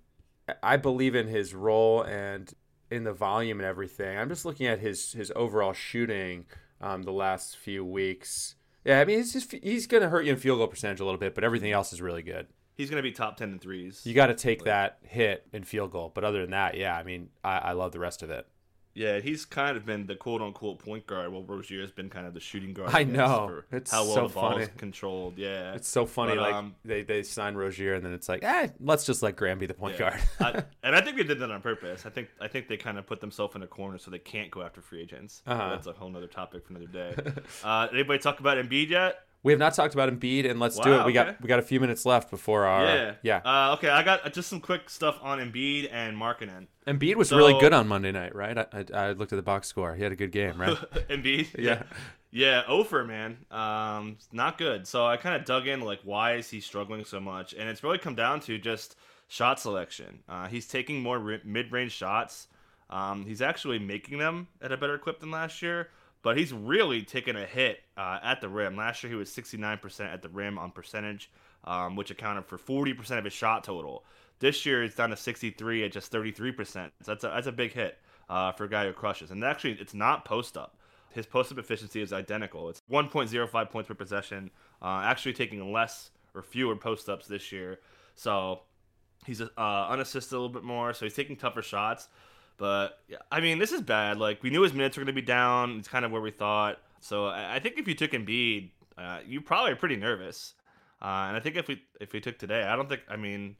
I 0.63 0.77
believe 0.77 1.15
in 1.15 1.27
his 1.27 1.53
role 1.53 2.01
and 2.01 2.51
in 2.89 3.03
the 3.03 3.13
volume 3.13 3.59
and 3.59 3.67
everything. 3.67 4.17
I'm 4.17 4.29
just 4.29 4.45
looking 4.45 4.67
at 4.67 4.79
his 4.79 5.13
his 5.13 5.31
overall 5.35 5.73
shooting 5.73 6.45
um, 6.81 7.03
the 7.03 7.11
last 7.11 7.57
few 7.57 7.83
weeks. 7.85 8.55
Yeah, 8.83 8.99
I 8.99 9.05
mean, 9.05 9.17
he's 9.17 9.33
just, 9.33 9.51
he's 9.51 9.87
going 9.87 10.03
to 10.03 10.09
hurt 10.09 10.25
you 10.25 10.33
in 10.33 10.37
field 10.37 10.59
goal 10.59 10.67
percentage 10.67 10.99
a 10.99 11.05
little 11.05 11.19
bit, 11.19 11.33
but 11.33 11.43
everything 11.43 11.71
else 11.71 11.91
is 11.91 12.03
really 12.03 12.21
good. 12.21 12.45
He's 12.75 12.89
gonna 12.89 13.01
be 13.01 13.13
top 13.13 13.37
ten 13.37 13.53
in 13.53 13.59
threes. 13.59 14.01
You 14.05 14.13
got 14.13 14.27
to 14.27 14.35
take 14.35 14.65
that 14.65 14.99
hit 15.01 15.47
in 15.53 15.63
field 15.63 15.91
goal, 15.91 16.11
but 16.13 16.25
other 16.25 16.41
than 16.41 16.51
that, 16.51 16.75
yeah, 16.75 16.95
I 16.95 17.03
mean, 17.03 17.29
I, 17.43 17.57
I 17.57 17.71
love 17.71 17.93
the 17.93 17.99
rest 17.99 18.21
of 18.21 18.29
it. 18.29 18.45
Yeah, 18.95 19.19
he's 19.19 19.43
kind 19.43 19.75
of 19.75 19.85
been 19.85 20.07
the 20.07 20.15
quote 20.15 20.41
unquote 20.41 20.79
point 20.79 21.05
guard, 21.05 21.29
while 21.31 21.43
Rozier 21.43 21.81
has 21.81 21.91
been 21.91 22.09
kind 22.09 22.25
of 22.25 22.33
the 22.33 22.39
shooting 22.39 22.73
guard. 22.73 22.91
I 22.93 23.03
know. 23.03 23.61
It's 23.69 23.91
how 23.91 24.05
well 24.05 24.13
so 24.15 24.27
the 24.29 24.33
ball 24.33 24.57
is 24.57 24.67
funny. 24.67 24.77
controlled. 24.77 25.37
Yeah, 25.37 25.73
It's 25.73 25.89
so 25.89 26.05
funny. 26.05 26.35
But, 26.35 26.41
like 26.41 26.53
um, 26.53 26.75
they 26.85 27.03
they 27.03 27.21
sign 27.21 27.55
Rozier, 27.55 27.95
and 27.95 28.05
then 28.05 28.13
it's 28.13 28.29
like, 28.29 28.43
eh, 28.43 28.69
let's 28.79 29.05
just 29.05 29.21
let 29.21 29.35
Graham 29.35 29.59
be 29.59 29.65
the 29.65 29.73
point 29.73 29.99
Yeah. 29.99 30.11
guard. 30.11 30.21
I, 30.39 30.63
and 30.87 30.95
I 30.95 31.01
think 31.01 31.17
they 31.17 31.23
did 31.23 31.39
that 31.39 31.51
on 31.51 31.61
purpose. 31.61 32.05
I 32.05 32.09
think 32.09 32.29
I 32.39 32.47
think 32.47 32.69
they 32.69 32.77
kind 32.77 32.97
of 32.97 33.05
put 33.05 33.19
themselves 33.19 33.55
in 33.55 33.63
a 33.63 33.67
corner 33.67 33.97
so 33.97 34.09
they 34.09 34.17
can't 34.19 34.49
go 34.49 34.61
after 34.61 34.79
free 34.81 35.01
agents. 35.01 35.41
Uh-huh. 35.45 35.69
That's 35.71 35.87
a 35.87 35.91
whole 35.91 36.09
nother 36.09 36.27
topic 36.27 36.65
for 36.65 36.73
another 36.75 36.87
day. 36.87 37.15
uh, 37.65 37.87
anybody 37.91 38.19
talk 38.19 38.39
about 38.39 38.57
Embiid 38.57 38.89
yet? 38.89 39.19
We 39.45 39.51
have 39.51 39.59
not 39.59 39.75
talked 39.75 39.93
about 39.93 40.09
Embiid, 40.09 40.49
and 40.49 40.59
let's 40.59 40.79
do 40.79 40.91
it. 40.93 41.05
We 41.05 41.13
got 41.13 41.39
we 41.41 41.47
got 41.47 41.59
a 41.59 41.61
few 41.61 41.79
minutes 41.79 42.03
left 42.05 42.31
before 42.31 42.65
our 42.65 42.83
yeah, 42.83 43.13
yeah. 43.21 43.37
Uh, 43.45 43.73
okay, 43.75 43.89
I 43.89 44.01
got 44.01 44.33
just 44.33 44.49
some 44.49 44.59
quick 44.59 44.89
stuff 44.89 45.19
on 45.21 45.37
Embiid 45.39 45.87
and 45.91 46.17
Markkanen. 46.17 46.65
Embiid 46.87 47.15
was 47.15 47.29
So- 47.29 47.37
really 47.37 47.57
good 47.59 47.71
on 47.71 47.87
Monday 47.87 48.11
night, 48.11 48.33
right? 48.35 48.57
I, 48.57 48.65
I, 48.73 48.85
I 48.93 49.11
looked 49.11 49.31
at 49.33 49.35
the 49.37 49.43
box 49.43 49.67
score. 49.67 49.93
He 49.95 50.01
had 50.03 50.11
a 50.11 50.15
good 50.15 50.31
game, 50.31 50.59
right? 50.59 50.75
Embiid, 51.09 51.57
Yeah. 51.59 51.83
yeah, 52.31 52.63
Ofer 52.67 53.03
man, 53.05 53.37
um, 53.51 54.17
not 54.31 54.57
good. 54.57 54.87
So 54.87 55.05
I 55.05 55.15
kind 55.17 55.35
of 55.35 55.45
dug 55.45 55.67
in 55.67 55.81
like 55.81 55.99
why 56.03 56.33
is 56.37 56.49
he 56.49 56.59
struggling 56.59 57.05
so 57.05 57.19
much, 57.19 57.53
and 57.53 57.69
it's 57.69 57.83
really 57.83 57.99
come 57.99 58.15
down 58.15 58.39
to 58.41 58.57
just 58.57 58.95
shot 59.27 59.59
selection. 59.59 60.19
Uh, 60.27 60.47
he's 60.47 60.67
taking 60.67 61.01
more 61.01 61.19
ri- 61.19 61.41
mid-range 61.45 61.91
shots. 61.91 62.47
Um, 62.89 63.25
he's 63.25 63.41
actually 63.43 63.77
making 63.79 64.17
them 64.17 64.47
at 64.61 64.71
a 64.71 64.77
better 64.77 64.97
clip 64.97 65.19
than 65.19 65.29
last 65.31 65.61
year, 65.61 65.89
but 66.25 66.39
he's 66.39 66.51
really 66.51 67.03
taken 67.03 67.35
a 67.35 67.45
hit 67.45 67.83
uh, 67.97 68.17
at 68.23 68.41
the 68.41 68.49
rim. 68.49 68.75
Last 68.75 69.03
year 69.03 69.11
he 69.11 69.15
was 69.15 69.29
69% 69.29 70.11
at 70.11 70.23
the 70.23 70.29
rim 70.29 70.57
on 70.57 70.71
percentage, 70.71 71.29
um, 71.65 71.95
which 71.95 72.09
accounted 72.09 72.47
for 72.47 72.57
40% 72.57 73.19
of 73.19 73.25
his 73.25 73.31
shot 73.31 73.63
total. 73.63 74.03
This 74.39 74.65
year 74.65 74.83
it's 74.83 74.95
down 74.95 75.11
to 75.11 75.17
63 75.17 75.85
at 75.85 75.91
just 75.91 76.11
33%. 76.11 76.65
So 76.65 76.89
that's 77.05 77.23
a, 77.23 77.27
that's 77.27 77.45
a 77.45 77.51
big 77.51 77.73
hit 77.73 77.99
uh, 78.27 78.53
for 78.53 78.63
a 78.63 78.67
guy 78.67 78.87
who 78.87 78.93
crushes. 78.93 79.29
And 79.29 79.43
actually, 79.43 79.73
it's 79.73 79.93
not 79.93 80.25
post 80.25 80.57
up. 80.57 80.79
His 81.11 81.27
post 81.27 81.51
up 81.51 81.59
efficiency 81.59 82.01
is 82.01 82.11
identical. 82.11 82.69
It's 82.69 82.81
1.05 82.91 83.69
points 83.69 83.87
per 83.87 83.93
possession, 83.93 84.49
uh, 84.81 85.01
actually 85.03 85.33
taking 85.33 85.71
less 85.71 86.09
or 86.33 86.41
fewer 86.41 86.75
post 86.75 87.07
ups 87.07 87.27
this 87.27 87.51
year. 87.51 87.81
So 88.15 88.61
he's 89.27 89.41
uh, 89.41 89.47
unassisted 89.57 90.33
a 90.33 90.37
little 90.37 90.49
bit 90.49 90.63
more, 90.63 90.91
so 90.95 91.05
he's 91.05 91.13
taking 91.13 91.35
tougher 91.35 91.61
shots. 91.61 92.07
But 92.57 92.99
I 93.31 93.41
mean, 93.41 93.59
this 93.59 93.71
is 93.71 93.81
bad. 93.81 94.17
Like 94.17 94.41
we 94.43 94.49
knew 94.49 94.61
his 94.61 94.73
minutes 94.73 94.97
were 94.97 95.01
going 95.03 95.13
to 95.15 95.21
be 95.21 95.25
down. 95.25 95.77
It's 95.79 95.87
kind 95.87 96.05
of 96.05 96.11
where 96.11 96.21
we 96.21 96.31
thought. 96.31 96.79
So 97.01 97.27
I, 97.27 97.55
I 97.55 97.59
think 97.59 97.77
if 97.77 97.87
you 97.87 97.93
took 97.93 98.11
Embiid, 98.11 98.71
uh, 98.97 99.19
you 99.27 99.41
probably 99.41 99.71
are 99.71 99.75
pretty 99.75 99.97
nervous. 99.97 100.53
Uh, 101.01 101.27
and 101.27 101.37
I 101.37 101.39
think 101.39 101.57
if 101.57 101.67
we 101.67 101.83
if 101.99 102.13
we 102.13 102.21
took 102.21 102.39
today, 102.39 102.63
I 102.63 102.75
don't 102.75 102.87
think. 102.87 103.01
I 103.09 103.17
mean, 103.17 103.57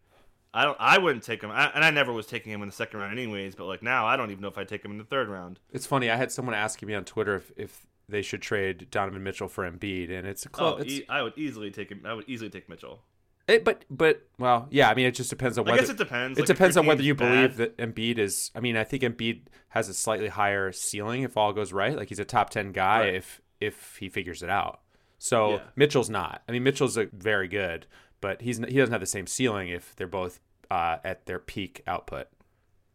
I 0.53 0.63
don't. 0.63 0.77
I 0.79 0.97
wouldn't 0.97 1.23
take 1.23 1.43
him. 1.43 1.51
I, 1.51 1.69
and 1.75 1.83
I 1.83 1.91
never 1.91 2.13
was 2.13 2.25
taking 2.25 2.51
him 2.53 2.61
in 2.61 2.69
the 2.69 2.73
second 2.75 2.99
round, 3.01 3.11
anyways. 3.11 3.55
But 3.55 3.65
like 3.65 3.83
now, 3.83 4.05
I 4.05 4.15
don't 4.15 4.31
even 4.31 4.41
know 4.41 4.47
if 4.47 4.57
I'd 4.57 4.69
take 4.69 4.83
him 4.83 4.91
in 4.91 4.97
the 4.97 5.03
third 5.03 5.27
round. 5.27 5.59
it's 5.73 5.85
funny. 5.85 6.09
I 6.09 6.15
had 6.15 6.31
someone 6.31 6.55
asking 6.55 6.87
me 6.87 6.95
on 6.95 7.03
Twitter 7.03 7.35
if, 7.35 7.51
if 7.57 7.85
they 8.07 8.21
should 8.21 8.41
trade 8.41 8.87
Donovan 8.89 9.21
Mitchell 9.23 9.49
for 9.49 9.69
Embiid, 9.69 10.09
and 10.09 10.25
it's 10.25 10.45
a 10.45 10.49
close. 10.49 10.81
Oh, 10.81 10.85
e- 10.85 11.05
I 11.09 11.21
would 11.21 11.33
easily 11.37 11.69
take 11.71 11.89
him. 11.91 12.03
I 12.05 12.13
would 12.13 12.25
easily 12.29 12.49
take 12.49 12.69
Mitchell. 12.69 13.01
It, 13.47 13.63
but 13.63 13.85
but 13.89 14.25
well, 14.39 14.67
yeah. 14.71 14.89
I 14.89 14.95
mean, 14.95 15.05
it 15.05 15.15
just 15.15 15.29
depends 15.29 15.57
on 15.57 15.67
I 15.67 15.71
whether 15.71 15.81
guess 15.83 15.89
it 15.91 15.97
depends. 15.97 16.37
it 16.37 16.41
Like, 16.41 16.47
depends 16.47 16.77
on 16.77 16.85
whether 16.85 17.03
you 17.03 17.13
believe 17.15 17.57
bad- 17.57 17.77
that 17.77 17.77
Embiid 17.77 18.17
is. 18.17 18.51
I 18.55 18.59
mean, 18.59 18.75
I 18.77 18.83
think 18.83 19.03
Embiid 19.03 19.41
has 19.69 19.89
a 19.89 19.93
slightly 19.93 20.29
higher 20.29 20.71
ceiling 20.71 21.23
if 21.23 21.37
all 21.37 21.53
goes 21.53 21.71
right. 21.73 21.95
Like 21.95 22.09
he's 22.09 22.19
a 22.19 22.25
top 22.25 22.49
ten 22.49 22.71
guy 22.71 22.99
Right. 23.01 23.13
if 23.15 23.41
if 23.61 23.97
he 23.99 24.09
figures 24.09 24.41
it 24.43 24.49
out. 24.49 24.81
So 25.17 25.51
Yeah. 25.55 25.59
Mitchell's 25.75 26.09
not. 26.09 26.43
I 26.47 26.51
mean, 26.51 26.63
Mitchell's 26.63 26.97
a 26.97 27.05
very 27.13 27.47
good, 27.47 27.85
but 28.21 28.41
he's 28.41 28.57
he 28.57 28.75
doesn't 28.77 28.91
have 28.91 29.01
the 29.01 29.05
same 29.07 29.27
ceiling 29.27 29.69
if 29.69 29.95
they're 29.95 30.07
both 30.07 30.39
uh, 30.71 30.97
at 31.03 31.25
their 31.25 31.39
peak 31.39 31.81
output. 31.87 32.27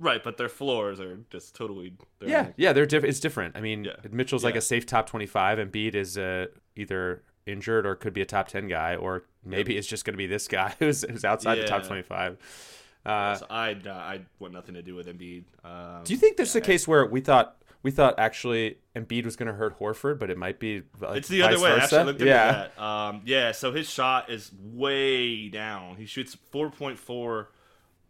Right, 0.00 0.24
but 0.24 0.38
their 0.38 0.48
floors 0.48 0.98
are 0.98 1.18
just 1.30 1.54
totally. 1.54 1.92
they're 2.18 2.28
Yeah, 2.28 2.40
like- 2.42 2.54
yeah, 2.56 2.72
they're 2.72 2.86
diff- 2.86 3.04
It's 3.04 3.20
different. 3.20 3.54
I 3.56 3.60
mean, 3.60 3.84
Yeah. 3.84 3.92
Mitchell's 4.10 4.42
like 4.44 4.56
a 4.56 4.60
safe 4.60 4.86
top 4.86 5.06
twenty-five, 5.06 5.58
and 5.58 5.70
Embiid 5.70 5.94
is 5.94 6.16
uh, 6.18 6.46
either 6.74 7.22
injured 7.46 7.84
or 7.86 7.94
could 7.94 8.12
be 8.14 8.20
a 8.22 8.26
top 8.26 8.48
ten 8.48 8.66
guy, 8.66 8.96
or 8.96 9.24
maybe 9.44 9.76
it's 9.76 9.86
just 9.86 10.04
going 10.04 10.14
to 10.14 10.18
be 10.18 10.26
this 10.26 10.48
guy 10.48 10.74
who's, 10.78 11.02
who's 11.02 11.24
outside 11.24 11.56
the 11.56 11.66
top 11.66 11.84
twenty-five. 11.84 12.38
Uh, 13.04 13.34
so 13.34 13.46
I 13.48 13.70
I 13.86 14.20
want 14.38 14.52
nothing 14.52 14.74
to 14.74 14.82
do 14.82 14.94
with 14.94 15.06
Embiid. 15.06 15.44
Um, 15.64 16.04
do 16.04 16.12
you 16.12 16.18
think 16.18 16.36
there's 16.36 16.54
a 16.54 16.60
case 16.60 16.86
where 16.86 17.06
we 17.06 17.20
thought 17.20 17.60
we 17.82 17.90
thought 17.90 18.18
actually 18.18 18.78
Embiid 18.94 19.24
was 19.24 19.36
going 19.36 19.46
to 19.46 19.54
hurt 19.54 19.78
Horford, 19.78 20.18
but 20.18 20.30
it 20.30 20.36
might 20.36 20.58
be 20.58 20.82
like, 21.00 21.18
It's 21.18 21.28
the 21.28 21.42
other 21.42 21.58
way. 21.58 21.72
I 21.72 21.78
actually 21.78 22.26
yeah. 22.26 22.68
that. 22.76 22.82
Um, 22.82 23.22
yeah, 23.24 23.52
so 23.52 23.72
his 23.72 23.88
shot 23.88 24.30
is 24.30 24.50
way 24.60 25.48
down. 25.48 25.96
He 25.96 26.06
shoots 26.06 26.36
4.4 26.52 27.46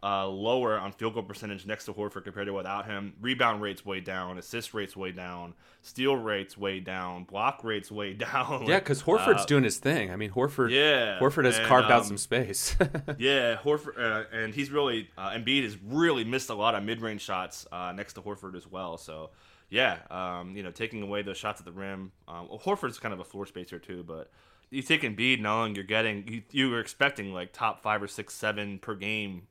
uh, 0.03 0.27
lower 0.27 0.79
on 0.79 0.91
field 0.91 1.13
goal 1.13 1.23
percentage 1.23 1.65
next 1.65 1.85
to 1.85 1.93
Horford 1.93 2.23
compared 2.23 2.47
to 2.47 2.53
without 2.53 2.85
him. 2.87 3.13
Rebound 3.21 3.61
rates 3.61 3.85
way 3.85 3.99
down. 3.99 4.37
Assist 4.39 4.73
rates 4.73 4.95
way 4.95 5.11
down. 5.11 5.53
Steal 5.83 6.15
rates 6.15 6.57
way 6.57 6.79
down. 6.79 7.23
Block 7.25 7.63
rates 7.63 7.91
way 7.91 8.13
down. 8.13 8.65
Yeah, 8.67 8.79
because 8.79 9.03
Horford's 9.03 9.43
Uh, 9.43 9.45
doing 9.45 9.63
his 9.63 9.77
thing. 9.77 10.11
I 10.11 10.15
mean, 10.15 10.31
Horford. 10.31 10.71
Yeah, 10.71 11.19
Horford 11.19 11.45
has 11.45 11.57
and, 11.59 11.67
carved 11.67 11.91
out 11.91 12.01
um, 12.01 12.07
some 12.07 12.17
space. 12.17 12.75
Yeah, 13.17 13.57
Horford, 13.57 13.99
uh, 13.99 14.23
and 14.35 14.53
he's 14.55 14.71
really 14.71 15.09
uh, 15.17 15.31
Embiid 15.31 15.63
has 15.63 15.77
really 15.85 16.23
missed 16.23 16.49
a 16.49 16.55
lot 16.55 16.73
of 16.75 16.83
mid-range 16.83 17.21
shots 17.21 17.67
uh, 17.71 17.91
next 17.95 18.13
to 18.13 18.21
Horford 18.21 18.55
as 18.55 18.69
well. 18.69 18.97
So, 18.97 19.29
yeah, 19.69 19.97
um, 20.09 20.55
you 20.55 20.63
know, 20.63 20.71
taking 20.71 21.03
away 21.03 21.21
those 21.21 21.37
shots 21.37 21.59
at 21.61 21.65
the 21.65 21.71
rim. 21.71 22.11
Um, 22.27 22.47
well, 22.49 22.59
Horford's 22.59 22.97
kind 22.97 23.13
of 23.13 23.19
a 23.19 23.23
floor 23.23 23.45
spacer 23.45 23.77
too, 23.77 24.03
but 24.03 24.31
you 24.71 24.81
take 24.81 25.01
Embiid 25.03 25.39
knowing 25.41 25.75
you're 25.75 25.83
getting 25.83 26.27
you, 26.27 26.41
you 26.51 26.69
were 26.71 26.79
expecting 26.79 27.33
like 27.33 27.53
top 27.53 27.83
five 27.83 28.01
or 28.01 28.07
six, 28.07 28.33
seven 28.33 28.79
per 28.79 28.95
game. 28.95 29.43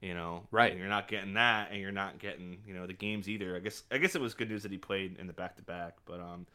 You 0.00 0.14
know, 0.14 0.46
Right. 0.50 0.70
and 0.70 0.80
you're 0.80 0.88
not 0.88 1.08
getting 1.08 1.34
that, 1.34 1.70
and 1.70 1.80
you're 1.80 1.92
not 1.92 2.18
getting 2.18 2.58
you 2.66 2.72
know 2.74 2.86
the 2.86 2.94
games 2.94 3.28
either. 3.28 3.54
I 3.54 3.58
guess 3.60 3.82
I 3.90 3.98
guess 3.98 4.14
it 4.14 4.20
was 4.20 4.32
good 4.34 4.48
news 4.48 4.62
that 4.62 4.72
he 4.72 4.78
played 4.78 5.18
in 5.18 5.26
the 5.26 5.32
back 5.34 5.56
to 5.56 5.62
back, 5.62 5.96
but 6.06 6.20
um, 6.20 6.46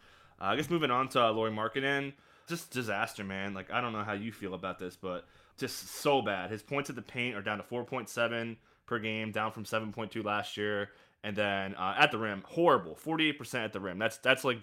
uh, 0.41 0.45
I 0.45 0.55
guess 0.55 0.69
moving 0.69 0.89
on 0.91 1.09
to 1.09 1.21
uh, 1.21 1.31
Markkanen, 1.33 2.13
just 2.47 2.71
disaster, 2.71 3.23
man. 3.23 3.53
Like 3.53 3.71
I 3.71 3.81
don't 3.81 3.93
know 3.93 4.03
how 4.03 4.13
you 4.13 4.31
feel 4.31 4.55
about 4.55 4.79
this, 4.79 4.95
but 4.95 5.25
just 5.57 5.87
so 5.87 6.21
bad. 6.21 6.49
His 6.49 6.63
points 6.63 6.89
at 6.89 6.95
the 6.95 7.01
paint 7.01 7.35
are 7.35 7.41
down 7.41 7.57
to 7.57 7.63
4.7 7.63 8.57
per 8.87 8.99
game, 8.99 9.31
down 9.31 9.51
from 9.51 9.63
7.2 9.63 10.23
last 10.23 10.57
year, 10.57 10.89
and 11.23 11.35
then 11.35 11.75
uh, 11.75 11.95
at 11.97 12.11
the 12.11 12.17
rim, 12.17 12.43
horrible, 12.47 12.95
48% 12.95 13.63
at 13.63 13.73
the 13.73 13.79
rim. 13.79 13.99
That's 13.99 14.17
that's 14.17 14.43
like 14.43 14.59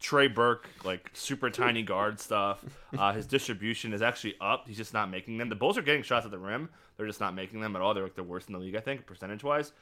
Trey 0.00 0.28
Burke, 0.28 0.68
like 0.84 1.10
super 1.14 1.50
tiny 1.50 1.82
guard 1.82 2.20
stuff. 2.20 2.64
Uh, 2.96 3.12
his 3.12 3.26
distribution 3.26 3.92
is 3.92 4.02
actually 4.02 4.34
up. 4.40 4.68
He's 4.68 4.76
just 4.76 4.92
not 4.94 5.10
making 5.10 5.38
them. 5.38 5.48
The 5.48 5.54
Bulls 5.54 5.78
are 5.78 5.82
getting 5.82 6.02
shots 6.02 6.24
at 6.24 6.30
the 6.30 6.38
rim. 6.38 6.68
They're 6.96 7.06
just 7.06 7.20
not 7.20 7.34
making 7.34 7.60
them 7.60 7.76
at 7.76 7.82
all. 7.82 7.94
They're 7.94 8.04
like 8.04 8.14
the 8.14 8.22
worst 8.22 8.48
in 8.48 8.54
the 8.54 8.58
league, 8.58 8.76
I 8.76 8.80
think, 8.80 9.06
percentage 9.06 9.42
wise. 9.42 9.72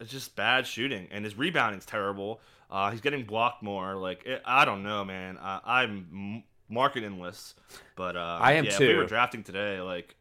It's 0.00 0.10
just 0.10 0.36
bad 0.36 0.66
shooting, 0.66 1.08
and 1.10 1.24
his 1.24 1.36
rebounding's 1.38 1.86
terrible. 1.86 2.40
Uh, 2.70 2.90
he's 2.90 3.00
getting 3.00 3.24
blocked 3.24 3.62
more. 3.62 3.94
Like 3.94 4.26
it, 4.26 4.42
I 4.44 4.64
don't 4.64 4.82
know, 4.82 5.04
man. 5.04 5.38
Uh, 5.38 5.60
I'm 5.64 6.06
m- 6.12 6.44
marketingless, 6.68 7.54
but 7.94 8.16
uh, 8.16 8.38
I 8.40 8.54
am 8.54 8.64
yeah, 8.64 8.72
If 8.72 8.78
we 8.80 8.94
were 8.94 9.06
drafting 9.06 9.42
today, 9.42 9.80
like 9.80 10.16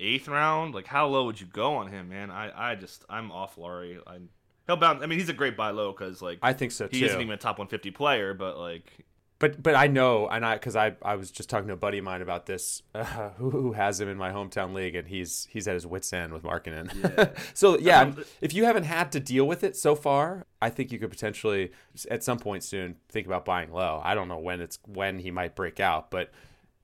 eighth 0.00 0.28
round. 0.28 0.74
Like 0.74 0.86
how 0.86 1.06
low 1.06 1.26
would 1.26 1.40
you 1.40 1.46
go 1.46 1.76
on 1.76 1.88
him, 1.88 2.08
man? 2.08 2.30
I, 2.30 2.72
I 2.72 2.74
just 2.74 3.04
I'm 3.08 3.30
off 3.30 3.56
Lauri. 3.58 4.00
I, 4.06 4.18
he'll 4.66 4.76
bounce. 4.76 5.02
I 5.02 5.06
mean, 5.06 5.18
he's 5.18 5.28
a 5.28 5.34
great 5.34 5.56
buy 5.56 5.70
low 5.70 5.92
because 5.92 6.22
like 6.22 6.38
I 6.42 6.52
think 6.52 6.72
so 6.72 6.88
he 6.90 7.00
too. 7.00 7.06
isn't 7.06 7.20
even 7.20 7.32
a 7.32 7.36
top 7.36 7.58
150 7.58 7.90
player, 7.92 8.34
but 8.34 8.58
like 8.58 9.04
But 9.38 9.60
but 9.62 9.74
I 9.74 9.88
know, 9.88 10.28
and 10.28 10.44
I 10.46 10.54
because 10.54 10.76
I 10.76 10.94
I 11.02 11.16
was 11.16 11.30
just 11.30 11.50
talking 11.50 11.66
to 11.68 11.74
a 11.74 11.76
buddy 11.76 11.98
of 11.98 12.04
mine 12.04 12.22
about 12.22 12.46
this, 12.46 12.82
uh, 12.94 13.30
who, 13.38 13.50
who 13.50 13.72
has 13.72 14.00
him 14.00 14.08
in 14.08 14.16
my 14.16 14.30
hometown 14.30 14.72
league, 14.72 14.94
and 14.94 15.08
he's 15.08 15.48
he's 15.50 15.66
at 15.66 15.74
his 15.74 15.84
wits 15.86 16.12
end 16.12 16.32
with 16.32 16.44
Markkanen. 16.44 17.36
so 17.54 17.76
yeah, 17.78 18.02
Um, 18.02 18.24
if 18.40 18.54
you 18.54 18.64
haven't 18.66 18.84
had 18.84 19.10
to 19.12 19.20
deal 19.20 19.46
with 19.46 19.64
it 19.64 19.76
so 19.76 19.94
far, 19.96 20.46
I 20.60 20.70
think 20.70 20.92
you 20.92 20.98
could 21.00 21.10
potentially 21.10 21.72
at 22.10 22.22
some 22.22 22.38
point 22.38 22.62
soon 22.62 22.96
think 23.08 23.26
about 23.26 23.44
buying 23.44 23.72
low. 23.72 24.00
I 24.04 24.14
don't 24.14 24.28
know 24.28 24.38
when 24.38 24.60
it's 24.60 24.78
when 24.86 25.18
he 25.18 25.30
might 25.32 25.56
break 25.56 25.80
out, 25.80 26.10
but 26.10 26.30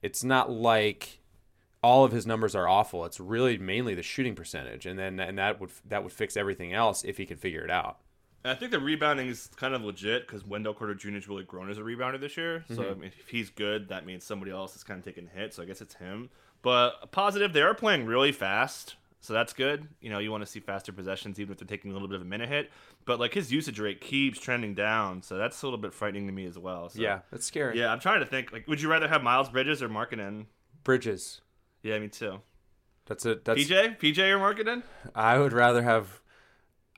it's 0.01 0.23
not 0.23 0.51
like 0.51 1.18
all 1.81 2.03
of 2.03 2.11
his 2.11 2.25
numbers 2.27 2.55
are 2.55 2.67
awful. 2.67 3.05
It's 3.05 3.19
really 3.19 3.57
mainly 3.57 3.95
the 3.95 4.03
shooting 4.03 4.35
percentage, 4.35 4.85
and 4.85 4.97
then 4.99 5.19
and 5.19 5.37
that 5.37 5.59
would 5.59 5.71
that 5.85 6.03
would 6.03 6.11
fix 6.13 6.35
everything 6.37 6.73
else 6.73 7.03
if 7.03 7.17
he 7.17 7.25
could 7.25 7.39
figure 7.39 7.61
it 7.63 7.71
out. 7.71 7.99
I 8.45 8.55
think 8.55 8.71
the 8.71 8.79
rebounding 8.79 9.27
is 9.27 9.49
kind 9.57 9.73
of 9.73 9.81
legit 9.83 10.25
because 10.25 10.45
Wendell 10.45 10.73
Carter 10.73 10.95
Jr. 10.95 11.11
has 11.11 11.27
really 11.27 11.43
grown 11.43 11.69
as 11.69 11.77
a 11.77 11.81
rebounder 11.81 12.19
this 12.21 12.37
year. 12.37 12.63
So 12.69 12.75
Mm-hmm. 12.75 12.91
I 12.91 12.93
mean, 12.93 13.11
if 13.19 13.27
he's 13.27 13.49
good, 13.49 13.89
that 13.89 14.05
means 14.05 14.23
somebody 14.23 14.51
else 14.51 14.75
is 14.77 14.83
kind 14.83 14.97
of 14.97 15.03
taking 15.05 15.27
hits. 15.27 15.57
So 15.57 15.63
I 15.63 15.65
guess 15.65 15.81
it's 15.81 15.95
him. 15.95 16.29
But 16.61 17.11
positive, 17.11 17.51
they 17.51 17.61
are 17.61 17.73
playing 17.73 18.05
really 18.05 18.31
fast, 18.31 18.95
so 19.21 19.33
that's 19.33 19.51
good. 19.53 19.87
You 20.01 20.09
know, 20.09 20.19
you 20.19 20.31
want 20.31 20.41
to 20.43 20.47
see 20.49 20.59
faster 20.61 20.91
possessions, 20.93 21.37
even 21.39 21.51
if 21.53 21.59
they're 21.59 21.67
taking 21.67 21.91
a 21.91 21.93
little 21.93 22.07
bit 22.07 22.15
of 22.15 22.21
a 22.21 22.25
minute 22.25 22.47
hit. 22.49 22.71
But 23.05 23.19
like 23.19 23.33
his 23.33 23.51
usage 23.51 23.79
rate 23.79 23.99
keeps 24.01 24.39
trending 24.39 24.73
down, 24.73 25.21
so 25.21 25.37
that's 25.37 25.61
a 25.61 25.65
little 25.65 25.79
bit 25.79 25.93
frightening 25.93 26.25
to 26.27 26.33
me 26.33 26.45
as 26.45 26.57
well. 26.57 26.87
So, 26.89 27.01
Yeah, 27.01 27.19
that's 27.31 27.45
scary. 27.45 27.77
yeah. 27.79 27.91
I'm 27.91 27.99
trying 27.99 28.21
to 28.21 28.25
think. 28.25 28.51
Like, 28.53 28.67
would 28.69 28.81
you 28.81 28.89
rather 28.89 29.07
have 29.09 29.21
Miles 29.23 29.49
Bridges 29.49 29.81
or 29.83 29.89
Markkanen? 29.89 30.45
Bridges. 30.85 31.41
Yeah, 31.83 31.99
me 31.99 32.07
too. 32.09 32.41
That's 33.05 33.25
it. 33.25 33.45
That's 33.45 33.59
PJ, 33.61 33.97
PJ 33.99 34.19
or 34.19 34.37
Markkanen? 34.39 34.83
I 35.15 35.39
would 35.39 35.53
rather 35.53 35.81
have. 35.81 36.21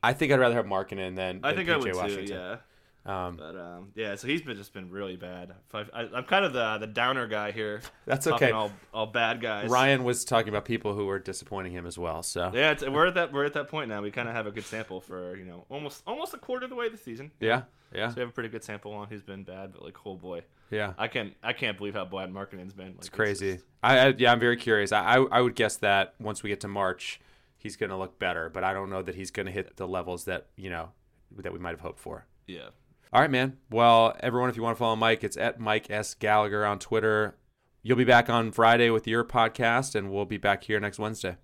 I 0.04 0.14
think 0.14 0.32
I'd 0.32 0.40
rather 0.40 0.56
have 0.56 0.66
Markkanen 0.66 1.16
than, 1.16 1.42
I 1.44 1.54
think 1.54 1.70
PJ 1.70 1.74
I 1.74 1.78
would 1.78 1.96
Washington. 1.96 2.26
too. 2.28 2.34
Yeah. 2.34 2.58
Um, 3.04 3.36
But 3.36 3.56
um, 3.58 3.92
yeah, 3.96 4.14
so 4.16 4.28
he's 4.28 4.44
been 4.44 4.56
just 4.58 4.74
been 4.74 4.92
really 4.92 5.16
bad. 5.16 5.54
I, 5.74 5.80
I, 5.92 6.02
I'm 6.14 6.24
kind 6.26 6.46
of 6.46 6.54
the 6.54 6.78
the 6.78 6.86
downer 6.88 7.28
guy 7.28 7.52
here. 7.52 7.82
That's 8.06 8.28
okay. 8.28 8.52
All, 8.52 8.72
all 8.94 9.08
bad 9.08 9.42
guys. 9.42 9.70
Ryan 9.72 10.04
was 10.04 10.24
talking 10.24 10.50
about 10.50 10.66
people 10.66 10.94
who 10.94 11.08
were 11.08 11.18
disappointing 11.18 11.72
him 11.72 11.88
as 11.88 11.98
well. 11.98 12.22
So 12.22 12.52
Yeah, 12.54 12.72
it's, 12.72 12.84
we're 12.88 13.08
at 13.08 13.16
that 13.16 13.34
we're 13.34 13.46
at 13.46 13.54
that 13.54 13.70
point 13.70 13.90
now. 13.90 14.02
We 14.04 14.12
kind 14.12 14.30
of 14.30 14.36
have 14.36 14.46
a 14.46 14.52
good 14.52 14.66
sample 14.66 15.02
for 15.02 15.36
you 15.36 15.46
know 15.46 15.66
almost 15.70 16.04
almost 16.06 16.34
a 16.36 16.38
quarter 16.38 16.66
of 16.66 16.70
the 16.70 16.76
way 16.76 16.90
the 16.90 16.98
season. 16.98 17.32
yeah, 17.40 17.64
yeah, 17.94 18.10
So 18.10 18.16
we 18.18 18.20
have 18.22 18.30
a 18.30 18.34
pretty 18.34 18.50
good 18.50 18.64
sample 18.64 18.94
on 18.94 19.08
who's 19.08 19.24
been 19.24 19.44
bad, 19.44 19.72
but 19.74 19.84
like 19.84 19.98
oh 20.06 20.16
boy, 20.16 20.44
yeah. 20.70 20.94
I 21.00 21.08
can't 21.08 21.34
I 21.42 21.54
can't 21.54 21.78
believe 21.80 21.96
how 21.96 22.06
bad 22.06 22.32
Markkanen's 22.32 22.74
been. 22.74 22.88
Like, 22.90 22.96
It's 23.00 23.10
crazy. 23.10 23.54
just- 23.54 23.66
I, 23.82 23.98
I 23.98 24.14
yeah, 24.16 24.32
I'm 24.32 24.40
very 24.40 24.58
curious. 24.58 24.92
I, 24.92 25.16
I 25.18 25.24
I 25.38 25.42
would 25.42 25.56
guess 25.56 25.78
that 25.78 26.14
once 26.20 26.44
we 26.44 26.50
get 26.52 26.60
to 26.62 26.68
March, 26.68 27.20
he's 27.58 27.78
going 27.78 27.90
to 27.90 27.98
look 27.98 28.20
better, 28.20 28.48
but 28.50 28.64
I 28.64 28.74
don't 28.74 28.92
know 28.92 29.02
that 29.02 29.16
he's 29.16 29.32
going 29.32 29.48
to 29.48 29.52
hit 29.52 29.76
the 29.78 29.88
levels 29.88 30.26
that 30.26 30.46
you 30.56 30.70
know 30.70 30.90
that 31.38 31.52
we 31.52 31.58
might 31.58 31.72
have 31.72 31.80
hoped 31.80 32.00
for. 32.00 32.28
yeah. 32.46 32.70
All 33.14 33.20
right, 33.20 33.30
man. 33.30 33.58
Well, 33.70 34.16
everyone, 34.22 34.50
if 34.50 34.56
you 34.56 34.64
want 34.64 34.78
to 34.78 34.80
follow 34.80 34.96
Mike, 34.96 35.22
it's 35.24 35.36
at 35.36 35.60
Mike 35.60 35.92
S 35.92 36.14
Gallagher 36.14 36.66
on 36.66 36.80
Twitter. 36.80 37.36
You'll 37.84 37.98
be 37.98 38.06
back 38.06 38.30
on 38.30 38.54
Friday 38.54 38.90
with 38.90 39.06
your 39.06 39.26
podcast, 39.26 39.96
and 39.96 40.10
we'll 40.10 40.24
be 40.24 40.38
back 40.38 40.64
here 40.64 40.80
next 40.80 40.98
Wednesday. 40.98 41.36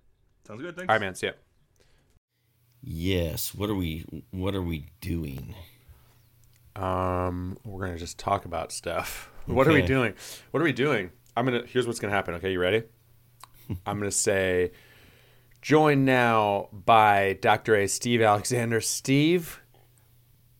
Sounds 0.46 0.62
good. 0.62 0.76
Thanks. 0.76 0.88
All 0.88 0.94
right, 0.94 1.00
man. 1.00 1.14
See 1.14 1.26
ya. 1.26 1.32
Yes. 2.82 3.54
What 3.54 3.68
are 3.68 3.74
we? 3.74 4.06
What 4.30 4.54
are 4.54 4.62
we 4.62 4.86
doing? 5.02 5.54
Um, 6.74 7.58
we're 7.64 7.84
gonna 7.84 7.98
just 7.98 8.18
talk 8.18 8.44
about 8.44 8.72
stuff. 8.72 9.30
What 9.48 9.66
are 9.66 9.72
we 9.72 9.80
doing? 9.80 10.12
What 10.50 10.60
are 10.60 10.64
we 10.64 10.74
doing? 10.74 11.10
I'm 11.34 11.46
gonna. 11.46 11.64
Here's 11.66 11.86
what's 11.86 11.98
gonna 11.98 12.12
happen. 12.12 12.34
Okay, 12.34 12.52
you 12.52 12.60
ready? 12.60 12.82
I'm 13.86 13.98
gonna 13.98 14.10
say, 14.10 14.72
joined 15.62 16.04
now 16.04 16.68
by 16.70 17.38
Dr. 17.40 17.74
A. 17.76 17.88
Steve 17.88 18.20
Alexander. 18.20 18.82
Steve, 18.82 19.62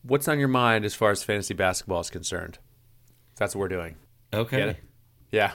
what's 0.03 0.29
on 0.29 0.39
your 0.39 0.49
mind 0.49 0.85
as 0.85 0.95
far 0.95 1.11
as 1.11 1.23
fantasy 1.23 1.55
basketball 1.55 2.01
is 2.01 2.11
concerned? 2.11 2.59
That's 3.37 3.55
what 3.55 3.61
we're 3.61 3.69
doing. 3.69 3.97
Okay. 4.33 4.77
Yeah. 5.31 5.53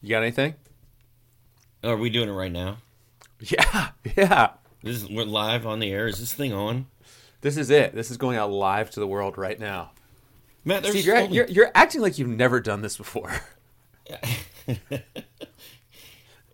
You 0.00 0.10
got 0.10 0.22
anything? 0.22 0.54
Are 1.84 1.96
we 1.96 2.10
doing 2.10 2.28
it 2.28 2.32
right 2.32 2.52
now? 2.52 2.78
Yeah. 3.40 3.88
Yeah. 4.16 4.50
This 4.82 4.96
is 5.02 5.08
we're 5.08 5.24
live 5.24 5.64
on 5.64 5.78
the 5.78 5.92
air. 5.92 6.08
Is 6.08 6.18
this 6.18 6.34
thing 6.34 6.52
on? 6.52 6.86
This 7.40 7.56
is 7.56 7.70
it. 7.70 7.94
This 7.94 8.10
is 8.10 8.16
going 8.16 8.36
out 8.36 8.50
live 8.50 8.90
to 8.90 9.00
the 9.00 9.06
world 9.06 9.38
right 9.38 9.58
now. 9.58 9.92
Matt, 10.64 10.82
there's 10.82 10.94
Steve, 10.94 11.06
you're, 11.06 11.16
only- 11.16 11.36
you're, 11.36 11.46
you're 11.46 11.70
acting 11.74 12.00
like 12.00 12.18
you've 12.18 12.28
never 12.28 12.60
done 12.60 12.82
this 12.82 12.96
before. 12.96 13.32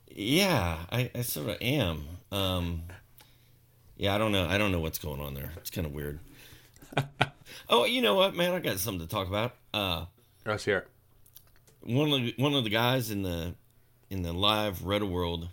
yeah, 0.08 0.78
I, 0.90 1.11
I 1.14 1.22
sort 1.22 1.48
of 1.50 1.56
am. 1.61 2.04
Um, 2.32 2.82
yeah, 3.96 4.14
I 4.14 4.18
don't 4.18 4.32
know. 4.32 4.46
I 4.46 4.58
don't 4.58 4.72
know 4.72 4.80
what's 4.80 4.98
going 4.98 5.20
on 5.20 5.34
there. 5.34 5.52
It's 5.56 5.70
kind 5.70 5.87
of 5.87 5.92
weird. 5.92 6.20
oh, 7.68 7.84
you 7.84 8.02
know 8.02 8.14
what, 8.14 8.34
man? 8.34 8.54
I 8.54 8.61
got 8.61 8.78
something 8.78 9.06
to 9.06 9.11
talk 9.11 9.28
about. 9.28 9.54
Uh, 9.72 10.06
Let's 10.44 10.64
hear 10.64 10.78
it. 10.78 10.88
one 11.82 12.12
of 12.12 12.20
the, 12.22 12.34
one 12.38 12.54
of 12.54 12.64
the 12.64 12.70
guys 12.70 13.11
in 13.11 13.22
the 13.22 13.54
in 14.11 14.22
the 14.22 14.32
live 14.32 14.84
Roto 14.84 15.06
World 15.06 15.48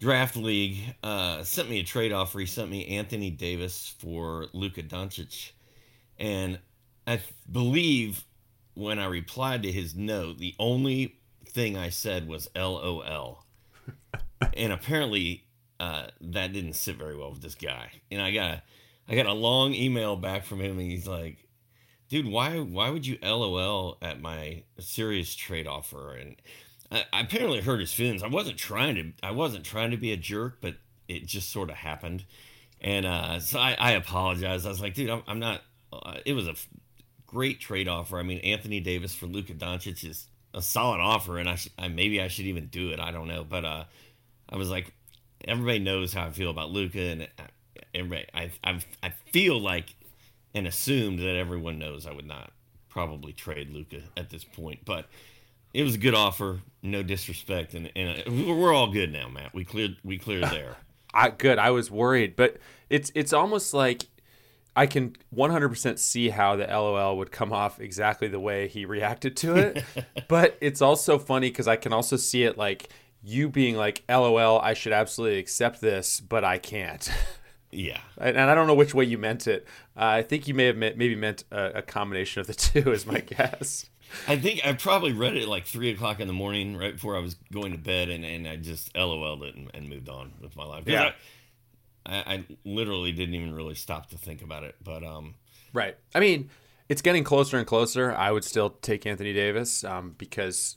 draft 0.00 0.36
league 0.36 0.78
uh, 1.02 1.42
sent 1.44 1.68
me 1.68 1.80
a 1.80 1.84
trade 1.84 2.12
offer. 2.12 2.40
He 2.40 2.46
sent 2.46 2.70
me 2.70 2.86
Anthony 2.86 3.30
Davis 3.30 3.94
for 3.98 4.46
Luka 4.52 4.82
Doncic, 4.82 5.52
and 6.18 6.58
I 7.06 7.20
believe 7.50 8.24
when 8.74 8.98
I 8.98 9.06
replied 9.06 9.62
to 9.64 9.72
his 9.72 9.94
note, 9.94 10.38
the 10.38 10.54
only 10.58 11.16
thing 11.46 11.76
I 11.76 11.90
said 11.90 12.26
was 12.26 12.48
"LOL," 12.56 13.44
and 14.56 14.72
apparently 14.72 15.44
uh, 15.78 16.06
that 16.20 16.52
didn't 16.52 16.74
sit 16.74 16.96
very 16.96 17.16
well 17.16 17.30
with 17.30 17.42
this 17.42 17.54
guy. 17.54 17.90
And 18.10 18.22
I 18.22 18.30
got 18.30 18.62
I 19.08 19.14
got 19.14 19.26
a 19.26 19.32
long 19.32 19.74
email 19.74 20.16
back 20.16 20.44
from 20.44 20.60
him, 20.60 20.78
and 20.78 20.90
he's 20.90 21.06
like, 21.06 21.48
dude, 22.08 22.26
why 22.26 22.58
why 22.60 22.90
would 22.90 23.06
you 23.06 23.18
LOL 23.22 23.98
at 24.02 24.20
my 24.20 24.62
serious 24.78 25.34
trade 25.34 25.66
offer? 25.66 26.14
And 26.14 26.36
I, 26.90 27.04
I 27.12 27.20
apparently 27.22 27.60
hurt 27.60 27.80
his 27.80 27.92
feelings. 27.92 28.22
I 28.22 28.28
wasn't 28.28 28.58
trying 28.58 28.94
to 28.96 29.12
I 29.22 29.32
wasn't 29.32 29.64
trying 29.64 29.90
to 29.90 29.96
be 29.96 30.12
a 30.12 30.16
jerk, 30.16 30.58
but 30.60 30.76
it 31.08 31.26
just 31.26 31.50
sort 31.50 31.70
of 31.70 31.76
happened. 31.76 32.24
And 32.80 33.06
uh, 33.06 33.40
so 33.40 33.58
I, 33.58 33.76
I 33.78 33.92
apologized. 33.92 34.66
I 34.66 34.68
was 34.68 34.80
like, 34.80 34.94
dude, 34.94 35.10
I'm, 35.10 35.22
I'm 35.26 35.38
not. 35.38 35.62
Uh, 35.92 36.18
it 36.26 36.32
was 36.32 36.48
a 36.48 36.52
f- 36.52 36.68
great 37.26 37.60
trade 37.60 37.88
offer. 37.88 38.18
I 38.18 38.22
mean, 38.22 38.38
Anthony 38.38 38.80
Davis 38.80 39.14
for 39.14 39.26
Luka 39.26 39.54
Doncic 39.54 40.08
is 40.08 40.26
a 40.52 40.60
solid 40.60 41.00
offer, 41.00 41.38
and 41.38 41.48
I, 41.48 41.54
sh- 41.54 41.68
I 41.78 41.88
maybe 41.88 42.20
I 42.20 42.28
should 42.28 42.46
even 42.46 42.66
do 42.66 42.90
it. 42.90 42.98
I 42.98 43.10
don't 43.10 43.28
know, 43.28 43.44
but 43.44 43.64
uh, 43.64 43.84
I 44.48 44.56
was 44.56 44.70
like, 44.70 44.92
everybody 45.46 45.78
knows 45.78 46.12
how 46.12 46.26
I 46.26 46.30
feel 46.30 46.50
about 46.50 46.70
Luka, 46.70 47.00
and 47.00 47.28
Everybody, 47.94 48.26
I, 48.34 48.50
I, 48.64 48.80
I 49.02 49.10
feel 49.32 49.60
like 49.60 49.94
and 50.54 50.66
assumed 50.66 51.18
that 51.20 51.36
everyone 51.36 51.78
knows 51.78 52.06
I 52.06 52.12
would 52.12 52.26
not 52.26 52.52
probably 52.88 53.32
trade 53.32 53.70
Luka 53.70 54.02
at 54.16 54.30
this 54.30 54.44
point. 54.44 54.84
But 54.84 55.06
it 55.72 55.82
was 55.82 55.94
a 55.94 55.98
good 55.98 56.14
offer, 56.14 56.60
no 56.82 57.02
disrespect, 57.02 57.74
and, 57.74 57.90
and 57.96 58.18
uh, 58.26 58.54
we're 58.54 58.74
all 58.74 58.90
good 58.90 59.12
now, 59.12 59.28
Matt. 59.28 59.54
We 59.54 59.64
cleared 59.64 59.96
we 60.04 60.18
cleared 60.18 60.44
there. 60.50 60.76
I 61.14 61.30
good. 61.30 61.58
I 61.58 61.70
was 61.70 61.90
worried, 61.90 62.36
but 62.36 62.58
it's 62.90 63.10
it's 63.14 63.32
almost 63.32 63.74
like 63.74 64.06
I 64.74 64.86
can 64.86 65.16
100% 65.34 65.98
see 65.98 66.30
how 66.30 66.56
the 66.56 66.64
LOL 66.64 67.18
would 67.18 67.30
come 67.30 67.52
off 67.52 67.78
exactly 67.78 68.28
the 68.28 68.40
way 68.40 68.68
he 68.68 68.86
reacted 68.86 69.36
to 69.38 69.56
it. 69.56 69.84
but 70.28 70.56
it's 70.62 70.80
also 70.80 71.18
funny 71.18 71.50
because 71.50 71.68
I 71.68 71.76
can 71.76 71.92
also 71.92 72.16
see 72.16 72.44
it 72.44 72.56
like 72.56 72.88
you 73.22 73.50
being 73.50 73.76
like, 73.76 74.02
LOL, 74.08 74.58
I 74.60 74.72
should 74.72 74.94
absolutely 74.94 75.38
accept 75.38 75.82
this, 75.82 76.20
but 76.20 76.42
I 76.42 76.56
can't. 76.58 77.06
Yeah. 77.72 78.00
And 78.18 78.38
I 78.38 78.54
don't 78.54 78.66
know 78.66 78.74
which 78.74 78.94
way 78.94 79.04
you 79.04 79.18
meant 79.18 79.46
it. 79.46 79.66
Uh, 79.96 80.04
I 80.04 80.22
think 80.22 80.46
you 80.46 80.54
may 80.54 80.66
have 80.66 80.76
meant, 80.76 80.96
maybe 80.96 81.16
meant 81.16 81.44
a, 81.50 81.78
a 81.78 81.82
combination 81.82 82.40
of 82.40 82.46
the 82.46 82.54
two, 82.54 82.92
is 82.92 83.06
my 83.06 83.20
guess. 83.20 83.86
I 84.28 84.36
think 84.36 84.64
I 84.64 84.74
probably 84.74 85.12
read 85.12 85.36
it 85.36 85.48
like 85.48 85.64
three 85.64 85.90
o'clock 85.90 86.20
in 86.20 86.26
the 86.26 86.34
morning, 86.34 86.76
right 86.76 86.92
before 86.92 87.16
I 87.16 87.20
was 87.20 87.34
going 87.50 87.72
to 87.72 87.78
bed, 87.78 88.10
and, 88.10 88.24
and 88.24 88.46
I 88.46 88.56
just 88.56 88.94
LOL'd 88.94 89.42
it 89.42 89.54
and, 89.54 89.70
and 89.72 89.88
moved 89.88 90.10
on 90.10 90.34
with 90.40 90.54
my 90.54 90.64
life. 90.64 90.84
Yeah. 90.86 91.12
I, 92.04 92.14
I, 92.14 92.34
I 92.34 92.44
literally 92.64 93.12
didn't 93.12 93.34
even 93.34 93.54
really 93.54 93.74
stop 93.74 94.10
to 94.10 94.18
think 94.18 94.42
about 94.42 94.64
it. 94.64 94.76
But 94.84 95.02
um, 95.02 95.34
Right. 95.72 95.96
I 96.14 96.20
mean, 96.20 96.50
it's 96.88 97.02
getting 97.02 97.24
closer 97.24 97.56
and 97.56 97.66
closer. 97.66 98.12
I 98.12 98.30
would 98.30 98.44
still 98.44 98.70
take 98.70 99.06
Anthony 99.06 99.32
Davis 99.32 99.84
um, 99.84 100.14
because, 100.18 100.76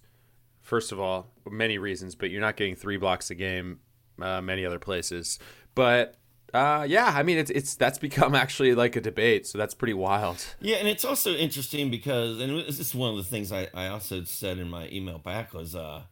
first 0.62 0.92
of 0.92 1.00
all, 1.00 1.32
many 1.50 1.78
reasons, 1.78 2.16
but 2.16 2.30
you're 2.30 2.42
not 2.42 2.56
getting 2.56 2.76
three 2.76 2.98
blocks 2.98 3.30
a 3.30 3.36
game 3.36 3.80
uh, 4.22 4.42
many 4.42 4.66
other 4.66 4.80
places. 4.80 5.40
But 5.74 6.16
uh, 6.56 6.84
yeah, 6.84 7.12
I 7.16 7.24
mean, 7.24 7.38
it's 7.38 7.52
it's 7.52 7.76
that's 7.76 7.98
become 8.10 8.34
actually 8.36 8.74
like 8.76 8.96
a 8.96 9.02
debate, 9.02 9.46
so 9.48 9.58
that's 9.58 9.74
pretty 9.74 9.94
wild. 9.94 10.46
Yeah, 10.62 10.78
and 10.78 10.88
it's 10.88 11.06
also 11.06 11.34
interesting 11.34 11.92
because, 11.92 12.40
and 12.40 12.58
this 12.60 12.80
is 12.80 12.96
one 12.96 13.12
of 13.12 13.18
the 13.18 13.24
things 13.24 13.52
I, 13.52 13.68
I 13.74 13.88
also 13.88 14.24
said 14.24 14.58
in 14.58 14.70
my 14.70 14.88
email 14.90 15.18
back 15.18 15.54
was, 15.54 15.76
uh, 15.76 16.04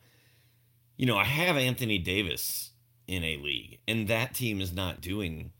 you 0.97 1.05
know, 1.05 1.17
I 1.17 1.23
have 1.23 1.55
Anthony 1.57 1.97
Davis 1.97 2.71
in 3.07 3.23
a 3.23 3.37
league, 3.37 3.79
and 3.87 4.07
that 4.07 4.33
team 4.33 4.61
is 4.61 4.73
not 4.73 5.01
doing 5.01 5.51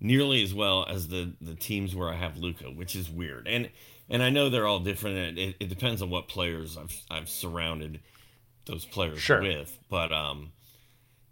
nearly 0.00 0.42
as 0.42 0.52
well 0.52 0.84
as 0.88 1.08
the 1.08 1.34
the 1.40 1.54
teams 1.54 1.94
where 1.94 2.08
I 2.08 2.16
have 2.16 2.36
Luka, 2.36 2.64
which 2.66 2.96
is 2.96 3.08
weird. 3.08 3.46
And 3.46 3.70
and 4.10 4.22
I 4.22 4.30
know 4.30 4.48
they're 4.50 4.66
all 4.66 4.80
different. 4.80 5.16
and 5.16 5.38
It, 5.38 5.56
it 5.60 5.68
depends 5.68 6.02
on 6.02 6.10
what 6.10 6.28
players 6.28 6.76
I've 6.76 7.00
I've 7.10 7.28
surrounded 7.28 8.00
those 8.66 8.84
players 8.84 9.20
Sure. 9.20 9.40
with, 9.42 9.78
but 9.88 10.12
um. 10.12 10.52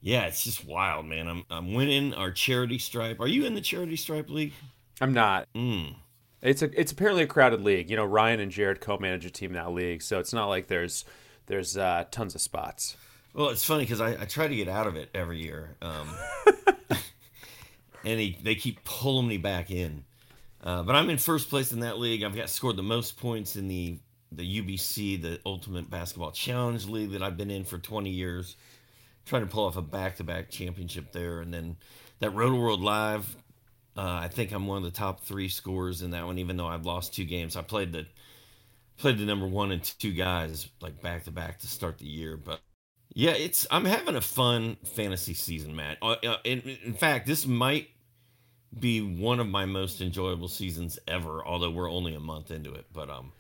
Yeah, 0.03 0.23
it's 0.27 0.43
just 0.43 0.65
wild, 0.65 1.07
man. 1.07 1.29
I'm 1.29 1.45
I'm 1.51 1.75
winning 1.75 2.15
our 2.15 2.31
charity 2.31 2.79
stripe. 2.79 3.21
Are 3.21 3.29
you 3.29 3.45
in 3.45 3.55
the 3.55 3.61
charity 3.61 3.97
stripe 3.97 4.31
league? 4.31 4.53
I'm 5.01 5.13
not. 5.13 5.47
Mm. 5.55 5.95
It's 6.43 6.63
a 6.63 6.71
it's 6.79 6.93
apparently 6.93 7.23
a 7.23 7.27
crowded 7.27 7.63
league. 7.63 7.91
You 7.91 7.97
know, 7.97 8.05
Ryan 8.05 8.41
and 8.41 8.51
Jared 8.51 8.81
co-manage 8.81 9.27
a 9.27 9.31
team 9.31 9.51
in 9.51 9.57
that 9.57 9.73
league, 9.73 10.03
so 10.03 10.19
it's 10.19 10.33
not 10.33 10.47
like 10.47 10.69
there's 10.69 11.05
there's 11.47 11.77
uh, 11.77 12.05
tons 12.11 12.35
of 12.35 12.41
spots. 12.41 12.97
Well, 13.35 13.51
it's 13.51 13.65
funny 13.65 13.85
because 13.85 14.01
I, 14.01 14.13
I 14.13 14.25
try 14.25 14.49
to 14.49 14.57
get 14.57 14.69
out 14.69 14.87
of 14.87 14.97
it 14.97 15.11
every 15.15 15.41
year, 15.41 15.77
um, 15.83 16.09
and 18.05 18.19
he, 18.21 18.39
they 18.43 18.55
keep 18.57 18.83
pulling 18.85 19.29
me 19.29 19.37
back 19.37 19.71
in. 19.71 20.05
Uh, 20.65 20.83
but 20.83 20.97
I'm 20.97 21.09
in 21.11 21.19
first 21.19 21.49
place 21.49 21.73
in 21.73 21.81
that 21.81 21.99
league. 21.99 22.25
I've 22.25 22.35
got 22.35 22.51
scored 22.51 22.77
the 22.77 22.83
most 22.83 23.19
points 23.19 23.57
in 23.57 23.69
the 23.69 23.99
the 24.33 24.63
UBC, 24.63 25.21
the 25.21 25.41
Ultimate 25.45 25.91
Basketball 25.91 26.31
Challenge 26.31 26.87
League 26.87 27.11
that 27.11 27.23
I've 27.23 27.37
been 27.37 27.51
in 27.51 27.65
for 27.65 27.79
20 27.79 28.11
years. 28.11 28.57
Trying 29.31 29.43
to 29.43 29.49
pull 29.49 29.67
off 29.67 29.77
a 29.77 29.83
back 29.83 30.17
to 30.17 30.25
back 30.25 30.51
championship 30.51 31.13
there, 31.13 31.41
and 31.41 31.55
then 31.55 31.77
that 32.19 32.31
Roto 32.31 32.57
World 32.57 32.81
Live. 32.81 33.37
Uh, 33.97 34.19
I 34.23 34.27
think 34.27 34.51
I'm 34.51 34.67
one 34.67 34.79
of 34.79 34.83
the 34.83 34.91
top 34.91 35.21
three 35.21 35.49
scorers 35.49 36.03
in 36.03 36.11
that 36.11 36.27
one, 36.27 36.39
even 36.39 36.57
though 36.57 36.67
I've 36.67 36.85
lost 36.85 37.15
two 37.15 37.25
games. 37.25 37.55
I 37.55 37.63
played 37.63 37.93
the 37.93 38.07
played 38.97 39.19
the 39.19 39.25
number 39.25 39.47
one 39.47 39.71
and 39.71 39.85
two 39.85 40.13
guys 40.13 40.69
like 40.81 41.01
back 41.01 41.27
to 41.27 41.31
back 41.31 41.61
to 41.61 41.69
start 41.69 41.99
the 41.99 42.09
year, 42.09 42.37
but 42.37 42.59
yeah, 43.15 43.31
it's 43.31 43.69
I'm 43.71 43.85
having 43.85 44.17
a 44.17 44.21
fun 44.21 44.79
fantasy 44.97 45.35
season, 45.35 45.77
Matt. 45.77 45.99
Uh, 46.03 46.17
uh, 46.27 46.37
in, 46.43 46.63
in 46.85 46.95
fact, 46.95 47.29
this 47.29 47.47
might 47.47 47.87
be 48.81 49.01
one 49.01 49.39
of 49.39 49.47
my 49.47 49.65
most 49.65 50.01
enjoyable 50.01 50.49
seasons 50.49 50.99
ever. 51.07 51.47
Although 51.47 51.71
we're 51.71 51.89
only 51.89 52.17
a 52.17 52.21
month 52.21 52.51
into 52.51 52.75
it, 52.75 52.87
but 52.93 53.09
um, 53.09 53.31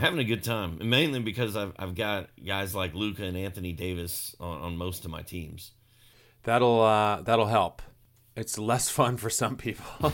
having 0.00 0.18
a 0.18 0.24
good 0.24 0.42
time, 0.42 0.78
mainly 0.82 1.20
because 1.20 1.56
I've 1.56 1.72
I've 1.78 1.94
got 1.94 2.28
guys 2.44 2.74
like 2.74 2.94
Luka 2.94 3.24
and 3.24 3.36
Anthony 3.36 3.72
Davis 3.72 4.34
on, 4.40 4.60
on 4.60 4.76
most 4.76 5.04
of 5.04 5.10
my 5.10 5.22
teams. 5.22 5.72
That'll 6.42 6.80
uh, 6.80 7.22
that'll 7.22 7.46
help. 7.46 7.82
It's 8.36 8.58
less 8.58 8.88
fun 8.98 9.16
for 9.16 9.30
some 9.30 9.56
people. 9.56 10.12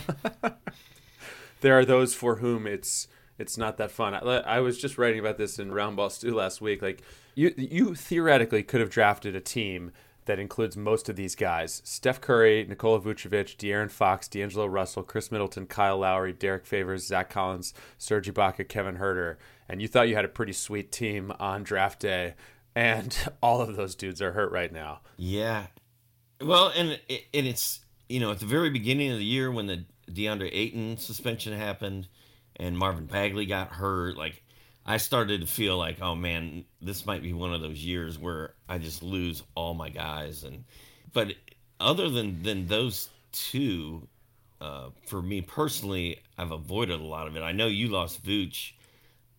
there 1.60 1.78
are 1.78 1.84
those 1.84 2.14
for 2.14 2.36
whom 2.36 2.66
it's 2.66 3.08
it's 3.38 3.56
not 3.56 3.76
that 3.78 3.90
fun. 3.90 4.14
I, 4.14 4.20
I 4.20 4.60
was 4.60 4.78
just 4.78 4.98
writing 4.98 5.20
about 5.20 5.38
this 5.38 5.58
in 5.58 5.70
Roundball 5.70 6.10
Stew 6.10 6.34
last 6.34 6.60
week. 6.60 6.82
Like 6.82 7.02
you 7.34 7.54
you 7.56 7.94
theoretically 7.94 8.62
could 8.62 8.80
have 8.80 8.90
drafted 8.90 9.36
a 9.36 9.40
team 9.40 9.92
that 10.26 10.38
includes 10.38 10.76
most 10.76 11.08
of 11.08 11.16
these 11.16 11.34
guys: 11.34 11.82
Steph 11.84 12.20
Curry, 12.20 12.64
Nikola 12.68 13.00
Vucevic, 13.00 13.56
De'Aaron 13.56 13.90
Fox, 13.90 14.28
D'Angelo 14.28 14.66
Russell, 14.66 15.02
Khris 15.02 15.32
Middleton, 15.32 15.66
Kyle 15.66 15.98
Lowry, 15.98 16.32
Derrick 16.32 16.66
Favors, 16.66 17.06
Zach 17.06 17.30
Collins, 17.30 17.74
Serge 17.98 18.32
Ibaka, 18.32 18.68
Kevin 18.68 18.98
Huerter, 18.98 19.36
and 19.68 19.82
you 19.82 19.88
thought 19.88 20.08
you 20.08 20.14
had 20.14 20.24
a 20.24 20.28
pretty 20.28 20.52
sweet 20.52 20.92
team 20.92 21.32
on 21.40 21.62
draft 21.62 22.00
day. 22.00 22.34
And 22.74 23.16
all 23.42 23.60
of 23.60 23.74
those 23.76 23.94
dudes 23.94 24.20
are 24.20 24.32
hurt 24.32 24.52
right 24.52 24.72
now. 24.72 25.00
Yeah, 25.16 25.66
well, 26.40 26.72
and 26.76 27.00
and 27.10 27.46
it's 27.46 27.80
you 28.08 28.20
know 28.20 28.32
at 28.32 28.40
the 28.40 28.46
very 28.46 28.70
beginning 28.70 29.10
of 29.12 29.18
the 29.18 29.24
year 29.24 29.50
when 29.50 29.66
the 29.66 29.84
DeAndre 30.10 30.50
Ayton 30.52 30.96
suspension 30.98 31.52
happened 31.52 32.08
and 32.56 32.78
Marvin 32.78 33.06
Bagley 33.06 33.46
got 33.46 33.68
hurt, 33.68 34.16
like 34.16 34.42
I 34.88 34.98
started 34.98 35.40
to 35.40 35.46
feel 35.48 35.76
like, 35.76 36.00
oh 36.00 36.14
man, 36.14 36.64
this 36.80 37.04
might 37.04 37.20
be 37.22 37.32
one 37.32 37.52
of 37.52 37.60
those 37.60 37.84
years 37.84 38.18
where 38.18 38.54
I 38.68 38.78
just 38.78 39.02
lose 39.02 39.42
all 39.56 39.74
my 39.74 39.88
guys. 39.90 40.44
And 40.44 40.64
but 41.12 41.34
other 41.80 42.08
than 42.08 42.42
than 42.44 42.68
those 42.68 43.08
two, 43.32 44.06
uh, 44.60 44.90
for 45.06 45.20
me 45.20 45.40
personally, 45.42 46.20
I've 46.38 46.52
avoided 46.52 47.00
a 47.00 47.04
lot 47.04 47.26
of 47.26 47.36
it. 47.36 47.40
I 47.42 47.52
know 47.52 47.66
you 47.66 47.88
lost 47.88 48.24
Vooch, 48.24 48.72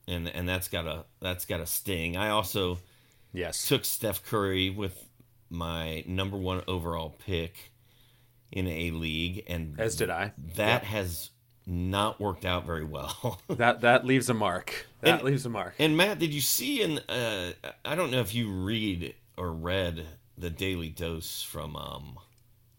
and 0.07 0.27
and 0.27 0.47
that's 0.49 0.67
got 0.67 0.85
a 0.85 1.05
that's 1.21 1.45
got 1.45 1.61
a 1.61 1.65
sting. 1.65 2.17
I 2.17 2.29
also 2.29 2.79
Yes. 3.33 3.67
took 3.67 3.85
Steph 3.85 4.23
Curry 4.25 4.69
with 4.69 5.05
my 5.49 6.03
number 6.07 6.37
one 6.37 6.61
overall 6.67 7.09
pick 7.25 7.71
in 8.51 8.67
a 8.67 8.91
league, 8.91 9.43
and 9.47 9.79
As 9.79 9.95
did 9.95 10.09
I. 10.09 10.33
that 10.55 10.83
has 10.83 11.29
not 11.67 12.19
worked 12.19 12.45
out 12.45 12.65
very 12.65 12.85
well. 12.85 13.39
That 13.49 13.81
that 13.81 14.05
leaves 14.05 14.29
a 14.29 14.33
mark. 14.33 14.87
That 15.01 15.15
And- 15.19 15.23
leaves 15.23 15.45
a 15.45 15.49
mark. 15.49 15.75
and 15.79 15.95
Matt, 15.97 16.17
did 16.19 16.33
you 16.33 16.41
see? 16.41 16.81
In 16.81 16.99
uh, 17.09 17.51
I 17.85 17.95
don't 17.95 18.09
know 18.11 18.21
if 18.21 18.33
you 18.33 18.49
read 18.51 19.13
or 19.37 19.51
read 19.51 20.05
the 20.37 20.49
Daily 20.49 20.89
Dose 20.89 21.41
from 21.43 21.75
um, 21.75 22.17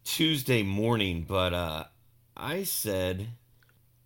Tuesday 0.05 0.63
morning, 0.63 1.25
but 1.29 1.53
uh, 1.53 1.85
I 2.37 2.63
said 2.63 3.29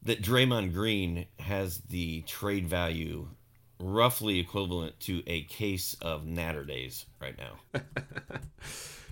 that 0.03 0.21
Draymond 0.23 0.73
Green 0.75 1.27
has 1.39 1.79
the 1.79 2.23
trade 2.23 2.67
value 2.67 3.29
roughly 3.79 4.39
equivalent 4.39 4.99
to 5.01 5.23
a 5.27 5.43
case 5.45 5.95
of 6.01 6.25
Natty 6.27 6.65
Daze 6.67 7.07
right 7.21 7.37
now. 7.39 7.81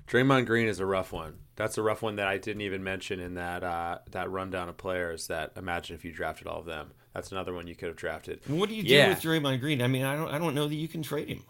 Draymond 0.07 0.47
Green 0.47 0.69
is 0.69 0.81
a 0.81 0.87
rough 0.87 1.13
one. 1.13 1.35
That's 1.61 1.79
a 1.79 1.83
rough 1.83 2.03
one 2.03 2.17
that 2.17 2.27
I 2.27 2.39
didn't 2.39 2.63
even 2.63 2.83
mention 2.83 3.21
in 3.21 3.35
that 3.35 3.63
uh, 3.63 3.99
that 4.13 4.31
rundown 4.31 4.69
of 4.69 4.77
players. 4.77 5.27
That 5.27 5.53
imagine 5.57 5.95
if 5.95 6.05
you 6.05 6.13
drafted 6.13 6.47
all 6.47 6.61
of 6.61 6.67
them. 6.67 6.93
That's 7.15 7.31
another 7.33 7.53
one 7.53 7.67
you 7.67 7.75
could 7.75 7.89
have 7.89 7.97
drafted. 7.97 8.41
What 8.47 8.69
do 8.69 8.75
you 8.75 8.83
do 8.83 8.89
Yeah. 8.89 9.09
with 9.11 9.21
Draymond 9.21 9.61
Green? 9.61 9.83
I 9.83 9.87
mean, 9.89 10.05
I 10.05 10.15
don't, 10.17 10.29
I 10.31 10.39
don't 10.39 10.55
know 10.55 10.69
that 10.69 10.75
you 10.77 10.87
can 10.89 11.03
trade 11.03 11.29
him. 11.29 11.43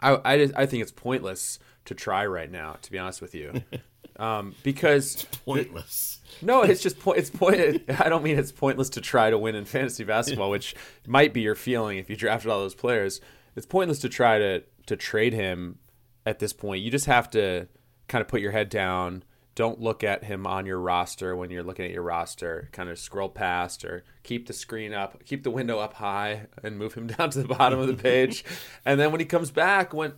I 0.00 0.18
I, 0.24 0.38
just- 0.38 0.54
I 0.56 0.64
think 0.66 0.82
it's 0.82 0.92
pointless 0.92 1.58
to 1.86 1.94
try 1.94 2.24
right 2.26 2.50
now. 2.50 2.76
To 2.82 2.90
be 2.90 2.98
honest 2.98 3.20
with 3.20 3.34
you, 3.34 3.62
um, 4.16 4.54
because 4.62 5.24
Pointless. 5.44 6.20
No, 6.42 6.62
it's 6.62 6.82
just 6.82 6.98
point. 6.98 7.18
It's 7.18 7.30
point. 7.30 7.82
I 8.00 8.08
don't 8.08 8.22
mean 8.22 8.38
it's 8.38 8.52
pointless 8.52 8.88
to 8.90 9.00
try 9.00 9.30
to 9.30 9.38
win 9.38 9.54
in 9.54 9.64
fantasy 9.64 10.04
basketball, 10.04 10.50
which 10.50 10.74
might 11.06 11.32
be 11.32 11.40
your 11.40 11.54
feeling 11.54 11.98
if 11.98 12.08
you 12.10 12.16
drafted 12.16 12.50
all 12.50 12.60
those 12.60 12.74
players. 12.74 13.20
It's 13.54 13.66
pointless 13.66 13.98
to 14.00 14.08
try 14.08 14.38
to 14.38 14.62
to 14.86 14.96
trade 14.96 15.32
him 15.32 15.78
at 16.24 16.38
this 16.38 16.52
point. 16.52 16.82
You 16.82 16.90
just 16.90 17.06
have 17.06 17.30
to 17.30 17.68
kind 18.08 18.22
of 18.22 18.28
put 18.28 18.40
your 18.40 18.52
head 18.52 18.68
down. 18.68 19.22
Don't 19.54 19.80
look 19.80 20.04
at 20.04 20.24
him 20.24 20.46
on 20.46 20.66
your 20.66 20.78
roster 20.78 21.34
when 21.34 21.50
you're 21.50 21.62
looking 21.62 21.86
at 21.86 21.90
your 21.90 22.02
roster. 22.02 22.68
Kind 22.72 22.90
of 22.90 22.98
scroll 22.98 23.30
past 23.30 23.84
or 23.84 24.04
keep 24.22 24.46
the 24.46 24.52
screen 24.52 24.92
up, 24.92 25.24
keep 25.24 25.44
the 25.44 25.50
window 25.50 25.78
up 25.78 25.94
high, 25.94 26.46
and 26.62 26.78
move 26.78 26.94
him 26.94 27.06
down 27.18 27.30
to 27.30 27.42
the 27.42 27.48
bottom 27.48 27.78
of 27.78 27.86
the 27.86 27.94
page. 27.94 28.44
and 28.84 29.00
then 29.00 29.10
when 29.10 29.20
he 29.20 29.26
comes 29.26 29.50
back, 29.50 29.94
when 29.94 30.12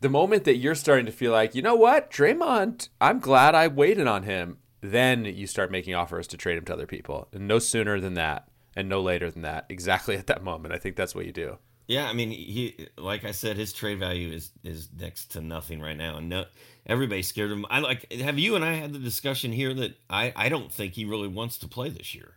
the 0.00 0.08
moment 0.08 0.44
that 0.44 0.56
you're 0.56 0.74
starting 0.74 1.06
to 1.06 1.12
feel 1.12 1.30
like, 1.32 1.54
you 1.54 1.62
know 1.62 1.76
what, 1.76 2.10
Draymond, 2.10 2.88
I'm 3.00 3.20
glad 3.20 3.54
I 3.54 3.68
waited 3.68 4.06
on 4.06 4.24
him. 4.24 4.58
Then 4.80 5.24
you 5.24 5.46
start 5.46 5.70
making 5.70 5.94
offers 5.94 6.26
to 6.28 6.36
trade 6.36 6.56
him 6.56 6.64
to 6.64 6.72
other 6.72 6.86
people. 6.86 7.28
And 7.32 7.46
no 7.46 7.58
sooner 7.58 8.00
than 8.00 8.14
that, 8.14 8.48
and 8.74 8.88
no 8.88 9.00
later 9.00 9.30
than 9.30 9.42
that. 9.42 9.66
Exactly 9.68 10.16
at 10.16 10.26
that 10.28 10.42
moment. 10.42 10.74
I 10.74 10.78
think 10.78 10.96
that's 10.96 11.14
what 11.14 11.26
you 11.26 11.32
do. 11.32 11.58
Yeah, 11.90 12.08
I 12.08 12.12
mean, 12.12 12.30
he 12.30 12.86
like 12.96 13.24
I 13.24 13.32
said, 13.32 13.56
his 13.56 13.72
trade 13.72 13.98
value 13.98 14.30
is 14.30 14.52
is 14.62 14.88
next 14.96 15.32
to 15.32 15.40
nothing 15.40 15.80
right 15.80 15.96
now, 15.96 16.18
and 16.18 16.28
no, 16.28 16.44
everybody's 16.86 17.28
scared 17.28 17.50
of 17.50 17.58
him. 17.58 17.66
I 17.70 17.80
like. 17.80 18.12
Have 18.12 18.38
you 18.38 18.56
and 18.56 18.64
I 18.64 18.74
had 18.74 18.92
the 18.92 18.98
discussion 18.98 19.52
here 19.52 19.72
that 19.74 19.96
I 20.08 20.32
I 20.36 20.48
don't 20.48 20.72
think 20.72 20.94
he 20.94 21.04
really 21.04 21.28
wants 21.28 21.58
to 21.58 21.68
play 21.68 21.88
this 21.88 22.14
year. 22.14 22.36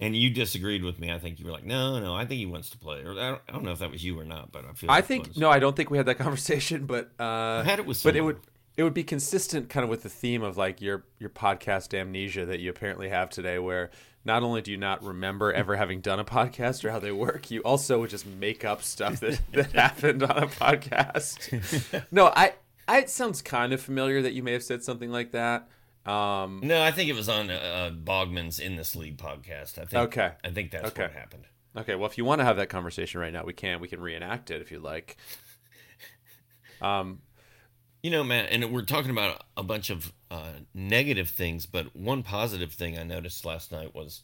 and 0.00 0.16
you 0.16 0.30
disagreed 0.30 0.82
with 0.82 0.98
me. 0.98 1.12
I 1.12 1.18
think 1.20 1.38
you 1.38 1.46
were 1.46 1.52
like, 1.52 1.64
no, 1.64 2.00
no, 2.00 2.12
I 2.14 2.24
think 2.24 2.38
he 2.38 2.46
wants 2.46 2.70
to 2.70 2.78
play. 2.78 3.02
Or 3.04 3.12
I 3.12 3.28
don't, 3.30 3.42
I 3.48 3.52
don't 3.52 3.62
know 3.62 3.70
if 3.70 3.78
that 3.78 3.90
was 3.92 4.02
you 4.02 4.18
or 4.18 4.24
not, 4.24 4.50
but 4.50 4.64
I 4.64 4.72
feel. 4.72 4.90
I 4.90 4.96
like 4.96 5.06
think 5.06 5.36
no, 5.36 5.48
I 5.50 5.58
don't 5.60 5.76
think 5.76 5.90
we 5.90 5.96
had 5.96 6.06
that 6.06 6.18
conversation, 6.18 6.86
but 6.86 7.12
uh, 7.20 7.60
I 7.60 7.62
had 7.64 7.78
it 7.78 7.86
with 7.86 8.02
but 8.02 8.16
it 8.16 8.22
would 8.22 8.40
it 8.76 8.82
would 8.82 8.94
be 8.94 9.04
consistent 9.04 9.68
kind 9.68 9.84
of 9.84 9.90
with 9.90 10.02
the 10.02 10.08
theme 10.08 10.42
of 10.42 10.56
like 10.56 10.80
your 10.80 11.04
your 11.18 11.30
podcast 11.30 11.96
amnesia 11.98 12.46
that 12.46 12.58
you 12.58 12.70
apparently 12.70 13.10
have 13.10 13.30
today, 13.30 13.58
where 13.58 13.90
not 14.24 14.42
only 14.42 14.62
do 14.62 14.70
you 14.70 14.76
not 14.76 15.04
remember 15.04 15.52
ever 15.62 15.76
having 15.76 16.00
done 16.00 16.18
a 16.18 16.24
podcast 16.24 16.84
or 16.84 16.90
how 16.90 16.98
they 16.98 17.12
work, 17.12 17.50
you 17.50 17.60
also 17.60 18.00
would 18.00 18.10
just 18.10 18.26
make 18.26 18.64
up 18.64 18.82
stuff 18.82 19.20
that, 19.20 19.40
that 19.52 19.72
happened 19.72 20.22
on 20.22 20.42
a 20.42 20.46
podcast. 20.46 22.02
No, 22.10 22.26
I, 22.34 22.54
I 22.88 22.98
it 22.98 23.10
sounds 23.10 23.42
kind 23.42 23.72
of 23.72 23.80
familiar 23.80 24.22
that 24.22 24.32
you 24.32 24.42
may 24.42 24.52
have 24.52 24.62
said 24.62 24.82
something 24.82 25.10
like 25.10 25.32
that. 25.32 25.68
Um, 26.04 26.60
No, 26.64 26.82
I 26.82 26.90
think 26.90 27.08
it 27.08 27.14
was 27.14 27.28
on 27.28 27.48
uh, 27.50 27.92
Bogman's 27.94 28.58
In 28.58 28.76
This 28.76 28.96
League 28.96 29.18
podcast. 29.18 29.78
I 29.78 29.84
think. 29.84 29.94
Okay. 29.94 30.32
I 30.44 30.50
think 30.50 30.70
that's 30.72 30.88
Okay. 30.88 31.02
what 31.02 31.12
happened. 31.12 31.44
Okay, 31.76 31.94
well, 31.94 32.10
if 32.10 32.18
you 32.18 32.24
want 32.24 32.40
to 32.40 32.44
have 32.44 32.56
that 32.58 32.68
conversation 32.68 33.20
right 33.20 33.32
now, 33.32 33.44
we 33.44 33.52
can. 33.54 33.80
We 33.80 33.88
can 33.88 34.00
reenact 34.00 34.50
it 34.50 34.60
if 34.60 34.70
you 34.72 34.78
like. 34.78 35.16
Um, 36.80 37.20
You 38.02 38.10
know, 38.10 38.24
Matt, 38.24 38.48
and 38.50 38.72
we're 38.72 38.82
talking 38.82 39.12
about 39.12 39.44
a 39.56 39.62
bunch 39.62 39.88
of 39.88 40.12
uh, 40.32 40.54
negative 40.74 41.28
things, 41.30 41.66
but 41.66 41.94
one 41.94 42.24
positive 42.24 42.72
thing 42.72 42.98
I 42.98 43.04
noticed 43.04 43.44
last 43.44 43.70
night 43.70 43.94
was 43.94 44.22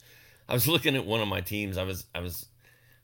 I 0.48 0.54
was 0.54 0.66
looking 0.66 0.96
at 0.96 1.06
one 1.06 1.20
of 1.20 1.28
my 1.28 1.40
teams. 1.40 1.78
I 1.78 1.84
was, 1.84 2.06
I 2.12 2.18
was, 2.18 2.46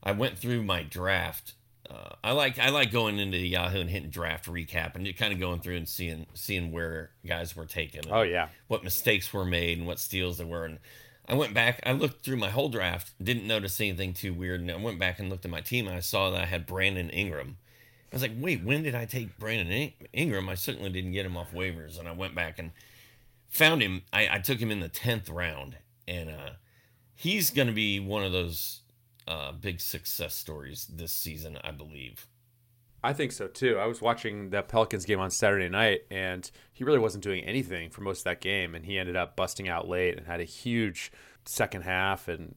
I 0.03 0.11
went 0.11 0.37
through 0.37 0.63
my 0.63 0.83
draft. 0.83 1.53
Uh, 1.89 2.15
I 2.23 2.31
like, 2.31 2.57
I 2.57 2.69
like 2.69 2.91
going 2.91 3.19
into 3.19 3.37
Yahoo 3.37 3.79
and 3.79 3.89
hitting 3.89 4.09
draft 4.09 4.45
recap 4.45 4.95
and 4.95 5.15
kind 5.17 5.33
of 5.33 5.39
going 5.39 5.59
through 5.59 5.77
and 5.77 5.87
seeing, 5.87 6.25
seeing 6.33 6.71
where 6.71 7.11
guys 7.25 7.55
were 7.55 7.65
taken. 7.65 8.01
oh 8.11 8.23
yeah, 8.23 8.47
what 8.67 8.83
mistakes 8.83 9.31
were 9.33 9.45
made 9.45 9.77
and 9.77 9.85
what 9.85 9.99
steals 9.99 10.37
there 10.37 10.47
were. 10.47 10.65
And 10.65 10.79
I 11.27 11.35
went 11.35 11.53
back, 11.53 11.79
I 11.85 11.91
looked 11.91 12.23
through 12.23 12.37
my 12.37 12.49
whole 12.49 12.69
draft, 12.69 13.11
didn't 13.23 13.47
notice 13.47 13.79
anything 13.79 14.13
too 14.13 14.33
weird. 14.33 14.61
And 14.61 14.71
I 14.71 14.75
went 14.77 14.99
back 14.99 15.19
and 15.19 15.29
looked 15.29 15.45
at 15.45 15.51
my 15.51 15.61
team 15.61 15.87
and 15.87 15.95
I 15.95 15.99
saw 15.99 16.31
that 16.31 16.41
I 16.41 16.45
had 16.45 16.65
Brandon 16.65 17.09
Ingram. 17.09 17.57
I 18.11 18.15
was 18.15 18.21
like, 18.21 18.33
wait, 18.39 18.63
when 18.63 18.83
did 18.83 18.95
I 18.95 19.05
take 19.05 19.37
Brandon 19.37 19.71
In- 19.71 19.93
Ingram? 20.13 20.47
I 20.49 20.55
certainly 20.55 20.89
didn't 20.89 21.11
get 21.11 21.25
him 21.25 21.35
off 21.35 21.51
waivers. 21.51 21.99
And 21.99 22.07
I 22.07 22.13
went 22.13 22.33
back 22.35 22.59
and 22.59 22.71
found 23.49 23.81
him. 23.81 24.03
I, 24.13 24.29
I 24.35 24.39
took 24.39 24.59
him 24.59 24.71
in 24.71 24.79
the 24.79 24.89
10th 24.89 25.31
round. 25.33 25.77
And 26.07 26.29
uh, 26.29 26.49
he's 27.15 27.49
going 27.49 27.67
to 27.67 27.73
be 27.73 27.99
one 27.99 28.23
of 28.23 28.31
those 28.31 28.81
uh, 29.27 29.51
big 29.51 29.81
success 29.81 30.35
stories 30.35 30.85
this 30.85 31.11
season, 31.11 31.57
I 31.63 31.71
believe. 31.71 32.27
I 33.03 33.13
think 33.13 33.31
so 33.31 33.47
too. 33.47 33.77
I 33.77 33.85
was 33.85 34.01
watching 34.01 34.49
the 34.49 34.63
Pelicans 34.63 35.05
game 35.05 35.19
on 35.19 35.29
Saturday 35.29 35.69
night, 35.69 36.01
and 36.09 36.49
he 36.73 36.83
really 36.83 36.99
wasn't 36.99 37.23
doing 37.23 37.43
anything 37.43 37.91
for 37.91 38.01
most 38.01 38.19
of 38.19 38.23
that 38.25 38.41
game, 38.41 38.73
and 38.73 38.85
he 38.85 38.97
ended 38.97 39.15
up 39.15 39.35
busting 39.35 39.69
out 39.69 39.87
late 39.87 40.17
and 40.17 40.25
had 40.25 40.39
a 40.39 40.45
huge 40.45 41.11
second 41.45 41.83
half, 41.83 42.27
and 42.27 42.55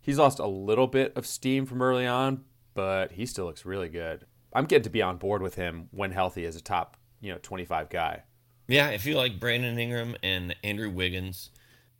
he's 0.00 0.18
lost 0.18 0.40
a 0.40 0.46
little 0.46 0.88
bit 0.88 1.12
of 1.16 1.24
steam 1.24 1.66
from 1.66 1.82
early 1.82 2.06
on, 2.06 2.44
but 2.74 3.12
he 3.12 3.26
still 3.26 3.44
looks 3.44 3.64
really 3.64 3.88
good. 3.88 4.26
I'm 4.52 4.64
getting 4.64 4.84
to 4.84 4.90
be 4.90 5.02
on 5.02 5.18
board 5.18 5.40
with 5.40 5.54
him 5.54 5.88
when 5.92 6.10
healthy 6.10 6.44
as 6.46 6.56
a 6.56 6.60
top, 6.60 6.96
you 7.20 7.32
know, 7.32 7.38
25 7.40 7.88
guy. 7.88 8.22
Yeah, 8.66 8.88
if 8.88 9.06
you 9.06 9.16
like 9.16 9.38
Brandon 9.38 9.78
Ingram 9.78 10.16
and 10.22 10.56
Andrew 10.64 10.90
Wiggins 10.90 11.50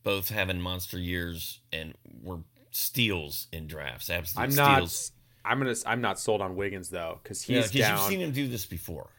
both 0.02 0.30
having 0.30 0.60
monster 0.60 0.98
years 0.98 1.60
and 1.72 1.94
were 2.22 2.40
steals 2.76 3.48
in 3.52 3.66
drafts. 3.66 4.10
Absolute 4.10 4.42
I'm 4.42 4.54
not. 4.54 4.76
steals. 4.76 5.12
I'm 5.44 5.58
gonna. 5.58 5.74
I'm 5.86 6.00
not 6.00 6.18
sold 6.18 6.40
on 6.40 6.56
Wiggins 6.56 6.90
though, 6.90 7.20
because 7.22 7.42
he's 7.42 7.74
Yeah, 7.74 7.90
'cause 7.92 8.00
you've 8.02 8.10
seen 8.10 8.20
him 8.20 8.32
do 8.32 8.48
this 8.48 8.66
before. 8.66 9.10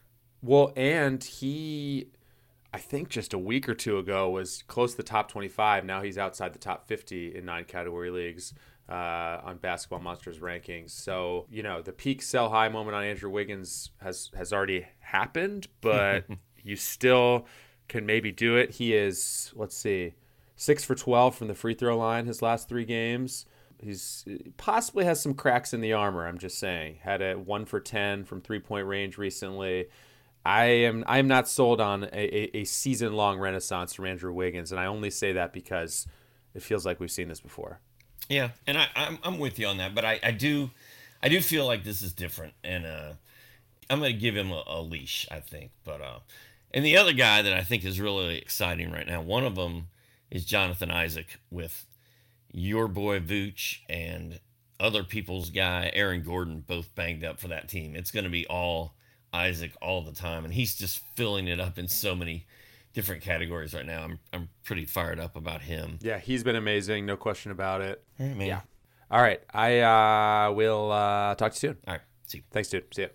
Well, 0.42 0.72
and 0.76 1.22
he, 1.24 2.08
I 2.72 2.78
think 2.78 3.08
just 3.08 3.32
a 3.32 3.38
week 3.38 3.68
or 3.68 3.74
two 3.74 3.98
ago 3.98 4.30
was 4.30 4.62
close 4.68 4.92
to 4.92 4.98
the 4.98 5.02
top 5.02 5.28
25. 5.30 5.84
Now 5.84 6.00
he's 6.02 6.16
outside 6.18 6.52
the 6.52 6.58
top 6.60 6.86
50 6.86 7.34
in 7.34 7.44
nine 7.44 7.64
category 7.64 8.10
leagues 8.10 8.54
uh, 8.88 9.40
on 9.42 9.56
Basketball 9.56 9.98
Monsters 10.00 10.38
rankings. 10.38 10.90
So 10.90 11.46
you 11.50 11.62
know 11.62 11.82
the 11.82 11.92
peak 11.92 12.22
sell 12.22 12.50
high 12.50 12.68
moment 12.68 12.94
on 12.94 13.04
Andrew 13.04 13.30
Wiggins 13.30 13.90
has 14.02 14.30
has 14.36 14.52
already 14.52 14.86
happened, 15.00 15.66
but 15.80 16.26
you 16.62 16.76
still 16.76 17.46
can 17.88 18.04
maybe 18.06 18.30
do 18.30 18.56
it. 18.56 18.72
He 18.72 18.94
is 18.94 19.50
let's 19.56 19.76
see, 19.76 20.14
six 20.58 20.84
for 20.84 20.94
12 20.94 21.36
from 21.36 21.48
the 21.48 21.54
free 21.54 21.72
throw 21.72 21.96
line 21.96 22.26
his 22.26 22.42
last 22.42 22.68
three 22.68 22.84
games. 22.84 23.46
He's 23.80 24.26
possibly 24.56 25.04
has 25.04 25.22
some 25.22 25.34
cracks 25.34 25.72
in 25.72 25.80
the 25.80 25.92
armor. 25.92 26.26
I'm 26.26 26.38
just 26.38 26.58
saying. 26.58 26.98
Had 27.00 27.22
a 27.22 27.34
one 27.34 27.64
for 27.64 27.78
10 27.78 28.24
from 28.24 28.42
three 28.42 28.58
point 28.58 28.86
range 28.86 29.16
recently. 29.16 29.86
I 30.44 30.64
am 30.64 31.04
I 31.06 31.18
am 31.18 31.28
not 31.28 31.48
sold 31.48 31.80
on 31.80 32.04
a, 32.04 32.08
a, 32.12 32.58
a 32.58 32.64
season 32.64 33.12
long 33.12 33.38
renaissance 33.38 33.94
from 33.94 34.06
Andrew 34.06 34.32
Wiggins, 34.32 34.72
and 34.72 34.80
I 34.80 34.86
only 34.86 35.10
say 35.10 35.32
that 35.32 35.52
because 35.52 36.06
it 36.54 36.62
feels 36.62 36.84
like 36.84 36.98
we've 36.98 37.10
seen 37.10 37.28
this 37.28 37.40
before. 37.40 37.78
Yeah, 38.28 38.50
and 38.66 38.78
I, 38.78 38.88
I'm 38.96 39.18
I'm 39.22 39.38
with 39.38 39.58
you 39.58 39.68
on 39.68 39.78
that, 39.78 39.94
but 39.94 40.04
I, 40.04 40.18
I 40.22 40.32
do 40.32 40.70
I 41.22 41.28
do 41.28 41.40
feel 41.40 41.66
like 41.66 41.84
this 41.84 42.02
is 42.02 42.12
different, 42.12 42.54
and 42.64 42.84
uh, 42.84 43.12
I'm 43.88 44.00
gonna 44.00 44.12
give 44.12 44.36
him 44.36 44.50
a, 44.50 44.64
a 44.66 44.82
leash, 44.82 45.28
I 45.30 45.38
think. 45.38 45.70
But 45.84 46.00
uh, 46.00 46.18
and 46.72 46.84
the 46.84 46.96
other 46.96 47.12
guy 47.12 47.42
that 47.42 47.52
I 47.52 47.62
think 47.62 47.84
is 47.84 48.00
really 48.00 48.38
exciting 48.38 48.90
right 48.90 49.06
now, 49.06 49.20
one 49.20 49.44
of 49.44 49.54
them 49.54 49.88
is 50.30 50.44
Jonathan 50.44 50.90
Isaac 50.90 51.38
with 51.50 51.86
your 52.52 52.88
boy 52.88 53.20
Vooch 53.20 53.78
and 53.88 54.40
other 54.80 55.04
people's 55.04 55.50
guy 55.50 55.90
Aaron 55.92 56.22
Gordon, 56.22 56.64
both 56.66 56.94
banged 56.94 57.24
up 57.24 57.40
for 57.40 57.48
that 57.48 57.68
team. 57.68 57.96
It's 57.96 58.10
gonna 58.10 58.28
be 58.30 58.46
all 58.46 58.94
Isaac 59.32 59.72
all 59.82 60.02
the 60.02 60.12
time, 60.12 60.44
and 60.44 60.54
he's 60.54 60.76
just 60.76 61.00
filling 61.16 61.48
it 61.48 61.60
up 61.60 61.78
in 61.78 61.88
so 61.88 62.14
many 62.14 62.46
different 62.94 63.22
categories 63.22 63.74
right 63.74 63.86
now. 63.86 64.02
I'm 64.02 64.18
I'm 64.32 64.48
pretty 64.64 64.84
fired 64.84 65.20
up 65.20 65.36
about 65.36 65.62
him. 65.62 65.98
Yeah, 66.00 66.18
he's 66.18 66.42
been 66.42 66.56
amazing, 66.56 67.06
no 67.06 67.16
question 67.16 67.52
about 67.52 67.80
it. 67.80 68.02
All 68.18 68.26
right, 68.26 68.36
man. 68.36 68.46
Yeah. 68.46 68.60
All 69.10 69.22
right, 69.22 69.40
I 69.54 69.80
uh, 69.80 70.52
will 70.52 70.92
uh, 70.92 71.34
talk 71.34 71.52
to 71.54 71.66
you 71.66 71.72
soon. 71.72 71.76
All 71.86 71.94
right. 71.94 72.02
See 72.26 72.38
you. 72.38 72.44
Thanks, 72.50 72.68
dude. 72.68 72.94
See 72.94 73.02
ya. 73.02 73.08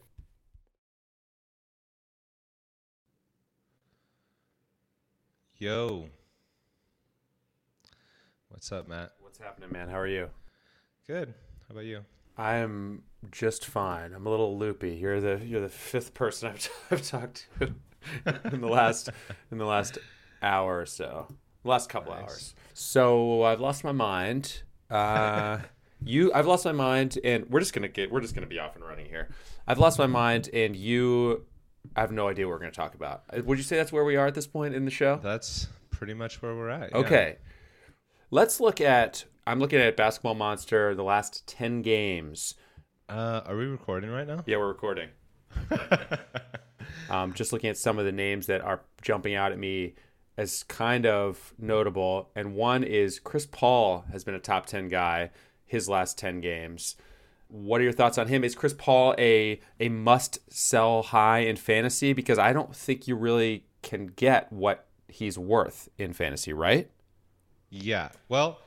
Yo. 5.60 6.10
What's 8.64 8.72
up, 8.72 8.88
Matt? 8.88 9.12
What's 9.20 9.40
happening, 9.40 9.74
man? 9.74 9.90
How 9.90 10.00
are 10.00 10.08
you? 10.08 10.30
Good. 11.06 11.34
How 11.68 11.74
about 11.74 11.84
you? 11.84 12.06
I 12.38 12.56
am 12.60 13.04
just 13.30 13.66
fine. 13.66 14.14
I'm 14.14 14.26
a 14.26 14.30
little 14.30 14.58
loopy. 14.58 14.92
You're 14.92 15.20
the 15.20 15.42
you're 15.46 15.60
the 15.60 15.68
fifth 15.68 16.14
person 16.14 16.48
I've, 16.54 16.70
I've 16.90 17.06
talked 17.06 17.50
to 17.60 17.74
in 18.54 18.62
the 18.62 18.70
last 18.70 19.10
in 19.52 19.58
the 19.58 19.66
last 19.66 19.98
hour 20.42 20.80
or 20.80 20.86
so. 20.86 21.28
Last 21.66 21.90
couple 21.90 22.14
Nice. 22.14 22.22
hours. 22.22 22.56
So 22.74 23.44
I've 23.44 23.60
lost 23.60 23.84
my 23.84 23.92
mind. 23.92 24.62
Uh, 24.90 25.58
you, 26.06 26.32
I've 26.34 26.48
lost 26.48 26.64
my 26.64 26.72
mind, 26.72 27.20
and 27.22 27.50
we're 27.50 27.60
just 27.60 27.74
gonna 27.74 27.90
get 27.90 28.14
we're 28.14 28.22
just 28.22 28.34
gonna 28.34 28.48
be 28.48 28.60
off 28.60 28.78
and 28.78 28.86
running 28.86 29.08
here. 29.08 29.28
I've 29.68 29.80
lost 29.80 30.00
my 30.00 30.08
mind, 30.08 30.50
and 30.54 30.74
you, 30.74 31.46
I 31.98 32.00
have 32.00 32.14
no 32.14 32.30
idea 32.30 32.48
what 32.48 32.54
we're 32.54 32.60
gonna 32.60 32.72
talk 32.72 32.96
about. 32.96 33.24
Uh, 33.30 33.42
Would 33.44 33.58
you 33.58 33.64
say 33.66 33.76
that's 33.76 33.92
where 33.92 34.06
we 34.06 34.16
are 34.16 34.28
at 34.28 34.36
this 34.36 34.48
point 34.48 34.74
in 34.74 34.86
the 34.86 34.92
show? 34.92 35.20
That's 35.22 35.68
pretty 35.90 36.14
much 36.14 36.42
where 36.42 36.56
we're 36.56 36.70
at. 36.70 36.92
yeah. 36.94 36.98
Let's 38.34 38.60
look 38.60 38.82
at. 38.82 39.26
I'm 39.46 39.60
looking 39.60 39.78
at 39.78 39.96
Basketball 39.96 40.34
Monster. 40.34 40.96
The 40.96 41.04
last 41.04 41.46
ten 41.46 41.84
games. 41.84 42.56
Uh, 43.08 43.42
are 43.46 43.56
we 43.56 43.66
recording 43.66 44.10
right 44.10 44.26
now? 44.26 44.44
Yeah, 44.48 44.58
we're 44.58 44.70
recording. 44.70 45.10
um, 47.12 47.34
just 47.36 47.54
looking 47.54 47.70
at 47.70 47.78
some 47.78 48.00
of 48.00 48.06
the 48.06 48.12
names 48.12 48.48
that 48.48 48.62
are 48.62 48.82
jumping 49.04 49.36
out 49.36 49.52
at 49.52 49.60
me 49.60 49.94
as 50.36 50.64
kind 50.64 51.06
of 51.06 51.54
notable, 51.60 52.32
and 52.36 52.56
one 52.56 52.84
is 52.84 53.20
Chris 53.20 53.46
Paul 53.46 54.06
has 54.12 54.24
been 54.24 54.34
a 54.34 54.40
top 54.40 54.66
ten 54.66 54.88
guy 54.88 55.30
his 55.64 55.88
last 55.88 56.18
ten 56.18 56.42
games. 56.42 56.96
What 57.50 57.82
are 57.82 57.84
your 57.84 57.94
thoughts 57.94 58.18
on 58.18 58.30
him? 58.30 58.44
Is 58.44 58.56
Chris 58.56 58.74
Paul 58.74 59.14
a 59.20 59.60
a 59.80 59.90
must 59.90 60.40
sell 60.52 61.04
high 61.04 61.42
in 61.42 61.56
fantasy? 61.56 62.14
Because 62.14 62.40
I 62.40 62.52
don't 62.52 62.76
think 62.76 63.08
you 63.08 63.16
really 63.16 63.68
can 63.84 64.08
get 64.08 64.52
what 64.52 64.88
he's 65.08 65.38
worth 65.38 65.88
in 66.00 66.14
fantasy, 66.14 66.52
right? 66.52 66.90
Yeah. 67.76 68.10
Well, 68.30 68.60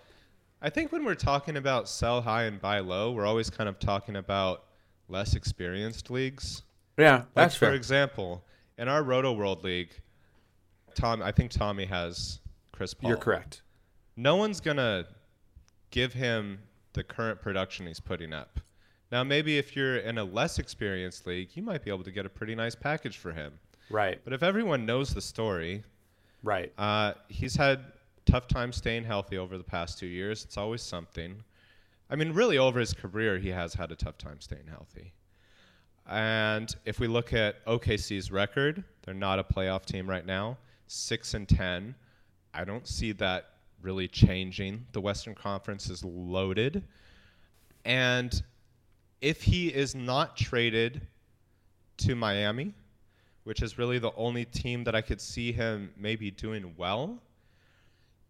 I 0.61 0.69
think 0.71 0.91
when 0.91 1.05
we're 1.05 1.15
talking 1.15 1.57
about 1.57 1.89
sell 1.89 2.21
high 2.21 2.45
and 2.45 2.61
buy 2.61 2.81
low, 2.81 3.13
we're 3.13 3.27
always 3.27 3.49
kind 3.51 3.69
of 3.69 3.79
talking 3.79 4.17
about 4.17 4.65
less 5.09 5.35
experienced 5.37 6.11
leagues. 6.11 6.63
Yeah, 6.99 7.17
Like 7.19 7.35
that's 7.35 7.55
for 7.55 7.67
fair. 7.67 7.75
example, 7.75 8.43
in 8.79 8.89
our 8.89 9.03
Roto 9.05 9.33
World 9.33 9.63
League, 9.63 9.91
Tom, 10.95 11.23
I 11.23 11.31
think 11.31 11.51
Tommy 11.53 11.85
has 11.85 12.41
Chris 12.73 12.95
Paul. 12.95 13.11
You're 13.11 13.19
correct. 13.19 13.63
no 14.17 14.35
one's 14.37 14.61
gonna 14.61 15.05
give 15.91 16.13
him 16.13 16.59
the 16.95 17.05
current 17.05 17.41
production 17.41 17.87
he's 17.87 18.01
putting 18.01 18.33
up. 18.33 18.59
Now, 19.13 19.23
maybe 19.23 19.57
if 19.59 19.77
you're 19.77 19.99
in 19.99 20.19
a 20.19 20.25
less 20.25 20.59
experienced 20.59 21.27
league, 21.29 21.51
you 21.55 21.63
might 21.63 21.85
be 21.85 21.91
able 21.91 22.03
to 22.03 22.11
get 22.11 22.27
a 22.27 22.29
pretty 22.31 22.55
nice 22.57 22.75
package 22.75 23.19
for 23.19 23.31
him. 23.33 23.53
Right, 23.89 24.21
But 24.25 24.33
if 24.33 24.43
everyone 24.43 24.85
knows 24.85 25.15
the 25.15 25.21
story, 25.21 25.85
right. 26.43 26.73
uh, 26.77 27.13
he's 27.29 27.55
had 27.55 27.85
tough 28.27 28.49
time 28.49 28.73
staying 28.73 29.05
healthy 29.05 29.39
over 29.39 29.57
the 29.57 29.65
past 29.65 29.99
two 29.99 30.07
years. 30.07 30.45
It's 30.45 30.57
always 30.57 30.83
something. 30.83 31.43
I 32.11 32.17
mean, 32.17 32.33
really, 32.33 32.59
over 32.59 32.79
his 32.79 32.93
career, 32.93 33.39
he 33.39 33.49
has 33.49 33.75
had 33.75 33.91
a 33.91 33.97
tough 33.97 34.19
time 34.19 34.41
staying 34.41 34.67
healthy. 34.69 35.13
And 36.09 36.75
if 36.85 37.01
we 37.01 37.09
look 37.09 37.33
at 37.33 37.65
OKC's 37.67 38.31
record, 38.31 38.85
they're 39.03 39.15
not 39.15 39.39
a 39.39 39.45
playoff 39.45 39.85
team 39.85 40.09
right 40.09 40.25
now. 40.25 40.59
Six 40.87 41.35
and 41.35 41.49
ten. 41.49 41.95
I 42.55 42.65
don't 42.65 42.87
see 42.87 43.13
that 43.13 43.51
really 43.83 44.09
changing. 44.09 44.87
The 44.93 45.01
Western 45.01 45.35
Conference 45.35 45.91
is 45.91 46.05
loaded. 46.05 46.85
And 47.85 48.41
if 49.21 49.43
he 49.43 49.69
is 49.69 49.95
not 49.95 50.37
traded 50.37 51.01
to 51.99 52.15
Miami, 52.15 52.75
which 53.45 53.63
is 53.63 53.79
really 53.79 53.99
the 53.99 54.13
only 54.17 54.45
team 54.45 54.85
that 54.85 54.95
I 54.95 55.01
could 55.01 55.21
see 55.21 55.53
him 55.53 55.93
maybe 55.97 56.31
doing 56.31 56.75
well, 56.77 57.21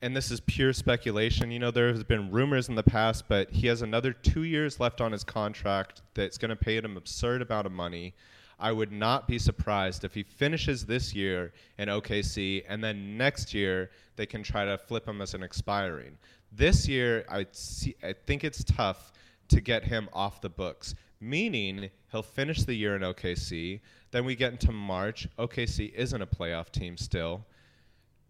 and 0.03 0.15
this 0.15 0.31
is 0.31 0.41
pure 0.41 0.73
speculation. 0.73 1.51
You 1.51 1.59
know, 1.59 1.71
there 1.71 1.89
has 1.89 2.05
been 2.05 2.31
rumors 2.31 2.69
in 2.69 2.75
the 2.75 2.83
past, 2.83 3.25
but 3.29 3.51
he 3.51 3.67
has 3.69 3.83
another 3.83 4.13
two 4.13 4.43
years 4.43 4.79
left 4.79 5.01
on 5.01 5.13
his 5.13 5.25
contract 5.25 6.03
that's 6.15 6.39
going 6.39 6.51
to 6.51 6.57
pay 6.57 6.77
him 6.77 6.97
absurd 6.97 7.43
amount 7.43 7.67
of 7.67 7.73
money. 7.73 8.15
I 8.59 8.73
would 8.73 8.93
not 8.93 9.29
be 9.29 9.39
surprised 9.39 10.05
if 10.05 10.15
he 10.15 10.23
finishes 10.23 10.87
this 10.87 11.15
year 11.15 11.53
in 11.79 11.89
OKC 11.89 12.65
and 12.69 12.83
then 12.83 13.19
next 13.19 13.53
year 13.53 13.91
they 14.17 14.25
can 14.27 14.43
try 14.43 14.65
to 14.65 14.79
flip 14.79 15.07
him 15.07 15.21
as 15.21 15.35
an 15.35 15.43
expiring. 15.43 16.17
This 16.53 16.89
year, 16.89 17.27
I 17.29 17.47
see. 17.53 17.97
I 18.03 18.15
think 18.15 18.45
it's 18.45 18.65
tough 18.65 19.13
to 19.49 19.61
get 19.61 19.85
him 19.85 20.09
off 20.13 20.41
the 20.41 20.49
books. 20.49 20.95
Meaning 21.21 21.91
he'll 22.13 22.23
finish 22.23 22.65
the 22.65 22.75
year 22.75 22.97
in 22.97 23.03
OKC. 23.03 23.81
Then 24.11 24.25
we 24.25 24.37
get 24.37 24.53
into 24.53 24.73
March. 24.73 25.29
OKC 25.39 25.93
isn't 25.95 26.23
a 26.23 26.27
playoff 26.27 26.71
team 26.71 26.97
still. 26.97 27.45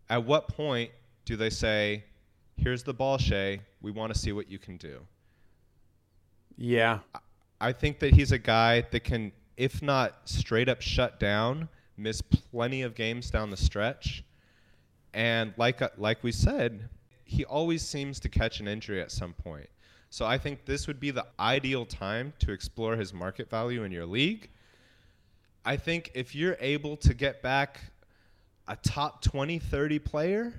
At 0.09 0.25
what 0.25 0.49
point 0.49 0.91
do 1.27 1.37
they 1.37 1.51
say, 1.51 2.05
"Here's 2.57 2.83
the 2.83 2.95
ball, 2.95 3.19
Shai. 3.19 3.61
We 3.83 3.91
want 3.91 4.15
to 4.15 4.19
see 4.19 4.33
what 4.33 4.51
you 4.51 4.59
can 4.59 4.79
do"? 4.79 5.01
Yeah. 6.57 7.01
I 7.61 7.73
think 7.73 7.99
that 7.99 8.15
he's 8.15 8.33
a 8.33 8.39
guy 8.39 8.83
that 8.91 9.05
can, 9.05 9.33
if 9.57 9.83
not 9.83 10.29
straight 10.29 10.69
up 10.69 10.81
shut 10.81 11.21
down, 11.21 11.69
miss 11.97 12.23
plenty 12.23 12.83
of 12.83 12.95
games 12.95 13.31
down 13.31 13.51
the 13.51 13.57
stretch. 13.57 14.25
And 15.15 15.55
like 15.57 15.83
uh, 15.83 15.91
like 15.97 16.23
we 16.23 16.33
said, 16.33 16.89
he 17.25 17.45
always 17.45 17.83
seems 17.83 18.21
to 18.21 18.29
catch 18.29 18.61
an 18.61 18.69
injury 18.69 19.01
at 19.01 19.11
some 19.11 19.33
point. 19.33 19.69
So 20.11 20.25
I 20.25 20.39
think 20.39 20.65
this 20.65 20.87
would 20.87 21.01
be 21.01 21.11
the 21.11 21.27
ideal 21.41 21.85
time 21.85 22.33
to 22.39 22.53
explore 22.53 22.97
his 22.97 23.13
market 23.13 23.51
value 23.51 23.83
in 23.83 23.93
your 23.93 24.07
league. 24.07 24.49
I 25.65 25.77
think 25.77 26.13
if 26.15 26.35
you're 26.35 26.57
able 26.61 26.97
to 26.99 27.13
get 27.13 27.43
back 27.43 27.81
a 28.69 28.77
top 28.77 29.23
20, 29.23 29.59
30 29.59 29.99
player, 29.99 30.55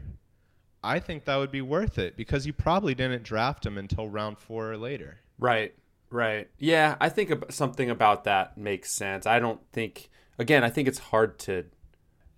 I 0.83 0.99
think 0.99 1.25
that 1.25 1.37
would 1.37 1.51
be 1.51 1.61
worth 1.61 1.97
it 1.97 2.15
because 2.15 2.45
you 2.45 2.53
probably 2.53 2.95
didn't 2.95 3.23
draft 3.23 3.65
him 3.65 3.77
until 3.77 4.07
round 4.07 4.37
four 4.37 4.71
or 4.71 4.77
later. 4.77 5.19
Right. 5.39 5.73
Right. 6.09 6.49
Yeah, 6.57 6.95
I 7.01 7.09
think 7.09 7.51
something 7.51 7.89
about 7.89 8.23
that 8.23 8.57
makes 8.57 8.91
sense. 8.91 9.25
I 9.25 9.39
don't 9.39 9.59
think 9.73 10.09
again, 10.39 10.63
I 10.63 10.69
think 10.69 10.87
it's 10.87 10.99
hard 10.99 11.37
to 11.39 11.65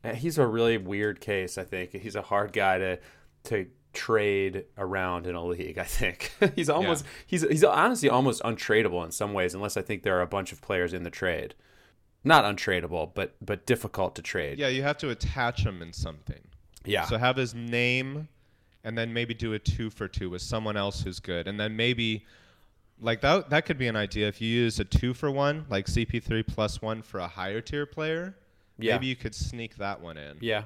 eh, 0.03 0.15
he's 0.15 0.37
a 0.37 0.47
really 0.47 0.77
weird 0.77 1.21
case, 1.21 1.57
I 1.57 1.63
think. 1.63 1.91
He's 1.91 2.15
a 2.15 2.21
hard 2.21 2.53
guy 2.53 2.77
to 2.79 2.99
to 3.45 3.67
trade 3.93 4.65
around 4.77 5.27
in 5.27 5.35
a 5.35 5.43
league, 5.43 5.77
I 5.77 5.83
think. 5.83 6.33
he's 6.55 6.69
almost 6.69 7.05
he's 7.25 7.43
he's 7.43 7.63
honestly 7.63 8.09
almost 8.09 8.41
untradeable 8.43 9.03
in 9.05 9.11
some 9.11 9.33
ways 9.33 9.53
unless 9.53 9.77
I 9.77 9.81
think 9.81 10.03
there 10.03 10.17
are 10.17 10.21
a 10.21 10.27
bunch 10.27 10.51
of 10.51 10.61
players 10.61 10.93
in 10.93 11.03
the 11.03 11.09
trade. 11.09 11.55
Not 12.23 12.43
untradeable, 12.43 13.11
but 13.13 13.35
but 13.41 13.65
difficult 13.65 14.15
to 14.15 14.21
trade. 14.21 14.59
Yeah, 14.59 14.67
you 14.67 14.83
have 14.83 14.97
to 14.99 15.09
attach 15.09 15.65
him 15.65 15.81
in 15.81 15.93
something. 15.93 16.41
Yeah. 16.89 17.05
So 17.05 17.17
have 17.17 17.35
his 17.35 17.53
name 17.53 18.27
and 18.83 18.97
then 18.97 19.13
maybe 19.13 19.33
do 19.33 19.53
a 19.53 19.59
two 19.59 19.89
for 19.89 20.07
two 20.07 20.29
with 20.29 20.41
someone 20.41 20.77
else 20.77 21.01
who's 21.01 21.19
good. 21.19 21.47
And 21.47 21.59
then 21.59 21.75
maybe 21.75 22.25
like 23.01 23.21
that 23.21 23.49
that 23.49 23.65
could 23.65 23.77
be 23.77 23.87
an 23.87 23.95
idea 23.95 24.27
if 24.27 24.41
you 24.41 24.47
use 24.47 24.79
a 24.79 24.85
two 24.85 25.13
for 25.13 25.31
one, 25.31 25.65
like 25.69 25.85
CP3 25.85 26.45
plus 26.47 26.81
one 26.81 27.01
for 27.01 27.19
a 27.19 27.27
higher 27.27 27.61
tier 27.61 27.85
player. 27.85 28.35
Yeah. 28.77 28.93
Maybe 28.95 29.07
you 29.07 29.15
could 29.15 29.35
sneak 29.35 29.77
that 29.77 30.01
one 30.01 30.17
in. 30.17 30.37
Yeah. 30.41 30.63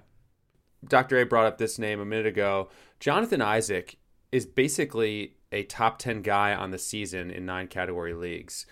Dr. 0.87 1.19
A 1.19 1.25
brought 1.25 1.45
up 1.45 1.57
this 1.57 1.79
name 1.79 1.99
a 1.99 2.05
minute 2.05 2.25
ago. 2.25 2.69
Jonathan 2.99 3.41
Isaac 3.41 3.97
is 4.31 4.45
basically 4.45 5.35
a 5.51 5.63
top 5.63 5.99
10 5.99 6.21
guy 6.21 6.53
on 6.53 6.71
the 6.71 6.77
season 6.77 7.31
in 7.31 7.45
nine 7.45 7.67
category 7.67 8.13
leagues. 8.13 8.65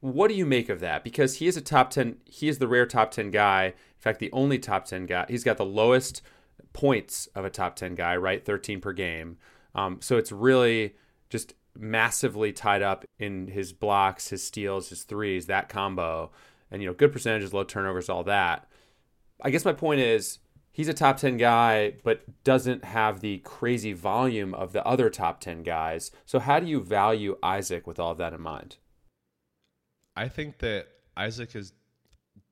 What 0.00 0.28
do 0.28 0.34
you 0.34 0.46
make 0.46 0.68
of 0.68 0.80
that? 0.80 1.02
Because 1.02 1.36
he 1.36 1.46
is 1.48 1.56
a 1.56 1.60
top 1.60 1.90
10, 1.90 2.18
he 2.24 2.48
is 2.48 2.58
the 2.58 2.68
rare 2.68 2.86
top 2.86 3.10
10 3.10 3.30
guy. 3.30 3.66
In 3.66 4.00
fact, 4.00 4.20
the 4.20 4.30
only 4.32 4.58
top 4.58 4.84
10 4.84 5.06
guy. 5.06 5.26
He's 5.28 5.42
got 5.42 5.56
the 5.56 5.64
lowest 5.64 6.22
points 6.78 7.26
of 7.34 7.44
a 7.44 7.50
top 7.50 7.74
10 7.74 7.96
guy, 7.96 8.16
right? 8.16 8.44
13 8.44 8.80
per 8.80 8.92
game. 8.92 9.36
Um, 9.74 9.98
so 10.00 10.16
it's 10.16 10.30
really 10.30 10.94
just 11.28 11.54
massively 11.76 12.52
tied 12.52 12.82
up 12.82 13.04
in 13.18 13.48
his 13.48 13.72
blocks, 13.72 14.28
his 14.28 14.44
steals, 14.44 14.90
his 14.90 15.02
threes, 15.02 15.46
that 15.46 15.68
combo. 15.68 16.30
And, 16.70 16.80
you 16.80 16.86
know, 16.86 16.94
good 16.94 17.12
percentages, 17.12 17.52
low 17.52 17.64
turnovers, 17.64 18.08
all 18.08 18.22
that. 18.24 18.68
I 19.42 19.50
guess 19.50 19.64
my 19.64 19.72
point 19.72 19.98
is 19.98 20.38
he's 20.70 20.86
a 20.86 20.94
top 20.94 21.16
10 21.16 21.36
guy, 21.36 21.94
but 22.04 22.22
doesn't 22.44 22.84
have 22.84 23.22
the 23.22 23.38
crazy 23.38 23.92
volume 23.92 24.54
of 24.54 24.72
the 24.72 24.86
other 24.86 25.10
top 25.10 25.40
10 25.40 25.64
guys. 25.64 26.12
So, 26.26 26.38
how 26.38 26.60
do 26.60 26.68
you 26.68 26.80
value 26.80 27.38
Isaac 27.42 27.88
with 27.88 27.98
all 27.98 28.12
of 28.12 28.18
that 28.18 28.32
in 28.32 28.40
mind? 28.40 28.76
I 30.14 30.28
think 30.28 30.58
that 30.58 30.86
Isaac 31.16 31.56
is 31.56 31.72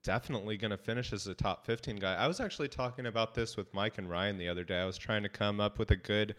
definitely 0.07 0.57
going 0.57 0.71
to 0.71 0.77
finish 0.77 1.13
as 1.13 1.27
a 1.27 1.35
top 1.35 1.67
15 1.67 1.97
guy. 1.97 2.15
I 2.15 2.29
was 2.29 2.39
actually 2.39 2.69
talking 2.69 3.07
about 3.07 3.35
this 3.35 3.57
with 3.57 3.75
Mike 3.75 3.99
and 3.99 4.09
Ryan 4.09 4.39
the 4.39 4.49
other 4.49 4.63
day. 4.63 4.79
I 4.79 4.87
was 4.87 4.97
trying 4.97 5.25
to 5.25 5.29
come 5.29 5.59
up 5.59 5.81
with 5.81 5.91
a 5.91 5.97
good 5.97 6.37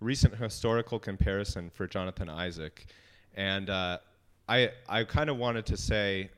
recent 0.00 0.34
historical 0.34 0.98
comparison 0.98 1.68
for 1.68 1.86
Jonathan 1.86 2.30
Isaac. 2.30 2.86
And 3.34 3.68
uh, 3.68 3.98
I, 4.48 4.70
I 4.88 5.04
kind 5.04 5.28
of 5.28 5.36
wanted 5.36 5.66
to 5.66 5.76
say 5.76 6.30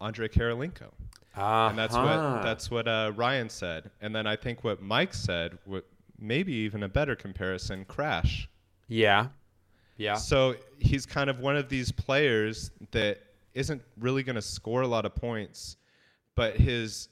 Andrei 0.00 0.28
Kirilenko. 0.28 0.88
Uh-huh. 1.36 1.68
And 1.68 1.78
that's 1.78 1.94
what 1.94 2.42
that's 2.42 2.70
what 2.70 2.88
uh, 2.88 3.12
Ryan 3.14 3.50
said. 3.50 3.90
And 4.00 4.16
then 4.16 4.26
I 4.26 4.36
think 4.36 4.64
what 4.64 4.80
Mike 4.80 5.12
said, 5.12 5.58
what 5.66 5.84
maybe 6.18 6.54
even 6.54 6.82
a 6.82 6.88
better 6.88 7.14
comparison, 7.14 7.84
Crash. 7.84 8.48
Yeah. 8.88 9.28
Yeah. 9.98 10.14
So 10.14 10.54
he's 10.78 11.04
kind 11.04 11.28
of 11.28 11.40
one 11.40 11.56
of 11.58 11.68
these 11.68 11.92
players 11.92 12.70
that 12.92 13.18
isn't 13.52 13.82
really 13.98 14.22
going 14.22 14.36
to 14.36 14.42
score 14.42 14.80
a 14.80 14.86
lot 14.86 15.04
of 15.04 15.14
points, 15.14 15.76
but 16.36 16.56
his 16.56 17.08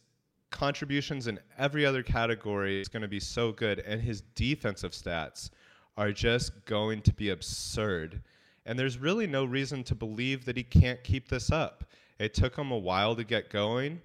contributions 0.50 1.26
in 1.26 1.40
every 1.58 1.84
other 1.84 2.02
category 2.02 2.80
is 2.80 2.88
going 2.88 3.02
to 3.02 3.08
be 3.08 3.18
so 3.18 3.50
good, 3.50 3.80
and 3.80 4.00
his 4.00 4.20
defensive 4.36 4.92
stats 4.92 5.50
are 5.96 6.12
just 6.12 6.64
going 6.66 7.02
to 7.02 7.12
be 7.12 7.30
absurd. 7.30 8.20
And 8.66 8.78
there's 8.78 8.98
really 8.98 9.26
no 9.26 9.44
reason 9.44 9.82
to 9.84 9.94
believe 9.94 10.44
that 10.44 10.56
he 10.56 10.62
can't 10.62 11.02
keep 11.02 11.28
this 11.28 11.50
up. 11.50 11.84
It 12.18 12.34
took 12.34 12.56
him 12.56 12.70
a 12.70 12.78
while 12.78 13.16
to 13.16 13.24
get 13.24 13.50
going. 13.50 14.00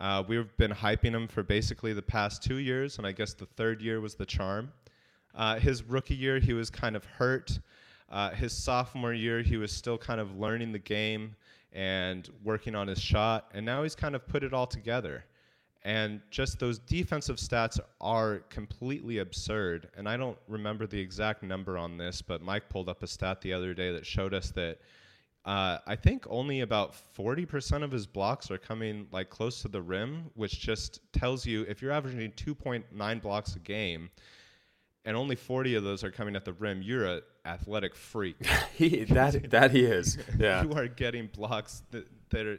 Uh, 0.00 0.24
we've 0.26 0.54
been 0.56 0.72
hyping 0.72 1.12
him 1.12 1.28
for 1.28 1.42
basically 1.42 1.92
the 1.92 2.02
past 2.02 2.42
two 2.42 2.56
years, 2.56 2.98
and 2.98 3.06
I 3.06 3.12
guess 3.12 3.32
the 3.32 3.46
third 3.46 3.80
year 3.80 4.00
was 4.00 4.16
the 4.16 4.26
charm. 4.26 4.72
Uh, 5.34 5.58
his 5.58 5.82
rookie 5.84 6.16
year, 6.16 6.38
he 6.40 6.52
was 6.52 6.70
kind 6.70 6.96
of 6.96 7.04
hurt. 7.04 7.58
Uh, 8.10 8.30
his 8.30 8.52
sophomore 8.52 9.14
year, 9.14 9.42
he 9.42 9.56
was 9.56 9.72
still 9.72 9.96
kind 9.96 10.20
of 10.20 10.38
learning 10.38 10.72
the 10.72 10.78
game 10.78 11.34
and 11.74 12.30
working 12.42 12.74
on 12.74 12.86
his 12.88 13.00
shot, 13.00 13.48
and 13.52 13.66
now 13.66 13.82
he's 13.82 13.94
kind 13.94 14.14
of 14.14 14.26
put 14.26 14.44
it 14.44 14.52
all 14.52 14.66
together. 14.66 15.24
And 15.82 16.22
just 16.30 16.58
those 16.58 16.78
defensive 16.78 17.36
stats 17.36 17.78
are 18.00 18.38
completely 18.48 19.18
absurd. 19.18 19.90
And 19.96 20.08
I 20.08 20.16
don't 20.16 20.38
remember 20.48 20.86
the 20.86 20.98
exact 20.98 21.42
number 21.42 21.76
on 21.76 21.98
this, 21.98 22.22
but 22.22 22.40
Mike 22.40 22.70
pulled 22.70 22.88
up 22.88 23.02
a 23.02 23.06
stat 23.06 23.42
the 23.42 23.52
other 23.52 23.74
day 23.74 23.92
that 23.92 24.06
showed 24.06 24.32
us 24.32 24.50
that 24.52 24.78
uh, 25.44 25.78
I 25.86 25.94
think 25.94 26.24
only 26.30 26.60
about 26.60 26.94
40% 27.14 27.82
of 27.82 27.90
his 27.90 28.06
blocks 28.06 28.50
are 28.50 28.56
coming 28.56 29.06
like 29.12 29.28
close 29.28 29.60
to 29.60 29.68
the 29.68 29.82
rim, 29.82 30.30
which 30.34 30.58
just 30.58 31.00
tells 31.12 31.44
you 31.44 31.66
if 31.68 31.82
you're 31.82 31.92
averaging 31.92 32.32
2.9 32.32 33.20
blocks 33.20 33.56
a 33.56 33.58
game 33.58 34.08
and 35.04 35.16
only 35.16 35.36
40 35.36 35.74
of 35.74 35.84
those 35.84 36.02
are 36.02 36.10
coming 36.10 36.34
at 36.36 36.44
the 36.44 36.52
rim, 36.54 36.82
you're 36.82 37.06
an 37.06 37.22
athletic 37.44 37.94
freak. 37.94 38.36
he, 38.74 39.04
that, 39.04 39.50
that 39.50 39.70
he 39.70 39.84
is. 39.84 40.18
Yeah. 40.38 40.64
you 40.64 40.72
are 40.72 40.88
getting 40.88 41.28
blocks 41.28 41.82
that, 41.90 42.06
that 42.30 42.46
are, 42.46 42.58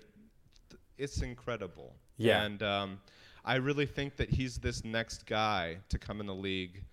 it's 0.97 1.21
incredible. 1.21 1.95
Yeah. 2.17 2.43
And 2.43 2.61
um, 2.63 2.99
I 3.43 3.55
really 3.55 3.85
think 3.85 4.15
that 4.17 4.29
he's 4.29 4.57
this 4.57 4.83
next 4.83 5.25
guy 5.25 5.77
to 5.89 5.97
come 5.97 6.19
in 6.19 6.27
the 6.27 6.35
league 6.35 6.83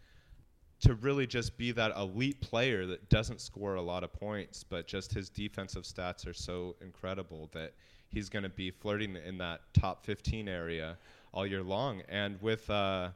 to 0.81 0.95
really 0.95 1.27
just 1.27 1.57
be 1.57 1.71
that 1.71 1.97
elite 1.97 2.41
player 2.41 2.87
that 2.87 3.09
doesn't 3.09 3.41
score 3.41 3.77
a 3.77 3.83
lot 3.83 4.03
of 4.03 4.13
points, 4.13 4.65
but 4.65 4.87
just 4.87 5.13
his 5.13 5.29
defensive 5.29 5.85
stats 5.85 6.27
are 6.27 6.35
so 6.35 6.75
incredible 6.81 7.49
that 7.53 7.73
he's 8.09 8.29
going 8.29 8.43
to 8.43 8.49
be 8.49 8.71
flirting 8.71 9.17
in 9.25 9.39
that 9.39 9.61
top 9.75 10.05
15 10.05 10.49
area 10.49 10.99
all 11.33 11.47
year 11.47 11.63
long. 11.63 12.03
And 12.09 12.41
with 12.43 12.69
uh, 12.69 13.11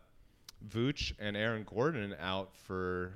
Vooch 0.68 1.12
and 1.18 1.36
Aaron 1.36 1.64
Gordon 1.64 2.14
out 2.20 2.54
for 2.54 3.14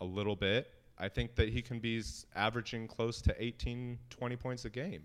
a 0.00 0.04
little 0.04 0.36
bit, 0.36 0.70
I 0.98 1.08
think 1.08 1.34
that 1.36 1.48
he 1.48 1.62
can 1.62 1.78
be 1.80 2.02
averaging 2.34 2.88
close 2.88 3.20
to 3.22 3.34
18, 3.42 3.98
20 4.10 4.36
points 4.36 4.64
a 4.64 4.70
game. 4.70 5.04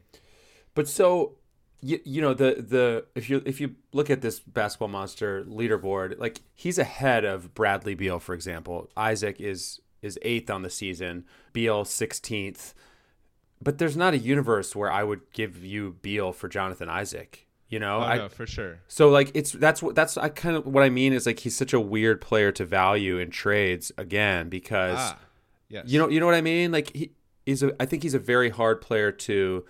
But 0.75 0.87
so 0.87 1.35
you, 1.81 1.99
you 2.03 2.21
know 2.21 2.33
the 2.33 2.55
the 2.67 3.05
if 3.15 3.29
you 3.29 3.41
if 3.45 3.61
you 3.61 3.75
look 3.93 4.09
at 4.09 4.21
this 4.21 4.39
basketball 4.39 4.89
monster 4.89 5.43
leaderboard, 5.45 6.19
like 6.19 6.41
he's 6.53 6.77
ahead 6.77 7.25
of 7.25 7.53
Bradley 7.53 7.95
Beal, 7.95 8.19
for 8.19 8.33
example. 8.33 8.89
Isaac 8.95 9.39
is 9.39 9.79
is 10.01 10.19
eighth 10.21 10.49
on 10.49 10.61
the 10.61 10.69
season, 10.69 11.25
Beal 11.53 11.85
sixteenth. 11.85 12.73
But 13.61 13.77
there's 13.77 13.97
not 13.97 14.13
a 14.13 14.17
universe 14.17 14.73
where 14.73 14.91
I 14.91 15.03
would 15.03 15.31
give 15.33 15.65
you 15.65 15.97
Beal 16.01 16.31
for 16.31 16.47
Jonathan 16.47 16.87
Isaac. 16.87 17.45
You 17.69 17.77
know, 17.79 17.97
Oh, 17.97 18.01
I, 18.01 18.17
no, 18.17 18.29
for 18.29 18.47
sure. 18.47 18.79
so 18.87 19.09
like 19.09 19.31
it's 19.35 19.51
that's 19.51 19.83
what 19.83 19.93
that's 19.93 20.17
I 20.17 20.29
kind 20.29 20.55
of 20.55 20.65
what 20.65 20.83
I 20.83 20.89
mean 20.89 21.13
is 21.13 21.25
like 21.27 21.39
he's 21.39 21.55
such 21.55 21.71
a 21.71 21.79
weird 21.79 22.19
player 22.19 22.51
to 22.53 22.65
value 22.65 23.19
in 23.19 23.29
trades 23.29 23.91
again 23.97 24.49
because 24.49 24.97
Ah, 24.97 25.19
yes. 25.69 25.85
you 25.87 25.99
know 25.99 26.09
you 26.09 26.19
know 26.19 26.25
what 26.25 26.33
I 26.35 26.41
mean 26.41 26.71
like 26.71 26.95
he 26.95 27.11
he's 27.45 27.61
a 27.61 27.71
I 27.79 27.85
think 27.85 28.01
he's 28.01 28.15
a 28.15 28.19
very 28.19 28.49
hard 28.49 28.81
player 28.81 29.11
to 29.11 29.65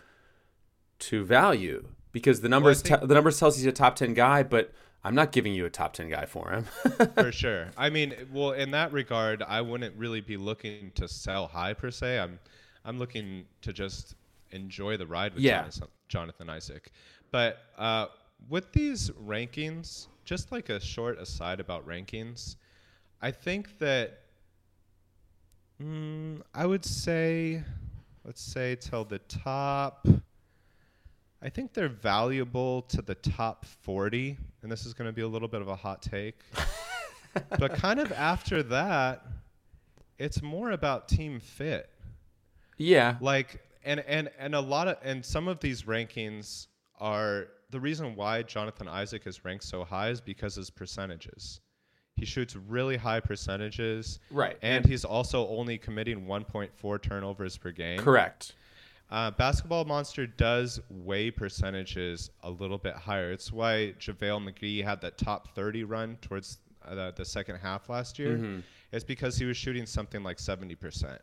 to 1.00 1.24
value 1.26 1.88
because 2.12 2.42
the 2.42 2.50
numbers 2.50 2.82
think- 2.82 3.02
te- 3.02 3.06
the 3.08 3.14
numbers 3.14 3.38
tells 3.40 3.58
he's 3.58 3.66
a 3.66 3.72
top 3.72 3.96
10 3.96 4.14
guy 4.14 4.44
but 4.44 4.72
I'm 5.04 5.16
not 5.16 5.32
giving 5.32 5.54
you 5.54 5.66
a 5.66 5.70
top 5.70 5.94
10 5.94 6.10
guy 6.10 6.26
for 6.26 6.50
him. 6.52 6.64
for 7.16 7.32
sure. 7.32 7.70
I 7.78 7.90
mean, 7.90 8.14
well, 8.34 8.52
in 8.52 8.72
that 8.72 8.92
regard, 8.92 9.42
I 9.42 9.62
wouldn't 9.62 9.96
really 9.96 10.20
be 10.20 10.36
looking 10.36 10.92
to 10.96 11.08
sell 11.08 11.48
high 11.48 11.74
per 11.74 11.90
se. 11.90 12.20
I'm, 12.20 12.38
I'm 12.84 13.00
looking 13.00 13.46
to 13.62 13.72
just 13.72 14.16
enjoy 14.52 14.98
the 14.98 15.08
ride 15.08 15.36
with 15.36 15.42
Yeah. 15.44 15.70
Jonathan 16.10 16.50
Isaac. 16.50 16.92
But 17.32 17.60
uh, 17.78 18.08
with 18.50 18.72
these 18.72 19.10
rankings, 19.12 20.08
just 20.26 20.52
like 20.52 20.70
a 20.70 20.80
short 20.80 21.20
aside 21.20 21.60
about 21.60 21.88
rankings, 21.88 22.56
I 23.22 23.32
think 23.32 23.78
that 23.80 24.20
mm, 25.82 26.42
I 26.54 26.66
would 26.66 26.86
say, 26.86 27.64
let's 28.24 28.42
say 28.42 28.76
till 28.76 29.06
the 29.06 29.20
top. 29.20 30.08
I 31.42 31.48
think 31.48 31.74
they're 31.74 31.88
valuable 31.88 32.82
to 32.84 33.02
the 33.02 33.16
top 33.16 33.66
40, 33.66 34.38
and 34.62 34.70
this 34.70 34.86
is 34.86 34.94
going 34.94 35.08
to 35.08 35.14
be 35.14 35.22
a 35.22 35.28
little 35.28 35.48
bit 35.48 35.62
of 35.62 35.70
a 35.70 35.76
hot 35.76 36.02
take. 36.02 36.42
but 37.60 37.74
kind 37.76 37.98
of 37.98 38.12
after 38.12 38.62
that, 38.64 39.26
it's 40.18 40.42
more 40.42 40.72
about 40.72 41.08
team 41.08 41.40
fit. 41.40 41.90
yeah. 42.78 43.16
Like 43.22 43.62
and 43.86 44.02
and 44.02 44.30
and 44.38 44.54
a 44.54 44.60
lot 44.60 44.88
of 44.88 44.98
and 45.02 45.26
some 45.26 45.48
of 45.48 45.60
these 45.62 45.84
rankings 45.84 46.68
are 47.00 47.48
the 47.70 47.80
reason 47.80 48.16
why 48.16 48.44
Jonathan 48.44 48.88
Isaac 48.88 49.28
is 49.28 49.46
ranked 49.46 49.64
so 49.64 49.84
high 49.84 50.10
is 50.10 50.22
because 50.22 50.56
his 50.56 50.70
percentages. 50.70 51.62
He 52.16 52.26
shoots 52.26 52.56
really 52.56 52.98
high 52.98 53.22
percentages. 53.22 54.20
Right. 54.30 54.58
And 54.62 54.86
he's 54.86 55.06
also 55.06 55.48
only 55.48 55.78
committing 55.78 56.26
1.4 56.26 57.02
turnovers 57.02 57.58
per 57.58 57.72
game. 57.72 58.00
Correct. 58.00 58.56
Uh, 59.12 59.32
Basketball 59.32 59.86
Monster 59.86 60.28
does 60.28 60.80
weigh 60.90 61.32
percentages 61.32 62.30
a 62.44 62.50
little 62.50 62.78
bit 62.78 62.96
higher. 62.96 63.32
It's 63.32 63.52
why 63.52 63.96
JaVale 64.00 64.54
McGee 64.54 64.84
had 64.84 65.02
that 65.02 65.18
top 65.18 65.56
30 65.56 65.84
run 65.86 66.18
towards 66.22 66.60
uh, 66.86 66.94
the, 66.94 67.14
the 67.16 67.26
second 67.26 67.58
half 67.58 67.90
last 67.90 68.20
year. 68.20 68.38
Mm-hmm. 68.38 68.60
It's 68.92 69.04
because 69.04 69.38
he 69.38 69.46
was 69.46 69.58
shooting 69.58 69.86
something 69.86 70.22
like 70.22 70.38
70%, 70.38 71.18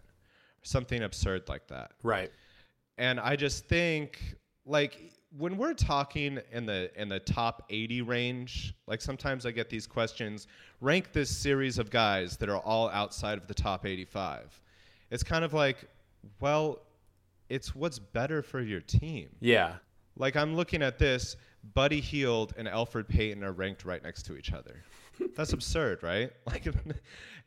something 0.62 1.02
absurd 1.02 1.48
like 1.48 1.68
that. 1.68 1.92
Right. 2.02 2.32
And 2.98 3.20
I 3.20 3.36
just 3.36 3.66
think, 3.66 4.36
like, 4.64 5.12
when 5.38 5.56
we're 5.56 5.74
talking 5.74 6.38
in 6.52 6.66
the 6.66 6.90
in 7.00 7.08
the 7.08 7.20
top 7.20 7.64
80 7.70 8.02
range, 8.02 8.74
like 8.86 9.00
sometimes 9.00 9.46
I 9.46 9.50
get 9.50 9.68
these 9.68 9.86
questions, 9.86 10.46
rank 10.80 11.12
this 11.12 11.34
series 11.34 11.78
of 11.78 11.90
guys 11.90 12.36
that 12.38 12.48
are 12.48 12.58
all 12.58 12.88
outside 12.90 13.38
of 13.38 13.46
the 13.46 13.54
top 13.54 13.86
85. 13.86 14.60
It's 15.10 15.22
kind 15.22 15.44
of 15.44 15.52
like, 15.52 15.88
well, 16.40 16.80
it's 17.48 17.74
what's 17.74 17.98
better 17.98 18.42
for 18.42 18.60
your 18.60 18.80
team. 18.80 19.28
Yeah. 19.40 19.74
Like 20.16 20.36
I'm 20.36 20.54
looking 20.54 20.82
at 20.82 20.98
this, 20.98 21.36
Buddy 21.74 22.00
Hield 22.00 22.54
and 22.56 22.66
Elfrid 22.68 23.08
Payton 23.08 23.44
are 23.44 23.52
ranked 23.52 23.84
right 23.84 24.02
next 24.02 24.24
to 24.24 24.36
each 24.36 24.52
other. 24.52 24.82
That's 25.36 25.52
absurd, 25.52 26.02
right? 26.02 26.30
Like, 26.46 26.66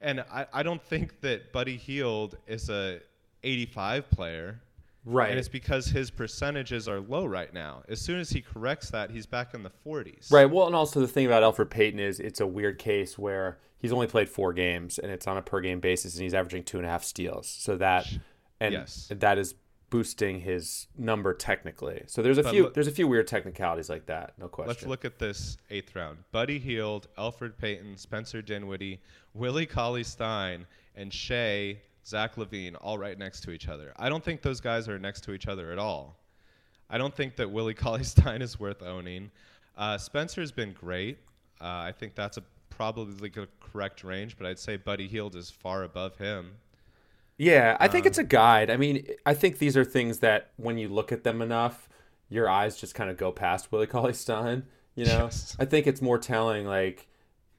and 0.01 0.21
I, 0.31 0.45
I 0.53 0.63
don't 0.63 0.81
think 0.81 1.19
that 1.21 1.51
Buddy 1.51 1.75
Hield 1.75 2.37
is 2.47 2.69
a 2.69 3.01
85 3.43 4.09
player. 4.09 4.61
Right. 5.05 5.29
And 5.29 5.39
it's 5.39 5.47
because 5.47 5.87
his 5.87 6.11
percentages 6.11 6.87
are 6.87 6.99
low 6.99 7.25
right 7.25 7.53
now. 7.53 7.83
As 7.87 8.01
soon 8.01 8.19
as 8.19 8.29
he 8.29 8.41
corrects 8.41 8.91
that, 8.91 9.09
he's 9.11 9.25
back 9.25 9.53
in 9.53 9.63
the 9.63 9.71
40s. 9.85 10.31
Right. 10.31 10.45
Well, 10.45 10.67
and 10.67 10.75
also 10.75 10.99
the 10.99 11.07
thing 11.07 11.25
about 11.25 11.41
Elfrid 11.41 11.69
Payton 11.69 11.99
is 11.99 12.19
it's 12.19 12.41
a 12.41 12.47
weird 12.47 12.77
case 12.79 13.17
where 13.17 13.57
he's 13.77 13.93
only 13.93 14.07
played 14.07 14.29
four 14.29 14.51
games 14.53 14.99
and 14.99 15.11
it's 15.11 15.25
on 15.25 15.37
a 15.37 15.41
per 15.41 15.61
game 15.61 15.79
basis 15.79 16.15
and 16.15 16.23
he's 16.23 16.33
averaging 16.33 16.63
two 16.63 16.77
and 16.77 16.85
a 16.85 16.89
half 16.89 17.03
steals. 17.03 17.47
So 17.47 17.77
that 17.77 18.07
and 18.59 18.73
Yes. 18.73 19.09
that 19.15 19.37
is 19.37 19.55
boosting 19.89 20.41
his 20.41 20.85
number 20.97 21.33
technically. 21.33 22.03
So 22.05 22.21
there's 22.21 22.37
a 22.37 22.43
But 22.43 22.51
few 22.51 22.63
look- 22.63 22.73
there's 22.75 22.87
a 22.87 22.91
few 22.91 23.07
weird 23.07 23.25
technicalities 23.25 23.89
like 23.89 24.05
that. 24.07 24.37
No 24.37 24.47
question. 24.47 24.67
Let's 24.69 24.85
look 24.85 25.05
at 25.05 25.17
this 25.17 25.57
eighth 25.71 25.95
round. 25.95 26.19
Buddy 26.31 26.59
Hield, 26.59 27.07
Elfrid 27.17 27.57
Payton, 27.57 27.97
Spencer 27.97 28.41
Dinwiddie, 28.43 29.01
Willie 29.33 29.65
Cauley 29.65 30.03
Stein, 30.03 30.67
and 30.93 31.11
Shai, 31.11 31.79
Zach 32.05 32.35
LaVine, 32.35 32.75
all 32.81 32.97
right 32.97 33.17
next 33.17 33.41
to 33.41 33.51
each 33.51 33.67
other. 33.67 33.93
I 33.97 34.09
don't 34.09 34.23
think 34.23 34.41
those 34.41 34.59
guys 34.61 34.87
are 34.89 34.97
next 34.99 35.21
to 35.25 35.33
each 35.33 35.47
other 35.47 35.71
at 35.71 35.79
all. 35.79 36.17
I 36.89 36.97
don't 36.97 37.13
think 37.15 37.35
that 37.35 37.51
Willie 37.51 37.73
Cauley 37.75 38.03
Stein 38.03 38.41
is 38.41 38.59
worth 38.59 38.81
owning. 38.81 39.31
Uh, 39.77 39.97
Spencer's 39.97 40.51
been 40.51 40.73
great. 40.73 41.19
Uh, 41.61 41.65
I 41.65 41.93
think 41.97 42.15
that's 42.15 42.37
a 42.37 42.43
probably 42.69 43.29
the 43.29 43.47
correct 43.59 44.03
range, 44.03 44.37
but 44.37 44.47
I'd 44.47 44.59
say 44.59 44.77
Buddy 44.77 45.07
Hield 45.07 45.35
is 45.35 45.49
far 45.49 45.83
above 45.83 46.17
him. 46.17 46.51
Yeah, 47.37 47.77
I 47.79 47.87
think 47.87 48.05
Um, 48.05 48.07
it's 48.07 48.17
a 48.17 48.23
guide. 48.23 48.69
I 48.69 48.77
mean, 48.77 49.05
I 49.25 49.33
think 49.33 49.59
these 49.59 49.77
are 49.77 49.85
things 49.85 50.19
that 50.19 50.51
when 50.57 50.77
you 50.77 50.87
look 50.89 51.11
at 51.11 51.23
them 51.23 51.41
enough, 51.41 51.87
your 52.29 52.49
eyes 52.49 52.77
just 52.77 52.95
kind 52.95 53.09
of 53.09 53.17
go 53.17 53.31
past 53.31 53.71
Willie 53.71 53.87
Cauley 53.87 54.13
Stein. 54.13 54.63
You 54.95 55.05
know, 55.05 55.23
Yes. 55.25 55.55
I 55.59 55.65
think 55.65 55.87
it's 55.87 56.01
more 56.01 56.17
telling. 56.17 56.65
Like, 56.65 57.07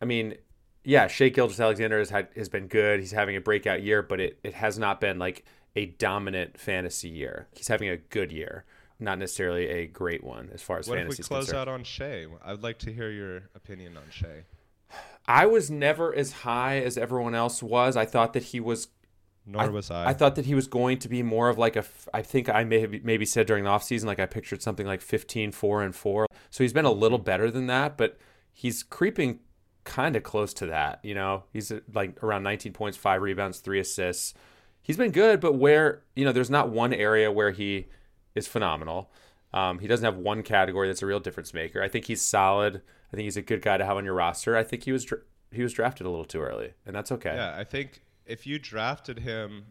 I 0.02 0.04
mean, 0.04 0.34
yeah, 0.84 1.06
Shai 1.06 1.28
Gilgeous-Alexander 1.28 1.98
has 1.98 2.10
had 2.10 2.28
has 2.36 2.48
been 2.48 2.66
good. 2.66 3.00
He's 3.00 3.12
having 3.12 3.36
a 3.36 3.40
breakout 3.40 3.82
year, 3.82 4.02
but 4.02 4.20
it, 4.20 4.38
it 4.42 4.54
has 4.54 4.78
not 4.78 5.00
been 5.00 5.18
like 5.18 5.44
a 5.76 5.86
dominant 5.86 6.58
fantasy 6.58 7.08
year. 7.08 7.48
He's 7.54 7.68
having 7.68 7.88
a 7.88 7.96
good 7.96 8.32
year, 8.32 8.64
not 8.98 9.18
necessarily 9.18 9.68
a 9.68 9.86
great 9.86 10.24
one 10.24 10.50
as 10.52 10.62
far 10.62 10.78
as 10.78 10.88
What 10.88 10.98
if 10.98 11.08
we 11.08 11.16
close 11.16 11.46
concerned. 11.46 11.58
out 11.58 11.68
on 11.68 11.84
Shai? 11.84 12.26
I'd 12.44 12.62
like 12.62 12.78
to 12.80 12.92
hear 12.92 13.10
your 13.10 13.50
opinion 13.54 13.96
on 13.96 14.04
Shai. 14.10 14.44
I 15.26 15.46
was 15.46 15.70
never 15.70 16.14
as 16.14 16.32
high 16.32 16.78
as 16.78 16.98
everyone 16.98 17.34
else 17.34 17.62
was. 17.62 17.96
I 17.96 18.04
thought 18.04 18.32
that 18.32 18.44
he 18.44 18.58
was 18.58 18.88
Nor 19.46 19.70
was 19.70 19.90
I. 19.90 20.08
I 20.10 20.12
thought 20.12 20.34
that 20.36 20.46
he 20.46 20.54
was 20.54 20.66
going 20.66 20.98
to 20.98 21.08
be 21.08 21.22
more 21.22 21.48
of 21.48 21.58
like 21.58 21.76
a. 21.76 21.84
I 22.12 22.22
think 22.22 22.48
I 22.48 22.64
may 22.64 22.80
have 22.80 23.04
maybe 23.04 23.24
said 23.24 23.46
during 23.46 23.64
the 23.64 23.70
offseason, 23.70 24.04
like 24.04 24.18
I 24.18 24.26
pictured 24.26 24.62
something 24.62 24.86
like 24.86 25.00
15, 25.00 25.52
4, 25.52 25.82
and 25.82 25.94
4. 25.94 26.26
So 26.50 26.64
he's 26.64 26.72
been 26.72 26.84
a 26.84 26.92
little 26.92 27.18
better 27.18 27.50
than 27.50 27.66
that, 27.66 27.96
but 27.96 28.18
he's 28.52 28.82
creeping 28.82 29.40
kind 29.84 30.16
of 30.16 30.22
close 30.22 30.54
to 30.54 30.66
that. 30.66 31.00
You 31.02 31.14
know, 31.14 31.44
he's 31.52 31.72
like 31.92 32.22
around 32.22 32.42
19 32.42 32.72
points, 32.72 32.96
five 32.96 33.22
rebounds, 33.22 33.58
three 33.58 33.80
assists. 33.80 34.34
He's 34.82 34.96
been 34.96 35.10
good, 35.10 35.40
but 35.40 35.54
where, 35.54 36.02
you 36.16 36.24
know, 36.24 36.32
there's 36.32 36.50
not 36.50 36.70
one 36.70 36.92
area 36.92 37.30
where 37.30 37.50
he 37.50 37.86
is 38.34 38.46
phenomenal. 38.46 39.10
Um, 39.52 39.78
he 39.78 39.86
doesn't 39.86 40.04
have 40.04 40.16
one 40.16 40.42
category 40.42 40.88
that's 40.88 41.02
a 41.02 41.06
real 41.06 41.20
difference 41.20 41.52
maker. 41.52 41.82
I 41.82 41.88
think 41.88 42.06
he's 42.06 42.22
solid. 42.22 42.82
I 43.12 43.16
think 43.16 43.24
he's 43.24 43.36
a 43.36 43.42
good 43.42 43.62
guy 43.62 43.76
to 43.76 43.84
have 43.84 43.96
on 43.96 44.04
your 44.04 44.14
roster. 44.14 44.56
I 44.56 44.62
think 44.62 44.84
he 44.84 44.92
was 44.92 45.04
dr- 45.04 45.22
he 45.50 45.62
was 45.62 45.72
drafted 45.72 46.06
a 46.06 46.10
little 46.10 46.24
too 46.24 46.40
early, 46.40 46.74
and 46.86 46.94
that's 46.94 47.10
okay. 47.10 47.34
Yeah, 47.34 47.56
I 47.56 47.64
think 47.64 48.02
if 48.24 48.46
you 48.46 48.58
drafted 48.58 49.18
him 49.18 49.66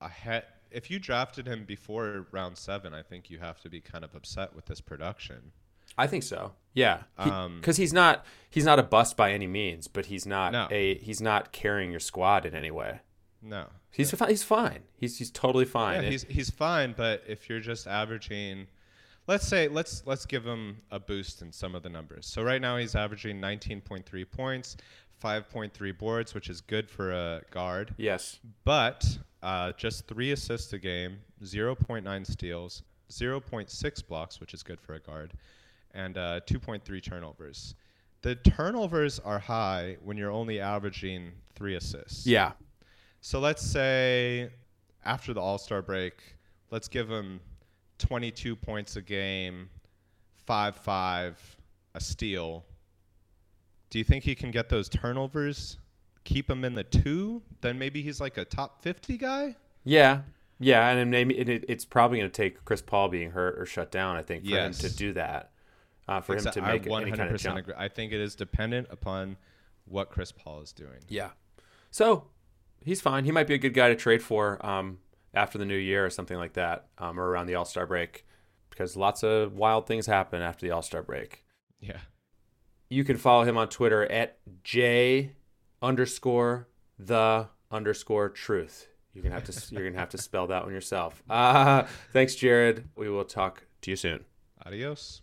ahead, 0.00 0.44
if 0.70 0.90
you 0.90 1.00
drafted 1.00 1.48
him 1.48 1.64
before 1.64 2.28
round 2.30 2.56
seven, 2.56 2.94
I 2.94 3.02
think 3.02 3.28
you 3.28 3.40
have 3.40 3.60
to 3.62 3.68
be 3.68 3.80
kind 3.80 4.04
of 4.04 4.14
upset 4.14 4.54
with 4.54 4.66
this 4.66 4.80
production. 4.80 5.52
I 6.00 6.06
think 6.06 6.22
so. 6.24 6.52
Yeah, 6.72 7.02
Um, 7.18 7.56
because 7.60 7.76
he's 7.76 7.92
not 7.92 8.24
he's 8.48 8.64
not 8.64 8.78
a 8.78 8.82
bust 8.82 9.16
by 9.16 9.32
any 9.32 9.46
means, 9.46 9.88
but 9.88 10.06
he's 10.06 10.24
not 10.26 10.52
No. 10.52 10.68
a 10.70 10.94
he's 10.98 11.20
not 11.20 11.52
carrying 11.52 11.90
your 11.90 12.00
squad 12.00 12.46
in 12.46 12.54
any 12.54 12.70
way. 12.70 13.00
No, 13.42 13.66
He's 13.90 14.10
he's 14.28 14.42
fine. 14.42 14.82
He's 14.96 15.18
he's 15.18 15.30
totally 15.30 15.64
fine. 15.64 16.02
yeah, 16.02 16.08
It- 16.08 16.10
he's 16.12 16.22
he's 16.24 16.50
fine, 16.50 16.94
but 16.96 17.22
if 17.26 17.48
you're 17.48 17.58
just 17.60 17.86
averaging, 17.88 18.68
let's 19.26 19.46
say 19.48 19.66
let's 19.68 20.02
let's 20.06 20.26
give 20.26 20.44
him 20.46 20.82
a 20.90 21.00
boost 21.00 21.42
in 21.42 21.50
some 21.52 21.74
of 21.74 21.82
the 21.82 21.88
numbers. 21.88 22.26
So 22.26 22.42
right 22.42 22.60
now 22.60 22.76
he's 22.76 22.94
averaging 22.94 23.40
19.3 23.40 24.24
points, 24.30 24.76
5.3 25.22 25.98
boards, 25.98 26.34
which 26.34 26.48
is 26.48 26.60
good 26.60 26.88
for 26.88 27.10
a 27.12 27.42
guard. 27.50 27.94
yes. 27.98 28.38
but 28.64 29.18
uh, 29.42 29.72
just 29.72 30.06
three 30.06 30.30
assists 30.32 30.72
a 30.72 30.78
game, 30.78 31.18
0.9 31.42 32.26
steals, 32.26 32.82
0.6 33.10 34.06
blocks, 34.06 34.38
which 34.40 34.54
is 34.54 34.62
good 34.62 34.80
for 34.80 34.94
a 34.94 35.00
guard, 35.00 35.32
and 35.94 36.16
uh, 36.18 36.40
2.3 36.46 37.02
turnovers. 37.02 37.74
The 38.22 38.34
turnovers 38.36 39.18
are 39.18 39.38
high 39.38 39.96
when 40.02 40.16
you're 40.16 40.30
only 40.30 40.60
averaging 40.60 41.32
three 41.54 41.76
assists. 41.76 42.26
Yeah. 42.26 42.52
So 43.22 43.40
let's 43.40 43.62
say 43.62 44.50
after 45.04 45.32
the 45.32 45.40
All 45.40 45.58
Star 45.58 45.80
break, 45.82 46.14
let's 46.70 46.88
give 46.88 47.10
him 47.10 47.40
22 47.98 48.56
points 48.56 48.96
a 48.96 49.02
game, 49.02 49.68
5 50.46 50.76
5, 50.76 51.56
a 51.94 52.00
steal. 52.00 52.64
Do 53.90 53.98
you 53.98 54.04
think 54.04 54.24
he 54.24 54.34
can 54.34 54.50
get 54.50 54.68
those 54.68 54.88
turnovers? 54.88 55.78
Keep 56.24 56.48
him 56.50 56.64
in 56.64 56.74
the 56.74 56.84
two? 56.84 57.42
Then 57.60 57.78
maybe 57.78 58.02
he's 58.02 58.20
like 58.20 58.36
a 58.38 58.44
top 58.44 58.82
50 58.82 59.16
guy? 59.16 59.56
Yeah. 59.84 60.20
Yeah, 60.62 60.86
and 60.90 61.10
maybe 61.10 61.36
it, 61.38 61.64
it's 61.68 61.86
probably 61.86 62.18
going 62.18 62.30
to 62.30 62.36
take 62.36 62.64
Chris 62.66 62.82
Paul 62.82 63.08
being 63.08 63.30
hurt 63.30 63.58
or 63.58 63.64
shut 63.64 63.90
down. 63.90 64.16
I 64.16 64.22
think 64.22 64.44
for 64.44 64.50
Yes. 64.50 64.82
him 64.84 64.90
to 64.90 64.96
do 64.96 65.12
that, 65.14 65.49
uh, 66.10 66.20
for 66.20 66.34
him 66.34 66.40
Exa- 66.44 66.52
to 66.52 66.62
I 66.62 66.72
make 66.72 66.86
any 66.86 67.12
kind 67.12 67.30
of 67.34 67.40
jump. 67.40 67.58
agree. 67.58 67.74
I 67.76 67.88
think 67.88 68.12
it 68.12 68.20
is 68.20 68.34
dependent 68.34 68.88
upon 68.90 69.36
what 69.86 70.10
Chris 70.10 70.32
Paul 70.32 70.60
is 70.60 70.72
doing. 70.72 70.98
Yeah. 71.08 71.30
So 71.90 72.26
he's 72.84 73.00
fine. 73.00 73.24
He 73.24 73.32
might 73.32 73.46
be 73.46 73.54
a 73.54 73.58
good 73.58 73.74
guy 73.74 73.88
to 73.88 73.96
trade 73.96 74.22
for 74.22 74.64
um, 74.64 74.98
after 75.34 75.56
the 75.58 75.64
new 75.64 75.76
year 75.76 76.04
or 76.04 76.10
something 76.10 76.36
like 76.36 76.52
that, 76.54 76.88
um, 76.98 77.18
or 77.18 77.28
around 77.28 77.46
the 77.46 77.54
All 77.54 77.64
Star 77.64 77.86
break. 77.86 78.24
because 78.70 78.96
lots 78.96 79.22
of 79.22 79.54
wild 79.54 79.86
things 79.86 80.06
happen 80.06 80.42
after 80.42 80.66
the 80.66 80.72
All 80.72 80.82
Star 80.82 81.02
break. 81.02 81.44
Yeah. 81.80 81.98
You 82.88 83.04
can 83.04 83.16
follow 83.16 83.44
him 83.44 83.56
on 83.56 83.68
Twitter 83.68 84.04
at 84.10 84.38
J 84.64 85.32
underscore 85.80 86.68
the 86.98 87.48
underscore 87.70 88.28
truth. 88.28 88.88
You're 89.14 89.22
gonna 89.22 89.34
have 89.34 89.44
to 89.44 89.74
you're 89.74 89.88
gonna 89.88 89.98
have 89.98 90.10
to 90.10 90.18
spell 90.18 90.46
that 90.48 90.64
one 90.64 90.72
yourself. 90.72 91.22
Uh, 91.30 91.84
thanks, 92.12 92.34
Jared. 92.34 92.88
We 92.96 93.08
will 93.08 93.24
talk 93.24 93.64
to 93.82 93.90
you 93.90 93.96
soon. 93.96 94.24
Adios. 94.66 95.22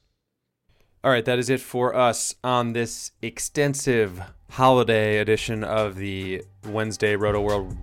All 1.08 1.14
right, 1.14 1.24
that 1.24 1.40
is 1.40 1.50
it 1.50 1.62
for 1.62 1.96
us 1.96 2.36
on 2.44 2.74
this 2.74 3.12
extensive 3.22 4.22
holiday 4.50 5.20
edition 5.20 5.64
of 5.64 5.96
the 5.96 6.44
Wednesday 6.68 7.16
Roto 7.16 7.40
World 7.40 7.78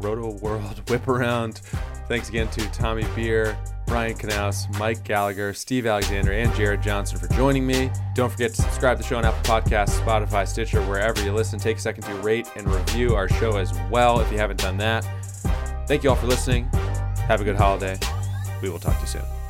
Roto 0.00 0.32
World 0.38 0.82
Whip 0.90 1.06
Around. 1.06 1.60
Thanks 2.08 2.30
again 2.30 2.48
to 2.48 2.68
Tommy 2.72 3.06
Beer, 3.14 3.56
Brian 3.86 4.16
Knaus, 4.16 4.76
Mike 4.76 5.04
Gallagher, 5.04 5.54
Steve 5.54 5.86
Alexander, 5.86 6.32
and 6.32 6.52
Jared 6.56 6.82
Johnson 6.82 7.16
for 7.16 7.28
joining 7.34 7.64
me. 7.64 7.92
Don't 8.16 8.32
forget 8.32 8.52
to 8.54 8.62
subscribe 8.62 8.96
to 8.96 9.04
the 9.04 9.08
show 9.08 9.18
on 9.18 9.24
Apple 9.24 9.42
Podcasts, 9.44 9.96
Spotify, 10.00 10.44
Stitcher, 10.44 10.82
wherever 10.86 11.22
you 11.22 11.32
listen. 11.32 11.60
Take 11.60 11.76
a 11.76 11.80
second 11.80 12.02
to 12.02 12.14
rate 12.22 12.50
and 12.56 12.66
review 12.66 13.14
our 13.14 13.28
show 13.28 13.56
as 13.56 13.72
well 13.88 14.18
if 14.18 14.32
you 14.32 14.38
haven't 14.38 14.58
done 14.58 14.78
that. 14.78 15.04
Thank 15.86 16.02
you 16.02 16.10
all 16.10 16.16
for 16.16 16.26
listening. 16.26 16.64
Have 17.28 17.40
a 17.40 17.44
good 17.44 17.54
holiday. 17.54 17.96
We 18.60 18.68
will 18.68 18.80
talk 18.80 18.96
to 18.96 19.00
you 19.02 19.06
soon. 19.06 19.43